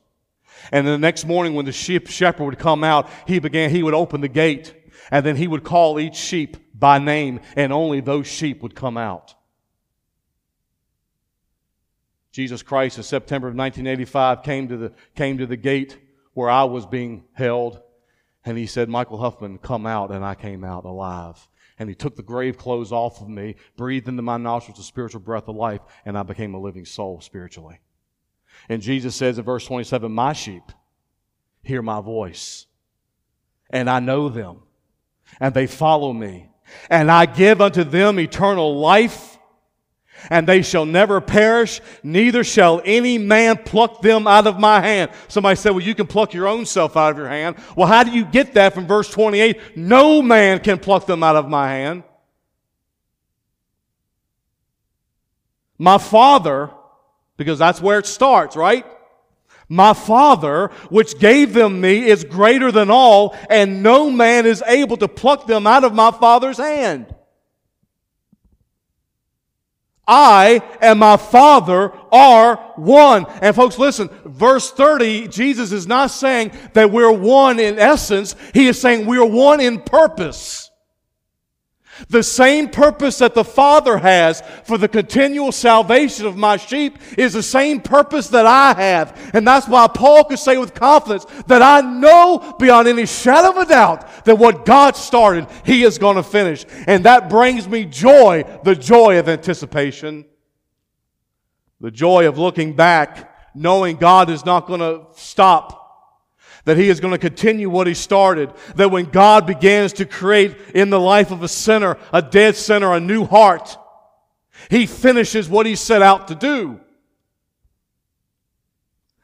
And 0.72 0.88
the 0.88 0.98
next 0.98 1.26
morning 1.26 1.54
when 1.54 1.66
the 1.66 1.74
sheep 1.74 2.08
shepherd 2.08 2.46
would 2.46 2.60
come 2.60 2.86
out, 2.86 3.10
he 3.28 3.40
began, 3.40 3.72
he 3.72 3.84
would 3.84 3.94
open 3.94 4.22
the 4.22 4.30
gate 4.30 4.74
and 5.12 5.26
then 5.26 5.36
he 5.36 5.50
would 5.50 5.66
call 5.66 6.00
each 6.00 6.16
sheep 6.16 6.56
by 6.74 6.98
name 6.98 7.42
and 7.58 7.74
only 7.74 8.00
those 8.00 8.26
sheep 8.26 8.64
would 8.64 8.74
come 8.74 8.96
out. 8.96 9.36
Jesus 12.34 12.64
Christ 12.64 12.98
in 12.98 13.04
September 13.04 13.48
of 13.48 13.56
1985 13.56 14.42
came 14.42 14.68
to 14.68 14.76
the, 14.76 14.94
came 15.16 15.38
to 15.38 15.46
the 15.46 15.56
gate 15.56 16.00
where 16.34 16.50
I 16.50 16.64
was 16.64 16.88
being 16.88 17.26
held. 17.34 17.80
And 18.44 18.58
he 18.58 18.66
said, 18.66 18.90
Michael 18.90 19.20
Huffman, 19.20 19.60
come 19.60 19.86
out. 19.86 20.12
And 20.12 20.26
I 20.26 20.34
came 20.34 20.64
out 20.64 20.84
alive. 20.84 21.48
And 21.78 21.88
he 21.88 21.96
took 21.96 22.16
the 22.16 22.24
grave 22.24 22.58
clothes 22.58 22.92
off 22.92 23.22
of 23.22 23.30
me, 23.30 23.56
breathed 23.78 24.08
into 24.08 24.24
my 24.24 24.38
nostrils 24.38 24.80
the 24.80 24.84
spiritual 24.84 25.22
breath 25.22 25.48
of 25.48 25.56
life, 25.56 25.82
and 26.06 26.18
I 26.18 26.24
became 26.24 26.56
a 26.56 26.60
living 26.60 26.86
soul 26.86 27.22
spiritually. 27.22 27.80
And 28.68 28.82
Jesus 28.82 29.16
says 29.16 29.38
in 29.38 29.46
verse 29.46 29.66
27, 29.66 30.12
My 30.12 30.34
sheep 30.34 30.64
hear 31.64 31.82
my 31.82 32.02
voice, 32.02 32.68
and 33.70 33.90
I 33.90 34.00
know 34.00 34.30
them, 34.30 34.60
and 35.40 35.54
they 35.54 35.66
follow 35.66 36.14
me, 36.14 36.50
and 36.90 37.10
I 37.10 37.26
give 37.26 37.60
unto 37.60 37.84
them 37.84 38.20
eternal 38.20 38.80
life 38.80 39.33
and 40.30 40.48
they 40.48 40.62
shall 40.62 40.86
never 40.86 41.22
perish, 41.22 41.82
neither 42.04 42.44
shall 42.44 42.82
any 42.86 43.18
man 43.18 43.58
pluck 43.58 44.02
them 44.02 44.28
out 44.28 44.48
of 44.48 44.60
my 44.60 44.82
hand. 44.82 45.12
Somebody 45.28 45.56
said, 45.56 45.72
well, 45.72 45.82
you 45.82 45.96
can 45.96 46.08
pluck 46.08 46.34
your 46.34 46.48
own 46.48 46.66
self 46.66 46.96
out 46.98 47.12
of 47.12 47.18
your 47.18 47.30
hand. 47.30 47.58
Well, 47.76 47.88
how 47.88 48.04
do 48.04 48.12
you 48.12 48.26
get 48.26 48.54
that 48.54 48.74
from 48.74 48.88
verse 48.88 49.10
28? 49.10 49.78
No 49.78 50.22
man 50.22 50.60
can 50.60 50.80
pluck 50.80 51.06
them 51.06 51.24
out 51.24 51.36
of 51.36 51.50
my 51.50 51.68
hand. 51.70 52.04
My 55.78 55.98
Father, 55.98 56.70
because 57.38 57.60
that's 57.60 57.82
where 57.82 58.00
it 58.00 58.06
starts, 58.06 58.56
right? 58.56 58.86
My 59.68 59.94
Father, 59.94 60.68
which 60.90 61.20
gave 61.20 61.54
them 61.54 61.82
me, 61.82 62.06
is 62.06 62.24
greater 62.24 62.72
than 62.72 62.92
all, 62.92 63.36
and 63.50 63.82
no 63.82 64.10
man 64.12 64.46
is 64.46 64.62
able 64.68 64.98
to 64.98 65.08
pluck 65.08 65.48
them 65.48 65.66
out 65.66 65.84
of 65.84 65.94
my 65.94 66.12
Father's 66.12 66.58
hand. 66.58 67.14
I 70.08 70.62
and 70.82 71.00
my 71.00 71.18
Father 71.18 71.92
are 72.12 72.58
one. 72.76 73.26
And 73.42 73.56
folks, 73.56 73.80
listen, 73.80 74.10
verse 74.26 74.72
30, 74.72 75.30
Jesus 75.30 75.72
is 75.72 75.88
not 75.88 76.08
saying 76.08 76.52
that 76.74 76.92
we're 76.92 77.12
one 77.12 77.60
in 77.60 77.80
essence. 77.80 78.36
He 78.54 78.68
is 78.68 78.80
saying 78.80 79.06
we're 79.06 79.26
one 79.26 79.62
in 79.62 79.80
purpose. 79.82 80.72
The 82.10 82.24
same 82.24 82.70
purpose 82.70 83.20
that 83.20 83.36
the 83.36 83.44
Father 83.44 83.98
has 83.98 84.42
for 84.66 84.78
the 84.78 84.88
continual 84.88 85.52
salvation 85.52 86.26
of 86.26 86.36
my 86.36 86.58
sheep 86.58 86.98
is 87.18 87.34
the 87.34 87.44
same 87.44 87.82
purpose 87.82 88.30
that 88.30 88.46
I 88.46 88.74
have. 88.74 89.32
And 89.34 89.48
that's 89.48 89.68
why 89.68 89.88
Paul 89.88 90.24
could 90.26 90.40
say 90.40 90.58
with 90.58 90.74
confidence 90.74 91.26
that 91.48 91.62
I 91.62 91.82
know 91.82 92.56
beyond 92.60 92.88
any 92.88 93.06
shadow 93.06 93.52
of 93.52 93.58
a 93.58 93.66
doubt 93.66 94.26
that 94.26 94.38
what 94.38 94.66
God 94.66 94.96
started, 94.96 95.48
He 95.66 95.84
is 95.84 95.98
going 95.98 96.16
to 96.16 96.24
finish. 96.24 96.66
And 96.88 97.06
that 97.06 97.30
brings 97.30 97.68
me 97.68 97.86
joy, 97.86 98.44
the 98.64 98.76
joy 98.76 99.20
of 99.20 99.30
anticipation, 99.30 100.26
the 101.80 101.92
joy 101.92 102.28
of 102.28 102.38
looking 102.38 102.76
back, 102.76 103.54
knowing 103.56 103.98
God 103.98 104.30
is 104.30 104.46
not 104.46 104.68
going 104.68 104.80
to 104.80 105.06
stop 105.16 105.83
that 106.66 106.78
he 106.78 106.90
is 106.90 107.00
going 107.00 107.12
to 107.12 107.18
continue 107.18 107.70
what 107.70 107.88
he 107.88 107.94
started. 107.94 108.54
That 108.76 108.92
when 108.92 109.06
God 109.06 109.46
begins 109.46 109.94
to 109.94 110.06
create 110.06 110.58
in 110.74 110.90
the 110.90 111.00
life 111.00 111.32
of 111.32 111.44
a 111.44 111.48
sinner, 111.48 111.98
a 112.12 112.22
dead 112.22 112.56
sinner, 112.56 112.94
a 112.94 113.00
new 113.00 113.26
heart, 113.26 113.78
he 114.70 114.86
finishes 114.86 115.50
what 115.50 115.66
he 115.66 115.76
set 115.76 116.02
out 116.02 116.30
to 116.30 116.36
do. 116.36 116.80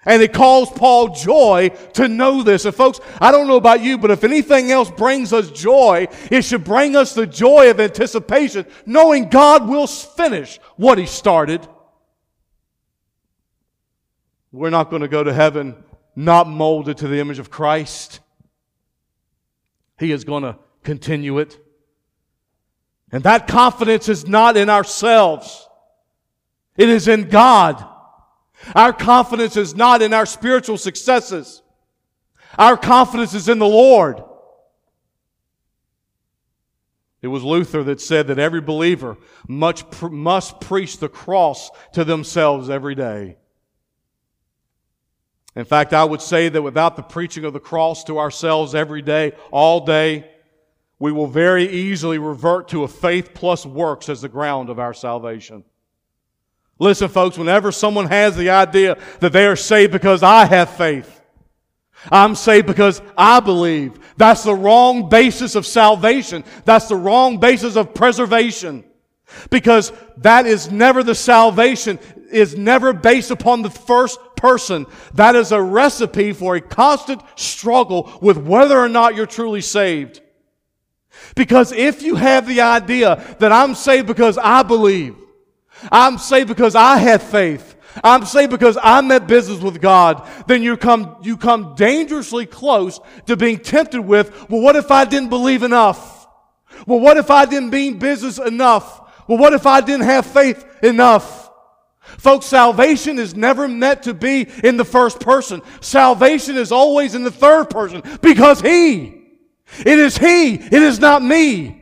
And 0.05 0.21
it 0.21 0.33
calls 0.33 0.71
Paul 0.71 1.09
joy 1.13 1.69
to 1.93 2.07
know 2.07 2.41
this. 2.41 2.65
And 2.65 2.73
folks, 2.73 2.99
I 3.19 3.31
don't 3.31 3.47
know 3.47 3.57
about 3.57 3.81
you, 3.81 3.97
but 3.97 4.11
if 4.11 4.23
anything 4.23 4.71
else 4.71 4.89
brings 4.89 5.33
us 5.33 5.51
joy, 5.51 6.07
it 6.31 6.43
should 6.43 6.63
bring 6.63 6.95
us 6.95 7.13
the 7.13 7.27
joy 7.27 7.69
of 7.69 7.79
anticipation, 7.79 8.65
knowing 8.85 9.29
God 9.29 9.67
will 9.67 9.87
finish 9.87 10.57
what 10.77 10.97
he 10.97 11.05
started. 11.05 11.67
We're 14.51 14.69
not 14.69 14.89
going 14.89 15.01
to 15.01 15.07
go 15.07 15.23
to 15.23 15.33
heaven 15.33 15.75
not 16.15 16.47
molded 16.47 16.97
to 16.97 17.07
the 17.07 17.19
image 17.19 17.39
of 17.39 17.49
Christ. 17.49 18.19
He 19.97 20.11
is 20.11 20.23
going 20.23 20.43
to 20.43 20.57
continue 20.83 21.39
it. 21.39 21.57
And 23.11 23.23
that 23.23 23.47
confidence 23.47 24.07
is 24.07 24.27
not 24.27 24.55
in 24.55 24.69
ourselves. 24.69 25.67
It 26.77 26.89
is 26.89 27.07
in 27.07 27.29
God. 27.29 27.83
Our 28.75 28.93
confidence 28.93 29.57
is 29.57 29.75
not 29.75 30.01
in 30.01 30.13
our 30.13 30.25
spiritual 30.25 30.77
successes. 30.77 31.61
Our 32.57 32.77
confidence 32.77 33.33
is 33.33 33.49
in 33.49 33.59
the 33.59 33.67
Lord. 33.67 34.23
It 37.21 37.27
was 37.27 37.43
Luther 37.43 37.83
that 37.83 37.99
said 37.99 38.27
that 38.27 38.39
every 38.39 38.61
believer 38.61 39.17
must, 39.47 40.01
must 40.03 40.61
preach 40.61 40.99
the 40.99 41.09
cross 41.09 41.69
to 41.93 42.05
themselves 42.05 42.69
every 42.69 42.95
day. 42.95 43.38
In 45.55 45.65
fact, 45.65 45.93
I 45.93 46.03
would 46.03 46.21
say 46.21 46.49
that 46.49 46.61
without 46.61 46.95
the 46.95 47.03
preaching 47.03 47.43
of 47.43 47.53
the 47.53 47.59
cross 47.59 48.03
to 48.05 48.19
ourselves 48.19 48.75
every 48.75 49.01
day, 49.01 49.33
all 49.51 49.85
day, 49.85 50.29
we 50.99 51.11
will 51.11 51.27
very 51.27 51.67
easily 51.67 52.17
revert 52.17 52.67
to 52.69 52.83
a 52.83 52.87
faith 52.87 53.33
plus 53.33 53.65
works 53.65 54.09
as 54.09 54.21
the 54.21 54.29
ground 54.29 54.69
of 54.69 54.79
our 54.79 54.93
salvation. 54.93 55.63
Listen, 56.77 57.09
folks, 57.09 57.37
whenever 57.37 57.71
someone 57.71 58.07
has 58.07 58.35
the 58.35 58.49
idea 58.49 58.97
that 59.19 59.33
they 59.33 59.45
are 59.45 59.55
saved 59.55 59.91
because 59.91 60.23
I 60.23 60.45
have 60.45 60.69
faith, 60.69 61.21
I'm 62.09 62.35
saved 62.35 62.67
because 62.67 63.01
I 63.17 63.39
believe. 63.41 63.99
That's 64.15 64.43
the 64.43 64.55
wrong 64.55 65.09
basis 65.09 65.55
of 65.55 65.65
salvation. 65.65 66.45
That's 66.63 66.87
the 66.87 66.95
wrong 66.95 67.39
basis 67.39 67.75
of 67.75 67.93
preservation. 67.93 68.85
Because 69.49 69.91
that 70.17 70.45
is 70.45 70.71
never 70.71 71.03
the 71.03 71.15
salvation, 71.15 71.99
is 72.31 72.57
never 72.57 72.93
based 72.93 73.31
upon 73.31 73.61
the 73.61 73.69
first 73.69 74.19
person. 74.35 74.85
That 75.13 75.35
is 75.35 75.51
a 75.51 75.61
recipe 75.61 76.33
for 76.33 76.55
a 76.55 76.61
constant 76.61 77.21
struggle 77.35 78.11
with 78.21 78.37
whether 78.37 78.77
or 78.77 78.89
not 78.89 79.15
you're 79.15 79.25
truly 79.25 79.61
saved. 79.61 80.21
Because 81.35 81.71
if 81.71 82.01
you 82.01 82.15
have 82.15 82.47
the 82.47 82.61
idea 82.61 83.23
that 83.39 83.51
I'm 83.51 83.75
saved 83.75 84.07
because 84.07 84.37
I 84.37 84.63
believe, 84.63 85.15
I'm 85.91 86.17
saved 86.17 86.47
because 86.47 86.75
I 86.75 86.97
have 86.97 87.21
faith, 87.21 87.75
I'm 88.03 88.25
saved 88.25 88.51
because 88.51 88.77
I 88.81 89.01
met 89.01 89.27
business 89.27 89.59
with 89.59 89.81
God, 89.81 90.27
then 90.47 90.63
you 90.63 90.77
come, 90.77 91.17
you 91.21 91.37
come 91.37 91.75
dangerously 91.75 92.45
close 92.45 92.99
to 93.25 93.35
being 93.35 93.59
tempted 93.59 94.01
with, 94.01 94.49
well, 94.49 94.61
what 94.61 94.75
if 94.75 94.91
I 94.91 95.05
didn't 95.05 95.29
believe 95.29 95.63
enough? 95.63 96.27
Well, 96.85 96.99
what 96.99 97.17
if 97.17 97.29
I 97.29 97.45
didn't 97.45 97.71
mean 97.71 97.99
business 97.99 98.37
enough? 98.37 99.08
Well, 99.29 99.37
what 99.37 99.53
if 99.53 99.67
I 99.67 99.81
didn't 99.81 100.05
have 100.05 100.25
faith 100.25 100.65
enough? 100.81 101.51
Folks, 102.01 102.47
salvation 102.47 103.19
is 103.19 103.35
never 103.35 103.67
meant 103.67 104.01
to 104.03 104.15
be 104.15 104.47
in 104.63 104.75
the 104.75 104.83
first 104.83 105.19
person. 105.19 105.61
Salvation 105.81 106.57
is 106.57 106.71
always 106.71 107.13
in 107.13 107.23
the 107.23 107.29
third 107.29 107.69
person 107.69 108.01
because 108.23 108.59
He. 108.59 109.21
It 109.85 109.99
is 109.99 110.17
He. 110.17 110.55
It 110.55 110.73
is 110.73 110.97
not 110.97 111.21
me. 111.21 111.79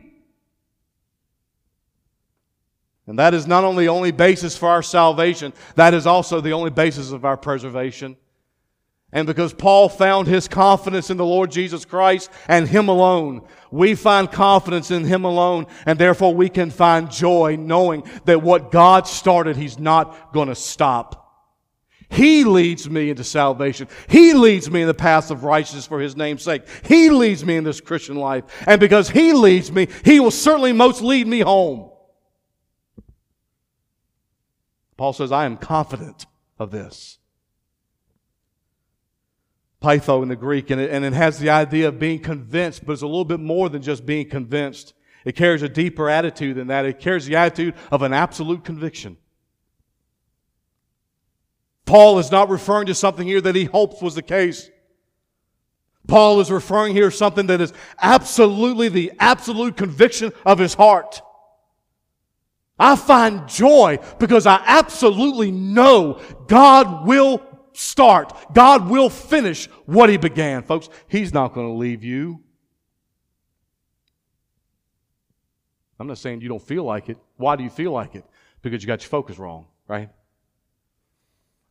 And 3.06 3.18
that 3.18 3.32
is 3.32 3.46
not 3.46 3.64
only 3.64 3.84
the 3.84 3.92
only 3.92 4.10
basis 4.10 4.54
for 4.54 4.68
our 4.68 4.82
salvation, 4.82 5.54
that 5.76 5.94
is 5.94 6.06
also 6.06 6.42
the 6.42 6.52
only 6.52 6.68
basis 6.68 7.12
of 7.12 7.24
our 7.24 7.38
preservation. 7.38 8.18
And 9.12 9.26
because 9.26 9.54
Paul 9.54 9.88
found 9.88 10.28
his 10.28 10.48
confidence 10.48 11.08
in 11.08 11.16
the 11.16 11.24
Lord 11.24 11.50
Jesus 11.50 11.86
Christ 11.86 12.30
and 12.46 12.68
Him 12.68 12.88
alone, 12.88 13.42
we 13.70 13.94
find 13.94 14.30
confidence 14.30 14.90
in 14.90 15.04
Him 15.04 15.24
alone, 15.24 15.66
and 15.86 15.98
therefore 15.98 16.34
we 16.34 16.50
can 16.50 16.70
find 16.70 17.10
joy 17.10 17.56
knowing 17.58 18.04
that 18.26 18.42
what 18.42 18.70
God 18.70 19.06
started, 19.06 19.56
He's 19.56 19.78
not 19.78 20.32
going 20.32 20.48
to 20.48 20.54
stop. 20.54 21.24
He 22.10 22.44
leads 22.44 22.88
me 22.88 23.10
into 23.10 23.24
salvation. 23.24 23.88
He 24.08 24.32
leads 24.32 24.70
me 24.70 24.82
in 24.82 24.86
the 24.86 24.94
path 24.94 25.30
of 25.30 25.44
righteousness 25.44 25.86
for 25.86 26.00
His 26.00 26.16
name's 26.16 26.42
sake. 26.42 26.62
He 26.84 27.10
leads 27.10 27.44
me 27.44 27.56
in 27.56 27.64
this 27.64 27.80
Christian 27.80 28.16
life. 28.16 28.44
And 28.66 28.80
because 28.80 29.10
He 29.10 29.32
leads 29.32 29.70
me, 29.70 29.88
He 30.04 30.20
will 30.20 30.30
certainly 30.30 30.72
most 30.72 31.02
lead 31.02 31.26
me 31.26 31.40
home. 31.40 31.90
Paul 34.96 35.12
says, 35.12 35.32
I 35.32 35.44
am 35.44 35.56
confident 35.56 36.26
of 36.58 36.70
this. 36.70 37.17
Peitho 39.82 40.22
in 40.22 40.28
the 40.28 40.36
Greek, 40.36 40.70
and 40.70 40.80
it, 40.80 40.90
and 40.90 41.04
it 41.04 41.12
has 41.12 41.38
the 41.38 41.50
idea 41.50 41.88
of 41.88 41.98
being 41.98 42.18
convinced, 42.18 42.84
but 42.84 42.92
it's 42.92 43.02
a 43.02 43.06
little 43.06 43.24
bit 43.24 43.40
more 43.40 43.68
than 43.68 43.80
just 43.80 44.04
being 44.04 44.28
convinced. 44.28 44.94
It 45.24 45.36
carries 45.36 45.62
a 45.62 45.68
deeper 45.68 46.08
attitude 46.08 46.56
than 46.56 46.68
that. 46.68 46.84
It 46.84 46.98
carries 46.98 47.26
the 47.26 47.36
attitude 47.36 47.74
of 47.90 48.02
an 48.02 48.12
absolute 48.12 48.64
conviction. 48.64 49.16
Paul 51.84 52.18
is 52.18 52.30
not 52.30 52.50
referring 52.50 52.86
to 52.86 52.94
something 52.94 53.26
here 53.26 53.40
that 53.40 53.54
he 53.54 53.64
hopes 53.64 54.02
was 54.02 54.14
the 54.14 54.22
case. 54.22 54.70
Paul 56.06 56.40
is 56.40 56.50
referring 56.50 56.94
here 56.94 57.10
to 57.10 57.16
something 57.16 57.46
that 57.46 57.60
is 57.60 57.72
absolutely 58.00 58.88
the 58.88 59.12
absolute 59.18 59.76
conviction 59.76 60.32
of 60.44 60.58
his 60.58 60.74
heart. 60.74 61.22
I 62.78 62.96
find 62.96 63.48
joy 63.48 63.98
because 64.18 64.46
I 64.46 64.62
absolutely 64.66 65.50
know 65.50 66.20
God 66.46 67.06
will 67.06 67.38
start. 67.78 68.32
God 68.52 68.90
will 68.90 69.08
finish 69.08 69.66
what 69.86 70.10
He 70.10 70.16
began. 70.16 70.62
Folks, 70.62 70.88
He's 71.06 71.32
not 71.32 71.54
going 71.54 71.68
to 71.68 71.74
leave 71.74 72.02
you. 72.02 72.42
I'm 76.00 76.06
not 76.06 76.18
saying 76.18 76.40
you 76.40 76.48
don't 76.48 76.62
feel 76.62 76.84
like 76.84 77.08
it. 77.08 77.18
Why 77.36 77.56
do 77.56 77.64
you 77.64 77.70
feel 77.70 77.92
like 77.92 78.14
it? 78.14 78.24
Because 78.62 78.82
you 78.82 78.86
got 78.86 79.02
your 79.02 79.08
focus 79.08 79.38
wrong, 79.38 79.66
right? 79.86 80.10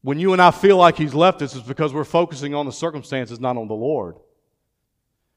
When 0.01 0.19
you 0.19 0.33
and 0.33 0.41
I 0.41 0.51
feel 0.51 0.77
like 0.77 0.97
He's 0.97 1.13
left 1.13 1.41
us, 1.41 1.55
it's 1.55 1.67
because 1.67 1.93
we're 1.93 2.05
focusing 2.05 2.55
on 2.55 2.65
the 2.65 2.71
circumstances, 2.71 3.39
not 3.39 3.57
on 3.57 3.67
the 3.67 3.73
Lord. 3.73 4.15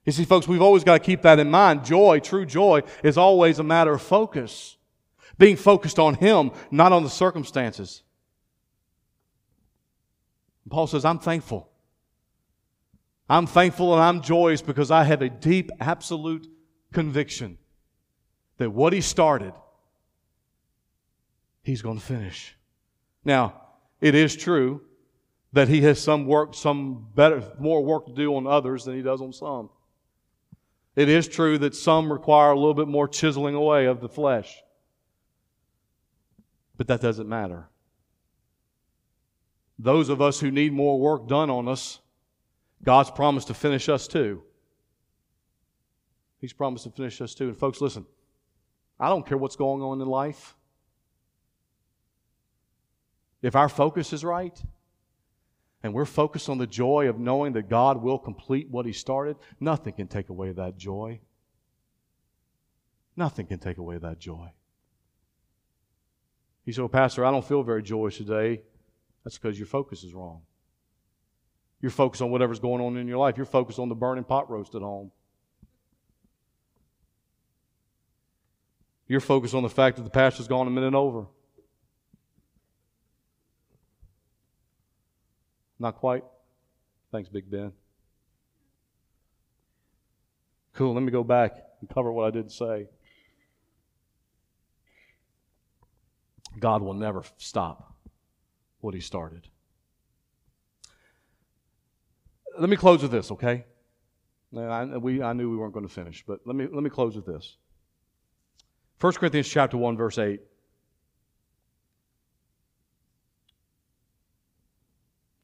You 0.05 0.13
see, 0.13 0.25
folks, 0.25 0.47
we've 0.47 0.63
always 0.63 0.85
got 0.85 0.95
to 0.95 1.01
keep 1.01 1.23
that 1.23 1.39
in 1.39 1.51
mind. 1.51 1.85
Joy, 1.85 2.21
true 2.21 2.47
joy, 2.47 2.83
is 3.03 3.19
always 3.19 3.59
a 3.59 3.65
matter 3.65 3.95
of 3.95 4.03
focus. 4.03 4.77
Being 5.37 5.57
focused 5.57 5.99
on 5.99 6.15
Him, 6.15 6.53
not 6.71 6.93
on 6.93 7.03
the 7.03 7.11
circumstances. 7.11 8.03
Paul 10.69 10.87
says, 10.87 11.05
I'm 11.05 11.19
thankful. 11.19 11.71
I'm 13.29 13.47
thankful 13.47 13.95
and 13.95 14.03
I'm 14.03 14.23
joyous 14.23 14.61
because 14.61 14.91
I 14.91 15.05
have 15.05 15.23
a 15.23 15.29
deep, 15.29 15.71
absolute 15.81 16.49
conviction 16.93 17.59
that 18.59 18.71
what 18.71 18.93
he 18.93 19.01
started, 19.01 19.55
he's 21.63 21.81
going 21.81 21.99
to 21.99 22.05
finish. 22.05 22.57
Now, 23.25 23.63
it 24.01 24.15
is 24.15 24.37
true 24.37 24.83
that 25.53 25.69
he 25.69 25.81
has 25.83 26.01
some 26.01 26.27
work, 26.27 26.55
some 26.55 27.07
better, 27.15 27.43
more 27.59 27.85
work 27.85 28.07
to 28.07 28.13
do 28.13 28.37
on 28.37 28.47
others 28.47 28.85
than 28.85 28.97
he 28.97 29.03
does 29.03 29.21
on 29.21 29.33
some. 29.33 29.71
It 30.95 31.09
is 31.09 31.27
true 31.27 31.57
that 31.59 31.75
some 31.75 32.13
require 32.13 32.51
a 32.51 32.57
little 32.57 32.75
bit 32.75 32.89
more 32.89 33.09
chiseling 33.09 33.55
away 33.55 33.87
of 33.87 34.01
the 34.01 34.09
flesh. 34.09 34.63
But 36.77 36.89
that 36.89 37.01
doesn't 37.01 37.29
matter. 37.29 37.70
Those 39.83 40.11
of 40.11 40.21
us 40.21 40.39
who 40.39 40.51
need 40.51 40.75
more 40.75 41.01
work 41.01 41.27
done 41.27 41.49
on 41.49 41.67
us, 41.67 42.01
God's 42.83 43.11
promised 43.11 43.47
to 43.47 43.55
finish 43.55 43.89
us 43.89 44.07
too. 44.07 44.43
He's 46.39 46.53
promised 46.53 46.85
to 46.85 46.91
finish 46.91 47.21
us 47.23 47.35
too. 47.35 47.49
And 47.49 47.57
folks, 47.57 47.81
listen, 47.81 48.05
I 48.99 49.09
don't 49.09 49.27
care 49.27 49.39
what's 49.39 49.57
going 49.57 49.81
on 49.81 49.99
in 50.03 50.07
life. 50.07 50.55
If 53.41 53.57
our 53.57 53.71
focus 53.71 54.13
is 54.13 54.23
right, 54.23 54.63
and 55.83 55.95
we're 55.95 56.05
focused 56.05 56.51
on 56.51 56.59
the 56.59 56.67
joy 56.67 57.09
of 57.09 57.19
knowing 57.19 57.55
that 57.55 57.71
God 57.71 58.03
will 58.03 58.19
complete 58.19 58.69
what 58.69 58.85
He 58.85 58.93
started, 58.93 59.37
nothing 59.61 59.95
can 59.95 60.09
take 60.09 60.29
away 60.29 60.53
that 60.53 60.77
joy. 60.77 61.21
Nothing 63.17 63.47
can 63.47 63.59
take 63.59 63.79
away 63.79 63.97
that 63.97 64.19
joy. 64.19 64.53
You 66.67 66.75
say, 66.75 66.83
well, 66.83 66.91
Pastor, 66.91 67.25
I 67.25 67.31
don't 67.31 67.45
feel 67.45 67.63
very 67.63 67.83
joyous 67.83 68.19
today. 68.19 68.61
That's 69.25 69.39
because 69.39 69.59
your 69.59 69.67
focus 69.67 70.03
is 70.03 70.15
wrong. 70.15 70.43
You're 71.81 71.91
focused 71.91 72.23
on 72.23 72.31
whatever's 72.31 72.61
going 72.61 72.83
on 72.83 72.97
in 72.97 73.09
your 73.09 73.19
life. 73.19 73.37
You're 73.37 73.47
focused 73.47 73.79
on 73.79 73.89
the 73.89 73.95
burning 73.95 74.25
pot 74.25 74.51
roast 74.51 74.75
at 74.75 74.83
home. 74.83 75.11
You're 79.07 79.21
focused 79.21 79.55
on 79.55 79.63
the 79.63 79.71
fact 79.71 79.97
that 79.97 80.03
the 80.03 80.11
pastor's 80.11 80.47
gone 80.47 80.67
a 80.67 80.71
minute 80.71 80.95
over. 80.95 81.27
Not 85.79 85.97
quite. 85.97 86.23
Thanks, 87.11 87.29
Big 87.29 87.51
Ben. 87.51 87.73
Cool, 90.75 90.95
let 90.95 91.03
me 91.03 91.11
go 91.11 91.25
back 91.25 91.57
and 91.81 91.91
cover 91.91 92.13
what 92.13 92.27
I 92.27 92.31
didn't 92.31 92.53
say. 92.53 92.87
God 96.59 96.83
will 96.83 96.95
never 96.95 97.25
stop 97.39 97.90
what 98.81 98.95
He 98.95 99.01
started. 99.01 99.49
Let 102.59 102.69
me 102.69 102.77
close 102.77 103.03
with 103.03 103.11
this, 103.11 103.31
okay? 103.31 103.65
I, 104.57 104.85
we, 104.97 105.23
I 105.23 105.33
knew 105.33 105.51
we 105.51 105.57
weren't 105.57 105.73
going 105.73 105.87
to 105.87 105.93
finish, 105.93 106.25
but 106.27 106.41
let 106.45 106.57
me, 106.57 106.67
let 106.71 106.83
me 106.83 106.91
close 106.91 107.15
with 107.15 107.27
this. 107.27 107.57
1 109.01 109.13
Corinthians 109.15 109.49
chapter 109.49 109.77
1, 109.77 109.97
verse 109.97 110.19
8. 110.19 110.41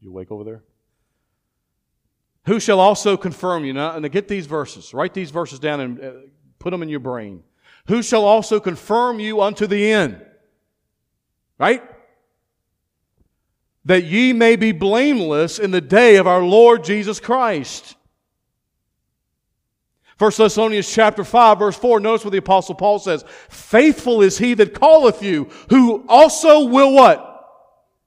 You 0.00 0.10
awake 0.10 0.30
over 0.30 0.44
there? 0.44 0.62
Who 2.46 2.60
shall 2.60 2.80
also 2.80 3.16
confirm 3.16 3.64
you? 3.64 3.72
Now, 3.72 3.92
and 3.92 4.02
to 4.02 4.08
get 4.08 4.28
these 4.28 4.46
verses, 4.46 4.92
write 4.92 5.14
these 5.14 5.30
verses 5.30 5.58
down 5.58 5.80
and 5.80 6.00
uh, 6.00 6.10
put 6.58 6.70
them 6.70 6.82
in 6.82 6.88
your 6.88 7.00
brain. 7.00 7.42
Who 7.88 8.02
shall 8.02 8.24
also 8.24 8.60
confirm 8.60 9.20
you 9.20 9.40
unto 9.40 9.66
the 9.66 9.90
end? 9.90 10.24
Right? 11.58 11.82
That 13.86 14.04
ye 14.04 14.32
may 14.32 14.56
be 14.56 14.72
blameless 14.72 15.58
in 15.58 15.70
the 15.70 15.80
day 15.80 16.16
of 16.16 16.26
our 16.26 16.42
Lord 16.42 16.84
Jesus 16.84 17.18
Christ. 17.18 17.96
1 20.18 20.32
Thessalonians 20.36 20.92
chapter 20.92 21.24
5 21.24 21.58
verse 21.58 21.76
4, 21.76 22.00
notice 22.00 22.24
what 22.24 22.32
the 22.32 22.38
apostle 22.38 22.74
Paul 22.74 22.98
says. 22.98 23.24
Faithful 23.48 24.22
is 24.22 24.38
he 24.38 24.54
that 24.54 24.78
calleth 24.78 25.22
you, 25.22 25.48
who 25.70 26.04
also 26.08 26.64
will 26.64 26.92
what? 26.92 27.32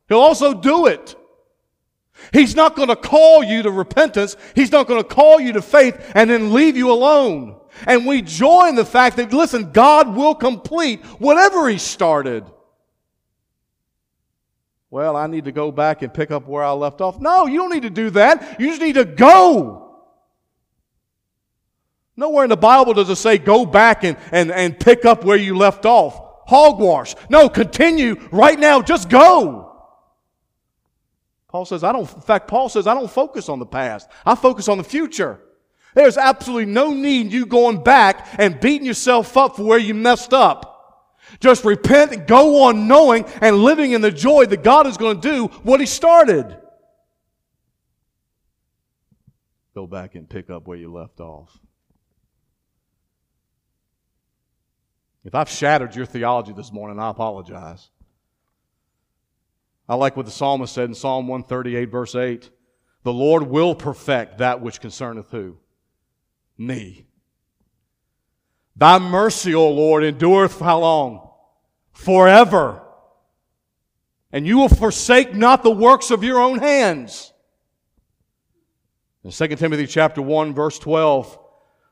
He'll 0.07 0.19
also 0.19 0.53
do 0.53 0.87
it. 0.87 1.15
He's 2.33 2.55
not 2.55 2.75
going 2.75 2.89
to 2.89 2.95
call 2.95 3.43
you 3.43 3.63
to 3.63 3.71
repentance. 3.71 4.35
He's 4.55 4.71
not 4.71 4.87
going 4.87 5.01
to 5.01 5.07
call 5.07 5.39
you 5.39 5.53
to 5.53 5.61
faith 5.61 6.11
and 6.15 6.29
then 6.29 6.53
leave 6.53 6.75
you 6.75 6.91
alone. 6.91 7.55
And 7.85 8.05
we 8.05 8.21
join 8.21 8.75
the 8.75 8.85
fact 8.85 9.15
that, 9.17 9.31
listen, 9.31 9.71
God 9.71 10.15
will 10.15 10.35
complete 10.35 11.05
whatever 11.19 11.69
He 11.69 11.77
started. 11.77 12.43
Well, 14.91 15.15
I 15.15 15.27
need 15.27 15.45
to 15.45 15.51
go 15.51 15.71
back 15.71 16.01
and 16.01 16.13
pick 16.13 16.31
up 16.31 16.47
where 16.47 16.63
I 16.63 16.71
left 16.71 16.99
off. 16.99 17.19
No, 17.19 17.45
you 17.45 17.59
don't 17.59 17.71
need 17.71 17.83
to 17.83 17.89
do 17.89 18.09
that. 18.11 18.59
You 18.59 18.69
just 18.69 18.81
need 18.81 18.95
to 18.95 19.05
go. 19.05 19.85
Nowhere 22.15 22.43
in 22.43 22.49
the 22.49 22.57
Bible 22.57 22.93
does 22.93 23.09
it 23.09 23.15
say 23.15 23.37
go 23.37 23.65
back 23.65 24.03
and, 24.03 24.17
and, 24.31 24.51
and 24.51 24.77
pick 24.77 25.05
up 25.05 25.23
where 25.23 25.37
you 25.37 25.55
left 25.55 25.85
off. 25.85 26.19
Hogwash. 26.47 27.15
No, 27.29 27.47
continue 27.47 28.15
right 28.31 28.59
now. 28.59 28.81
Just 28.81 29.09
go. 29.09 29.67
Paul 31.47 31.65
says, 31.65 31.83
I 31.83 31.91
don't, 31.91 32.11
in 32.13 32.21
fact, 32.21 32.47
Paul 32.47 32.69
says, 32.69 32.87
I 32.87 32.93
don't 32.93 33.09
focus 33.09 33.47
on 33.47 33.59
the 33.59 33.65
past. 33.65 34.09
I 34.25 34.35
focus 34.35 34.67
on 34.67 34.77
the 34.77 34.83
future. 34.83 35.39
There's 35.95 36.17
absolutely 36.17 36.71
no 36.71 36.93
need 36.93 37.31
you 37.31 37.45
going 37.45 37.83
back 37.83 38.27
and 38.37 38.59
beating 38.59 38.85
yourself 38.85 39.35
up 39.37 39.55
for 39.55 39.63
where 39.63 39.79
you 39.79 39.93
messed 39.93 40.33
up. 40.33 40.68
Just 41.39 41.65
repent 41.65 42.11
and 42.11 42.27
go 42.27 42.63
on 42.63 42.87
knowing 42.87 43.25
and 43.41 43.57
living 43.57 43.91
in 43.91 44.01
the 44.01 44.11
joy 44.11 44.45
that 44.45 44.63
God 44.63 44.87
is 44.87 44.97
going 44.97 45.21
to 45.21 45.31
do 45.31 45.47
what 45.63 45.79
He 45.79 45.85
started. 45.85 46.57
Go 49.75 49.87
back 49.87 50.15
and 50.15 50.29
pick 50.29 50.49
up 50.49 50.67
where 50.67 50.77
you 50.77 50.91
left 50.91 51.19
off. 51.19 51.57
If 55.23 55.35
I've 55.35 55.49
shattered 55.49 55.95
your 55.95 56.05
theology 56.05 56.53
this 56.53 56.71
morning, 56.71 56.99
I 56.99 57.09
apologize. 57.09 57.89
I 59.87 59.95
like 59.95 60.15
what 60.15 60.25
the 60.25 60.31
psalmist 60.31 60.73
said 60.73 60.89
in 60.89 60.95
Psalm 60.95 61.27
138, 61.27 61.85
verse 61.85 62.15
8. 62.15 62.49
The 63.03 63.13
Lord 63.13 63.43
will 63.43 63.75
perfect 63.75 64.37
that 64.37 64.61
which 64.61 64.81
concerneth 64.81 65.31
who? 65.31 65.57
Me. 66.57 67.08
Thy 68.75 68.99
mercy, 68.99 69.53
O 69.53 69.69
Lord, 69.69 70.03
endureth 70.03 70.59
how 70.59 70.79
long? 70.79 71.29
Forever. 71.93 72.81
And 74.31 74.45
you 74.45 74.57
will 74.57 74.69
forsake 74.69 75.33
not 75.33 75.63
the 75.63 75.71
works 75.71 76.11
of 76.11 76.23
your 76.23 76.39
own 76.39 76.59
hands. 76.59 77.33
In 79.23 79.31
2 79.31 79.47
Timothy 79.55 79.85
chapter 79.85 80.21
1, 80.21 80.53
verse 80.53 80.79
12, 80.79 81.37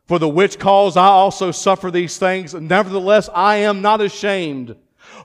for 0.05 0.17
the 0.17 0.29
which 0.29 0.57
cause 0.57 0.95
I 0.95 1.07
also 1.07 1.51
suffer 1.51 1.91
these 1.91 2.17
things, 2.17 2.53
nevertheless 2.53 3.29
I 3.33 3.57
am 3.57 3.81
not 3.81 3.99
ashamed, 3.99 4.75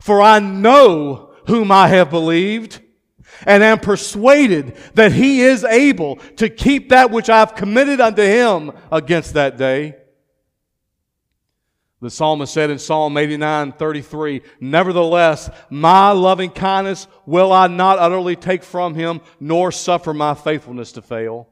for 0.00 0.20
I 0.20 0.40
know 0.40 1.34
whom 1.46 1.70
I 1.70 1.88
have 1.88 2.10
believed, 2.10 2.80
and 3.46 3.62
am 3.62 3.78
persuaded 3.78 4.76
that 4.94 5.12
he 5.12 5.42
is 5.42 5.64
able 5.64 6.16
to 6.36 6.48
keep 6.48 6.88
that 6.88 7.10
which 7.10 7.30
I 7.30 7.38
have 7.38 7.54
committed 7.54 8.00
unto 8.00 8.22
him 8.22 8.72
against 8.90 9.34
that 9.34 9.56
day. 9.56 9.96
The 12.02 12.10
psalmist 12.10 12.52
said 12.52 12.68
in 12.68 12.80
Psalm 12.80 13.16
89, 13.16 13.74
33, 13.74 14.42
Nevertheless, 14.58 15.48
my 15.70 16.10
loving 16.10 16.50
kindness 16.50 17.06
will 17.26 17.52
I 17.52 17.68
not 17.68 18.00
utterly 18.00 18.34
take 18.34 18.64
from 18.64 18.96
him, 18.96 19.20
nor 19.38 19.70
suffer 19.70 20.12
my 20.12 20.34
faithfulness 20.34 20.90
to 20.92 21.02
fail. 21.02 21.46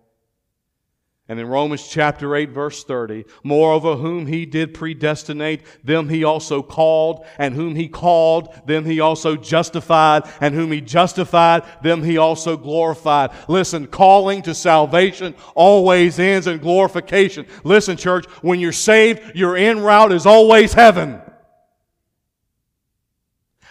And 1.31 1.39
in 1.39 1.47
Romans 1.47 1.87
chapter 1.87 2.35
8 2.35 2.51
verse 2.51 2.83
30, 2.83 3.25
moreover 3.45 3.95
whom 3.95 4.27
he 4.27 4.45
did 4.45 4.75
predestinate, 4.75 5.63
them 5.85 6.09
he 6.09 6.25
also 6.25 6.61
called, 6.61 7.25
and 7.39 7.55
whom 7.55 7.77
he 7.77 7.87
called, 7.87 8.53
them 8.67 8.85
he 8.85 8.99
also 8.99 9.37
justified, 9.37 10.25
and 10.41 10.57
whom 10.57 10.73
he 10.73 10.81
justified, 10.81 11.63
them 11.85 12.03
he 12.03 12.19
also 12.19 12.57
glorified. 12.57 13.31
Listen, 13.47 13.87
calling 13.87 14.43
to 14.43 14.57
salvation 14.57 15.37
always 15.55 16.19
ends 16.19 16.49
in 16.49 16.59
glorification. 16.59 17.47
Listen, 17.63 17.97
church, 17.97 18.27
when 18.43 18.59
you're 18.59 18.73
saved, 18.73 19.37
your 19.37 19.57
end 19.57 19.85
route 19.85 20.11
is 20.11 20.27
always 20.27 20.73
heaven. 20.73 21.23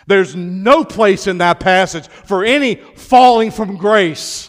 There's 0.08 0.34
no 0.34 0.86
place 0.86 1.28
in 1.28 1.40
that 1.40 1.60
passage 1.60 2.08
for 2.08 2.46
any 2.46 2.76
falling 2.76 3.52
from 3.52 3.76
grace. 3.76 4.49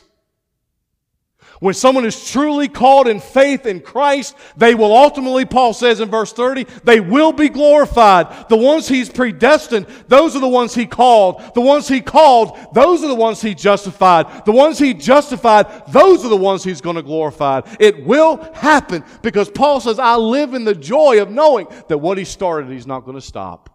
When 1.61 1.74
someone 1.74 2.06
is 2.06 2.30
truly 2.30 2.68
called 2.68 3.06
in 3.06 3.20
faith 3.20 3.66
in 3.66 3.80
Christ, 3.80 4.34
they 4.56 4.74
will 4.74 4.96
ultimately, 4.96 5.44
Paul 5.44 5.74
says 5.74 6.00
in 6.00 6.08
verse 6.08 6.32
30, 6.32 6.64
they 6.84 7.00
will 7.00 7.32
be 7.32 7.50
glorified. 7.50 8.48
The 8.48 8.56
ones 8.56 8.88
he's 8.88 9.11
predestined, 9.11 9.86
those 10.08 10.34
are 10.34 10.40
the 10.40 10.48
ones 10.48 10.74
he 10.74 10.86
called. 10.86 11.42
The 11.54 11.61
ones 11.61 11.86
he 11.86 12.00
called, 12.00 12.58
those 12.72 13.04
are 13.04 13.08
the 13.08 13.14
ones 13.14 13.42
he 13.42 13.54
justified. 13.54 14.46
The 14.46 14.52
ones 14.52 14.78
he 14.78 14.94
justified, 14.94 15.86
those 15.92 16.24
are 16.24 16.30
the 16.30 16.36
ones 16.36 16.64
he's 16.64 16.80
going 16.80 16.96
to 16.96 17.02
glorify. 17.02 17.61
It 17.78 18.06
will 18.06 18.38
happen 18.54 19.04
because 19.20 19.50
Paul 19.50 19.80
says, 19.80 19.98
I 19.98 20.16
live 20.16 20.54
in 20.54 20.64
the 20.64 20.74
joy 20.74 21.20
of 21.20 21.30
knowing 21.30 21.66
that 21.88 21.98
what 21.98 22.16
he 22.16 22.24
started, 22.24 22.70
he's 22.70 22.86
not 22.86 23.04
going 23.04 23.16
to 23.16 23.20
stop. 23.20 23.70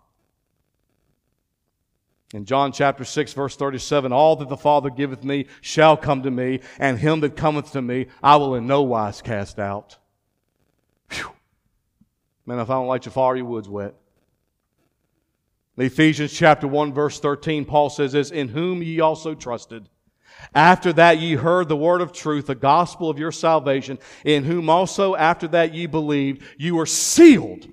In 2.35 2.43
John 2.43 2.73
chapter 2.73 3.05
6, 3.05 3.31
verse 3.31 3.55
37, 3.55 4.11
all 4.11 4.35
that 4.35 4.49
the 4.49 4.57
Father 4.57 4.89
giveth 4.89 5.23
me 5.23 5.45
shall 5.61 5.95
come 5.95 6.21
to 6.23 6.29
me, 6.29 6.59
and 6.79 6.99
him 6.99 7.21
that 7.21 7.37
cometh 7.37 7.71
to 7.71 7.81
me 7.81 8.07
I 8.21 8.35
will 8.35 8.55
in 8.55 8.67
no 8.67 8.81
wise 8.81 9.21
cast 9.21 9.57
out. 9.57 9.97
Whew. 11.11 11.31
Man, 12.45 12.59
if 12.59 12.69
I 12.69 12.73
don't 12.73 12.87
light 12.87 13.05
your 13.05 13.13
fire, 13.13 13.37
your 13.37 13.45
wood's 13.45 13.69
wet. 13.69 13.95
In 15.77 15.85
Ephesians 15.85 16.33
chapter 16.33 16.67
1, 16.67 16.93
verse 16.93 17.21
13, 17.21 17.63
Paul 17.63 17.89
says 17.89 18.11
this, 18.11 18.31
In 18.31 18.49
whom 18.49 18.83
ye 18.83 18.99
also 18.99 19.33
trusted. 19.33 19.87
After 20.53 20.91
that 20.91 21.19
ye 21.19 21.35
heard 21.35 21.69
the 21.69 21.77
word 21.77 22.01
of 22.01 22.11
truth, 22.11 22.47
the 22.47 22.55
gospel 22.55 23.09
of 23.09 23.17
your 23.17 23.31
salvation, 23.31 23.97
in 24.25 24.43
whom 24.43 24.69
also 24.69 25.15
after 25.15 25.47
that 25.47 25.73
ye 25.73 25.85
believed, 25.85 26.43
you 26.57 26.75
were 26.75 26.85
sealed 26.85 27.65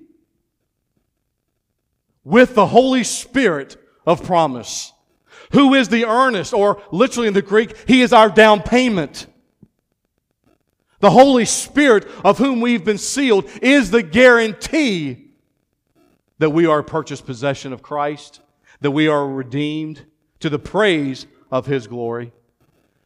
with 2.23 2.55
the 2.55 2.69
Holy 2.69 3.03
Spirit 3.03 3.77
of 4.07 4.25
promise. 4.25 4.93
Who 5.53 5.75
is 5.75 5.89
the 5.89 6.07
earnest, 6.07 6.55
or 6.55 6.83
literally 6.91 7.29
in 7.29 7.35
the 7.35 7.43
Greek, 7.43 7.77
He 7.87 8.03
is 8.03 8.13
our 8.13 8.29
down 8.29 8.63
payment. 8.63 9.27
The 11.01 11.11
Holy 11.11 11.45
Spirit, 11.45 12.07
of 12.25 12.39
whom 12.39 12.61
we've 12.61 12.85
been 12.85 12.99
sealed, 12.99 13.51
is 13.61 13.91
the 13.91 14.03
guarantee 14.03 15.31
that 16.39 16.51
we 16.51 16.67
are 16.67 16.83
purchased 16.83 17.27
possession 17.27 17.73
of 17.73 17.83
Christ, 17.83 18.41
that 18.81 18.93
we 18.93 19.09
are 19.09 19.27
redeemed 19.27 20.05
to 20.41 20.49
the 20.49 20.59
praise 20.59 21.27
of 21.51 21.67
His 21.67 21.87
glory. 21.87 22.33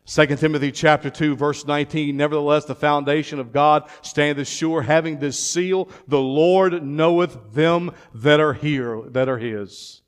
2 0.07 0.27
Timothy 0.37 0.71
chapter 0.71 1.11
2 1.11 1.35
verse 1.35 1.67
19, 1.67 2.17
nevertheless 2.17 2.65
the 2.65 2.77
foundation 2.77 3.41
of 3.41 3.53
God 3.53 3.91
standeth 4.03 4.47
sure, 4.47 4.83
having 4.83 5.19
this 5.19 5.39
seal, 5.39 5.89
the 6.07 6.21
Lord 6.21 6.85
knoweth 6.85 7.53
them 7.53 7.91
that 8.15 8.39
are 8.39 8.53
here, 8.53 9.03
that 9.09 9.29
are 9.29 9.39
his. 9.39 10.03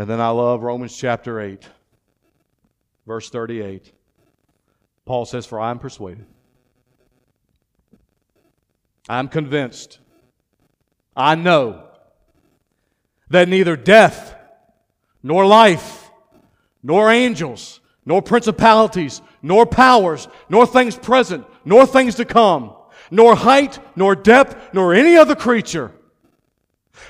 And 0.00 0.08
then 0.08 0.18
I 0.18 0.30
love 0.30 0.62
Romans 0.62 0.96
chapter 0.96 1.42
8, 1.42 1.62
verse 3.06 3.28
38. 3.28 3.92
Paul 5.04 5.26
says, 5.26 5.44
For 5.44 5.60
I 5.60 5.70
am 5.70 5.78
persuaded. 5.78 6.24
I 9.10 9.18
am 9.18 9.28
convinced. 9.28 9.98
I 11.14 11.34
know 11.34 11.86
that 13.28 13.50
neither 13.50 13.76
death, 13.76 14.34
nor 15.22 15.44
life, 15.44 16.10
nor 16.82 17.10
angels, 17.10 17.80
nor 18.06 18.22
principalities, 18.22 19.20
nor 19.42 19.66
powers, 19.66 20.28
nor 20.48 20.66
things 20.66 20.96
present, 20.96 21.44
nor 21.66 21.84
things 21.84 22.14
to 22.14 22.24
come, 22.24 22.74
nor 23.10 23.36
height, 23.36 23.78
nor 23.96 24.14
depth, 24.14 24.72
nor 24.72 24.94
any 24.94 25.18
other 25.18 25.34
creature 25.36 25.92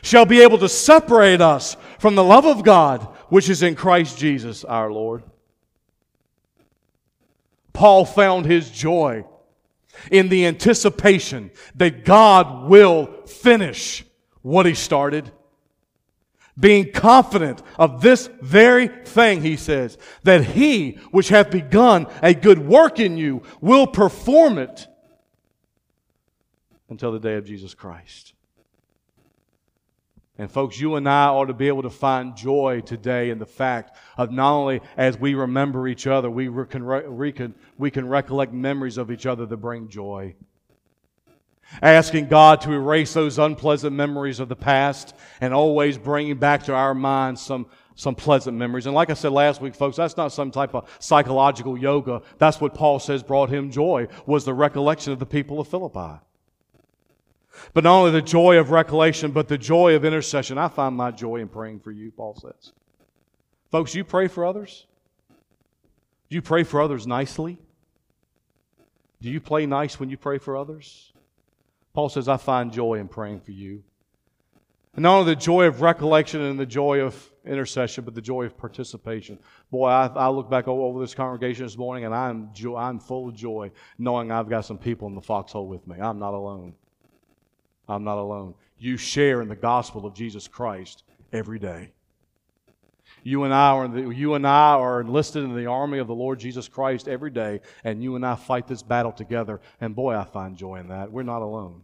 shall 0.03 0.27
be 0.27 0.43
able 0.43 0.59
to 0.59 0.69
separate 0.69 1.41
us 1.41 1.77
from 1.99 2.15
the 2.15 2.25
love 2.25 2.47
of 2.47 2.65
God 2.65 3.03
which 3.29 3.49
is 3.49 3.63
in 3.63 3.75
Christ 3.75 4.19
Jesus 4.19 4.65
our 4.65 4.93
Lord. 4.93 5.23
Paul 7.73 8.05
found 8.05 8.47
his 8.47 8.71
joy 8.71 9.25
in 10.11 10.29
the 10.29 10.47
anticipation 10.47 11.51
that 11.77 12.05
God 12.05 12.69
will 12.69 13.25
finish 13.27 14.05
what 14.43 14.67
he 14.67 14.75
started 14.75 15.31
being 16.61 16.93
confident 16.93 17.63
of 17.79 18.03
this 18.03 18.29
very 18.43 18.89
thing, 18.89 19.43
he 19.43 19.57
says, 19.57 19.97
that 20.25 20.45
he 20.45 20.93
which 21.11 21.31
hath 21.31 21.51
begun 21.51 22.07
a 22.23 22.35
good 22.35 22.59
work 22.59 23.01
in 23.01 23.17
you 23.17 23.43
will 23.61 23.87
perform 23.87 24.59
it 24.59 24.87
until 26.91 27.13
the 27.13 27.19
day 27.19 27.37
of 27.37 27.47
Jesus 27.47 27.73
Christ. 27.73 28.35
And 30.41 30.51
folks, 30.51 30.81
you 30.81 30.95
and 30.97 31.07
I 31.07 31.27
ought 31.27 31.47
to 31.47 31.55
be 31.55 31.69
able 31.69 31.83
to 31.83 31.91
find 31.91 32.35
joy 32.35 32.81
today 32.81 33.29
in 33.29 33.39
the 33.39 33.45
fact 33.45 33.99
of 34.17 34.33
not 34.33 34.53
only 34.53 34.81
as 34.97 35.19
we 35.19 35.35
remember 35.35 35.87
each 35.87 36.07
other, 36.07 36.31
we 36.31 36.47
can, 36.67 37.15
we 37.15 37.31
can, 37.31 37.55
we 37.77 37.91
can 37.91 38.09
recollect 38.09 38.51
memories 38.51 38.97
of 38.97 39.11
each 39.11 39.27
other 39.27 39.45
that 39.45 39.57
bring 39.59 39.89
joy 39.89 40.35
asking 41.83 42.29
God 42.29 42.63
to 42.63 42.73
erase 42.73 43.13
those 43.13 43.39
unpleasant 43.39 43.95
memories 43.95 44.41
of 44.41 44.49
the 44.49 44.57
past 44.57 45.15
and 45.41 45.55
always 45.55 45.99
bringing 45.99 46.37
back 46.37 46.65
to 46.65 46.75
our 46.75 46.95
minds 46.95 47.41
some, 47.41 47.67
some 47.95 48.15
pleasant 48.15 48.57
memories. 48.57 48.87
And 48.87 48.95
like 48.95 49.11
I 49.11 49.15
said 49.15 49.33
last 49.33 49.61
week, 49.61 49.75
folks, 49.75 49.97
that's 49.97 50.17
not 50.17 50.33
some 50.33 50.51
type 50.51 50.75
of 50.75 50.91
psychological 50.99 51.79
yoga. 51.79 52.23
That's 52.39 52.61
what 52.61 52.75
Paul 52.75 52.99
says 52.99 53.23
brought 53.23 53.51
him 53.51 53.71
joy, 53.71 54.09
was 54.27 54.45
the 54.45 54.55
recollection 54.55 55.13
of 55.13 55.19
the 55.19 55.27
people 55.27 55.61
of 55.61 55.69
Philippi. 55.69 56.21
But 57.75 57.85
not 57.85 57.99
only 57.99 58.11
the 58.13 58.23
joy 58.23 58.59
of 58.59 58.71
recollection, 58.71 59.31
but 59.31 59.49
the 59.49 59.59
joy 59.59 59.95
of 59.95 60.05
intercession. 60.05 60.59
I 60.59 60.69
find 60.69 60.97
my 60.97 61.11
joy 61.11 61.37
in 61.37 61.49
praying 61.49 61.81
for 61.81 61.91
you, 61.91 62.11
Paul 62.11 62.35
says. 62.35 62.73
Folks, 63.71 63.95
you 63.95 64.05
pray 64.05 64.29
for 64.29 64.45
others? 64.45 64.87
Do 66.29 66.37
you 66.37 66.43
pray 66.43 66.65
for 66.65 66.81
others 66.81 67.07
nicely? 67.07 67.59
Do 69.21 69.31
you 69.31 69.41
play 69.41 69.67
nice 69.67 70.01
when 70.01 70.11
you 70.11 70.17
pray 70.17 70.39
for 70.39 70.57
others? 70.57 71.13
Paul 71.93 72.09
says, 72.09 72.29
I 72.29 72.37
find 72.37 72.73
joy 72.73 72.95
in 72.95 73.09
praying 73.09 73.41
for 73.41 73.51
you. 73.51 73.83
And 74.95 75.03
not 75.05 75.19
only 75.19 75.35
the 75.35 75.41
joy 75.41 75.67
of 75.67 75.83
recollection 75.83 76.41
and 76.41 76.59
the 76.59 76.67
joy 76.67 77.01
of 77.01 77.31
intercession, 77.45 78.05
but 78.05 78.15
the 78.15 78.21
joy 78.21 78.45
of 78.45 78.57
participation. 78.57 79.39
Boy, 79.71 79.89
I, 79.89 80.07
I 80.07 80.29
look 80.29 80.51
back 80.51 80.67
over 80.67 81.01
this 81.01 81.15
congregation 81.15 81.65
this 81.65 81.77
morning 81.77 82.05
and 82.05 82.15
I'm, 82.15 82.51
jo- 82.53 82.77
I'm 82.77 82.99
full 82.99 83.29
of 83.29 83.35
joy 83.35 83.71
knowing 83.99 84.33
I've 84.33 84.49
got 84.49 84.65
some 84.65 84.79
people 84.79 85.09
in 85.09 85.15
the 85.15 85.21
foxhole 85.21 85.69
with 85.69 85.87
me. 85.87 85.97
I'm 86.01 86.19
not 86.19 86.35
alone. 86.35 86.75
I'm 87.91 88.05
not 88.05 88.19
alone. 88.19 88.55
You 88.79 88.97
share 88.97 89.43
in 89.43 89.49
the 89.49 89.57
gospel 89.57 90.07
of 90.07 90.15
Jesus 90.15 90.47
Christ 90.49 91.03
every 91.33 91.59
day. 91.59 91.93
You 93.23 93.45
and 93.45 93.53
I 93.53 93.71
are 93.71 93.89
the, 93.89 94.09
you 94.11 94.35
and 94.35 94.47
I 94.47 94.75
are 94.75 95.01
enlisted 95.01 95.45
in 95.45 95.55
the 95.55 95.67
army 95.67 95.99
of 95.99 96.07
the 96.07 96.15
Lord 96.15 96.39
Jesus 96.39 96.69
Christ 96.69 97.09
every 97.09 97.31
day, 97.31 97.61
and 97.85 98.03
you 98.03 98.17
and 98.17 98.25
I 98.25 98.37
fight 98.37 98.67
this 98.67 98.83
battle 98.83 99.13
together. 99.13 99.61
And 99.81 99.95
boy, 99.95 100.15
I 100.15 100.25
find 100.25 100.57
joy 100.57 100.77
in 100.77 100.89
that. 100.89 101.11
We're 101.11 101.25
not 101.25 101.43
alone. 101.43 101.83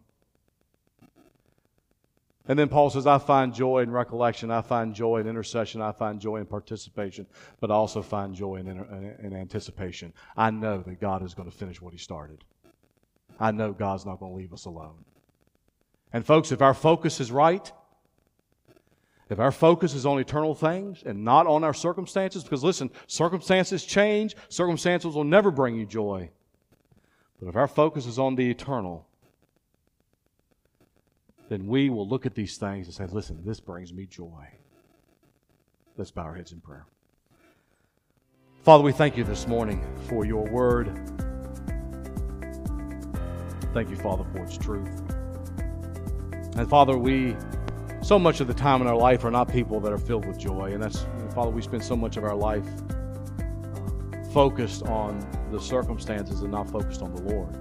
And 2.49 2.57
then 2.57 2.69
Paul 2.69 2.91
says, 2.91 3.09
I 3.09 3.19
find 3.19 3.53
joy 3.53 3.81
in 3.81 3.91
recollection, 3.91 4.53
I 4.53 4.63
find 4.63 4.95
joy 4.95 5.19
in 5.19 5.27
intercession, 5.27 5.83
I 5.83 5.91
find 5.91 6.21
joy 6.21 6.37
in 6.37 6.47
participation, 6.47 7.27
but 7.59 7.73
I 7.73 7.75
also 7.75 8.03
find 8.03 8.35
joy 8.37 8.57
in, 8.57 8.69
in, 8.69 9.17
in 9.21 9.35
anticipation. 9.35 10.13
I 10.37 10.51
know 10.51 10.79
that 10.87 11.01
God 11.01 11.25
is 11.25 11.35
going 11.35 11.51
to 11.51 11.57
finish 11.57 11.83
what 11.83 11.93
He 11.93 11.99
started. 11.99 12.45
I 13.41 13.51
know 13.51 13.73
God's 13.73 14.07
not 14.07 14.21
going 14.21 14.31
to 14.31 14.39
leave 14.39 14.53
us 14.53 14.65
alone. 14.67 15.05
And 16.13 16.25
folks, 16.25 16.53
if 16.53 16.63
our 16.63 16.75
focus 16.75 17.21
is 17.21 17.31
right, 17.31 17.71
if 19.29 19.41
our 19.41 19.51
focus 19.51 19.95
is 19.95 20.07
on 20.07 20.19
eternal 20.21 20.55
things 20.55 21.03
and 21.05 21.25
not 21.25 21.47
on 21.47 21.65
our 21.65 21.75
circumstances, 21.75 22.45
because 22.45 22.63
listen, 22.63 22.91
circumstances 23.07 23.85
change, 23.85 24.37
circumstances 24.49 25.15
will 25.15 25.25
never 25.25 25.51
bring 25.51 25.75
you 25.75 25.85
joy. 25.85 26.31
But 27.41 27.49
if 27.49 27.57
our 27.57 27.67
focus 27.69 28.07
is 28.07 28.19
on 28.19 28.37
the 28.37 28.49
eternal, 28.49 29.07
then 31.49 31.67
we 31.67 31.91
will 31.91 32.09
look 32.09 32.25
at 32.25 32.35
these 32.35 32.57
things 32.57 32.87
and 32.87 32.95
say, 32.95 33.07
listen, 33.13 33.43
this 33.45 33.61
brings 33.61 33.93
me 33.93 34.07
joy. 34.07 34.49
Let's 35.97 36.11
bow 36.11 36.23
our 36.23 36.35
heads 36.35 36.53
in 36.53 36.61
prayer. 36.61 36.87
Father, 38.63 38.85
we 38.85 38.93
thank 38.93 39.17
you 39.17 39.25
this 39.25 39.47
morning 39.47 39.85
for 40.09 40.25
your 40.25 40.45
word. 40.51 40.87
Thank 43.73 43.91
you, 43.91 43.97
Father, 43.97 44.25
for 44.33 44.43
its 44.43 44.57
truth. 44.57 45.16
And 46.59 46.69
Father, 46.69 46.97
we 46.97 47.37
so 48.03 48.19
much 48.19 48.41
of 48.41 48.47
the 48.47 48.55
time 48.55 48.81
in 48.81 48.87
our 48.87 48.97
life 48.97 49.25
are 49.25 49.31
not 49.31 49.49
people 49.51 49.81
that 49.81 49.93
are 49.93 49.99
filled 49.99 50.27
with 50.27 50.39
joy. 50.39 50.73
And 50.73 50.83
that's, 50.83 51.07
Father, 51.35 51.51
we 51.51 51.61
spend 51.61 51.83
so 51.83 51.97
much 51.97 52.17
of 52.17 52.25
our 52.25 52.37
life 52.37 52.65
uh, 53.41 54.25
focused 54.33 54.85
on 54.85 55.27
the 55.51 55.61
circumstances 55.61 56.43
and 56.43 56.53
not 56.53 56.71
focused 56.71 57.03
on 57.03 57.15
the 57.15 57.23
Lord. 57.23 57.53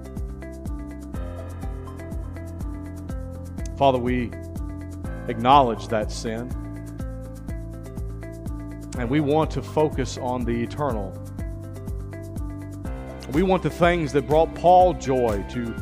Father, 3.76 3.98
we 3.98 4.32
acknowledge 5.28 5.88
that 5.88 6.12
sin. 6.12 6.50
And 8.98 9.10
we 9.10 9.20
want 9.20 9.52
to 9.52 9.62
focus 9.62 10.18
on 10.18 10.46
the 10.46 10.64
eternal. 10.64 11.12
We 13.34 13.43
want 13.43 13.64
the 13.64 13.70
things 13.70 14.14
that 14.14 14.28
brought 14.28 14.54
Paul 14.56 14.93
joy 14.93 15.43
to 15.50 15.76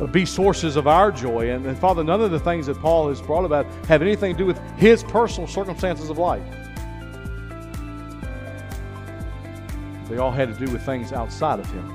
Uh, 0.00 0.06
be 0.06 0.24
sources 0.24 0.76
of 0.76 0.86
our 0.86 1.12
joy. 1.12 1.50
And, 1.50 1.66
and, 1.66 1.78
Father, 1.78 2.02
none 2.02 2.20
of 2.20 2.30
the 2.30 2.40
things 2.40 2.66
that 2.66 2.78
Paul 2.78 3.08
has 3.08 3.20
brought 3.20 3.44
about 3.44 3.66
have 3.86 4.02
anything 4.02 4.34
to 4.34 4.38
do 4.38 4.46
with 4.46 4.58
his 4.76 5.02
personal 5.04 5.46
circumstances 5.46 6.10
of 6.10 6.18
life. 6.18 6.42
They 10.08 10.18
all 10.18 10.30
had 10.30 10.54
to 10.54 10.66
do 10.66 10.70
with 10.72 10.84
things 10.84 11.12
outside 11.12 11.60
of 11.60 11.70
him. 11.70 11.88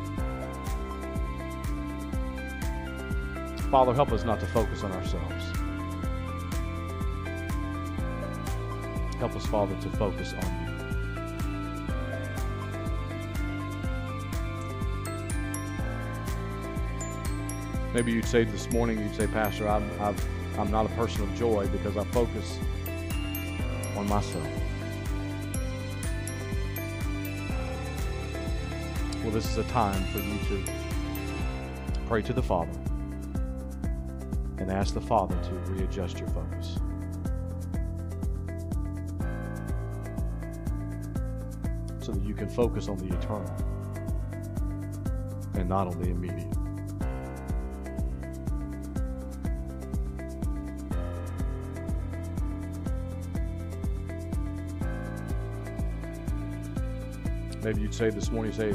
Father, 3.69 3.93
help 3.93 4.11
us 4.11 4.23
not 4.23 4.39
to 4.39 4.45
focus 4.47 4.83
on 4.83 4.91
ourselves. 4.93 5.45
Help 9.19 9.35
us, 9.35 9.45
Father, 9.47 9.75
to 9.81 9.89
focus 9.97 10.33
on 10.33 10.61
you. 10.61 10.66
Maybe 17.97 18.11
you'd 18.11 18.25
say 18.25 18.43
this 18.43 18.69
morning, 18.69 18.99
you'd 18.99 19.15
say, 19.15 19.25
Pastor, 19.25 19.67
I'm, 19.67 19.89
I'm, 19.99 20.15
I'm 20.55 20.69
not 20.69 20.85
a 20.85 20.89
person 20.89 21.23
of 21.23 21.33
joy 21.33 21.67
because 21.69 21.97
I 21.97 22.03
focus 22.03 22.59
on 23.95 24.07
myself. 24.07 24.47
Well, 29.23 29.31
this 29.31 29.49
is 29.49 29.57
a 29.57 29.63
time 29.63 30.03
for 30.13 30.19
you 30.19 30.37
to 30.47 30.71
pray 32.05 32.21
to 32.21 32.33
the 32.33 32.43
Father 32.43 32.79
and 34.59 34.71
ask 34.71 34.93
the 34.93 35.01
Father 35.01 35.35
to 35.45 35.49
readjust 35.71 36.19
your 36.19 36.27
focus. 36.27 36.77
So 41.99 42.11
that 42.11 42.23
you 42.23 42.35
can 42.35 42.47
focus 42.47 42.89
on 42.89 42.97
the 42.97 43.07
eternal 43.17 43.51
and 45.55 45.67
not 45.67 45.87
on 45.87 45.99
the 45.99 46.11
immediate. 46.11 46.56
Maybe 57.67 57.81
you'd 57.81 57.93
say 57.93 58.09
this 58.09 58.31
morning, 58.31 58.53
say, 58.53 58.73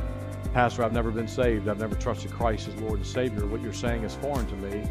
Pastor, 0.53 0.85
I've 0.85 0.93
never 0.93 1.11
been 1.11 1.27
saved. 1.27 1.67
I've 1.67 1.79
never 1.79 1.95
trusted 1.95 2.31
Christ 2.31 2.69
as 2.69 2.75
Lord 2.75 2.99
and 2.99 3.07
Savior. 3.07 3.47
What 3.47 3.63
you're 3.63 3.73
saying 3.73 4.05
is 4.05 4.15
foreign 4.17 4.47
to 4.49 4.57
me 4.57 4.87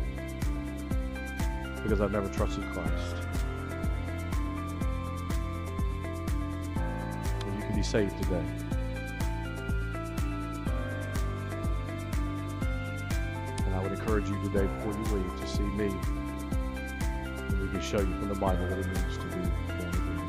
because 1.84 2.02
I've 2.02 2.12
never 2.12 2.28
trusted 2.30 2.64
Christ. 2.74 3.16
And 7.46 7.56
you 7.56 7.62
can 7.62 7.76
be 7.76 7.84
saved 7.84 8.18
today. 8.24 8.44
And 13.68 13.76
I 13.76 13.84
would 13.84 13.92
encourage 13.92 14.28
you 14.28 14.42
today 14.46 14.66
before 14.66 14.94
you 14.94 15.04
leave 15.16 15.40
to 15.42 15.48
see 15.48 15.62
me. 15.62 15.94
And 17.38 17.62
we 17.62 17.68
can 17.68 17.82
show 17.82 18.00
you 18.00 18.18
from 18.18 18.30
the 18.30 18.36
Bible 18.40 18.64
what 18.64 18.80
it 18.80 18.88
means 18.88 19.18
to 19.20 19.26
be 19.26 19.30
born 19.68 19.90
again. 19.90 20.22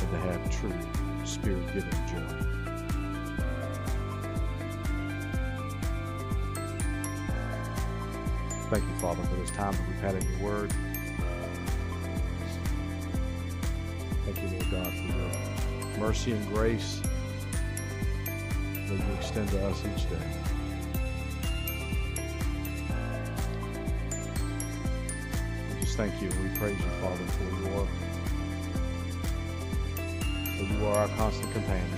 And 0.00 0.10
to 0.10 0.16
have 0.16 0.50
true 0.50 0.72
spirit-given 1.24 1.90
joy. 2.08 2.18
Thank 8.70 8.84
you, 8.84 8.94
Father, 9.00 9.22
for 9.24 9.36
this 9.36 9.50
time 9.50 9.72
that 9.72 9.86
we've 9.86 10.00
had 10.00 10.14
in 10.14 10.22
your 10.30 10.40
word. 10.40 10.72
Thank 14.24 14.36
you, 14.40 14.48
Lord 14.48 14.70
God, 14.70 14.92
for 14.94 15.02
your 15.18 15.98
mercy 15.98 16.32
and 16.32 16.46
grace 16.48 17.00
that 18.88 18.98
you 18.98 19.14
extend 19.18 19.48
to 19.50 19.66
us 19.66 19.78
each 19.84 20.08
day. 20.08 20.26
We 25.68 25.80
just 25.80 25.96
thank 25.98 26.22
you. 26.22 26.28
We 26.28 26.58
praise 26.58 26.78
you, 26.78 26.90
Father, 27.02 27.26
for 27.26 27.44
your 27.68 27.86
for 30.66 30.72
you 30.72 30.86
are 30.86 30.98
our 30.98 31.08
constant 31.08 31.52
companion. 31.52 31.88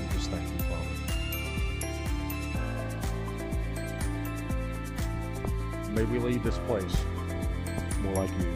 We 0.00 0.06
just 0.14 0.30
thank 0.30 0.42
you, 0.42 0.58
Father. 0.64 0.90
May 5.92 6.04
we 6.04 6.18
leave 6.18 6.42
this 6.42 6.58
place 6.58 7.04
more 8.02 8.14
like 8.14 8.30
you. 8.40 8.55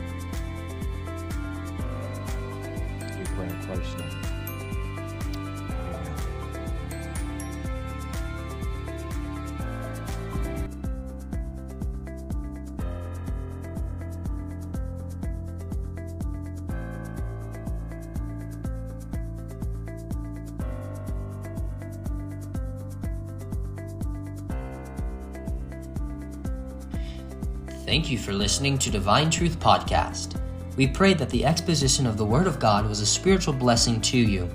You 28.10 28.18
for 28.18 28.32
listening 28.32 28.76
to 28.78 28.90
Divine 28.90 29.30
Truth 29.30 29.60
Podcast. 29.60 30.40
We 30.76 30.86
pray 30.86 31.14
that 31.14 31.30
the 31.30 31.44
exposition 31.44 32.06
of 32.06 32.16
the 32.16 32.24
Word 32.24 32.48
of 32.48 32.58
God 32.58 32.88
was 32.88 33.00
a 33.00 33.06
spiritual 33.06 33.54
blessing 33.54 34.00
to 34.00 34.18
you. 34.18 34.50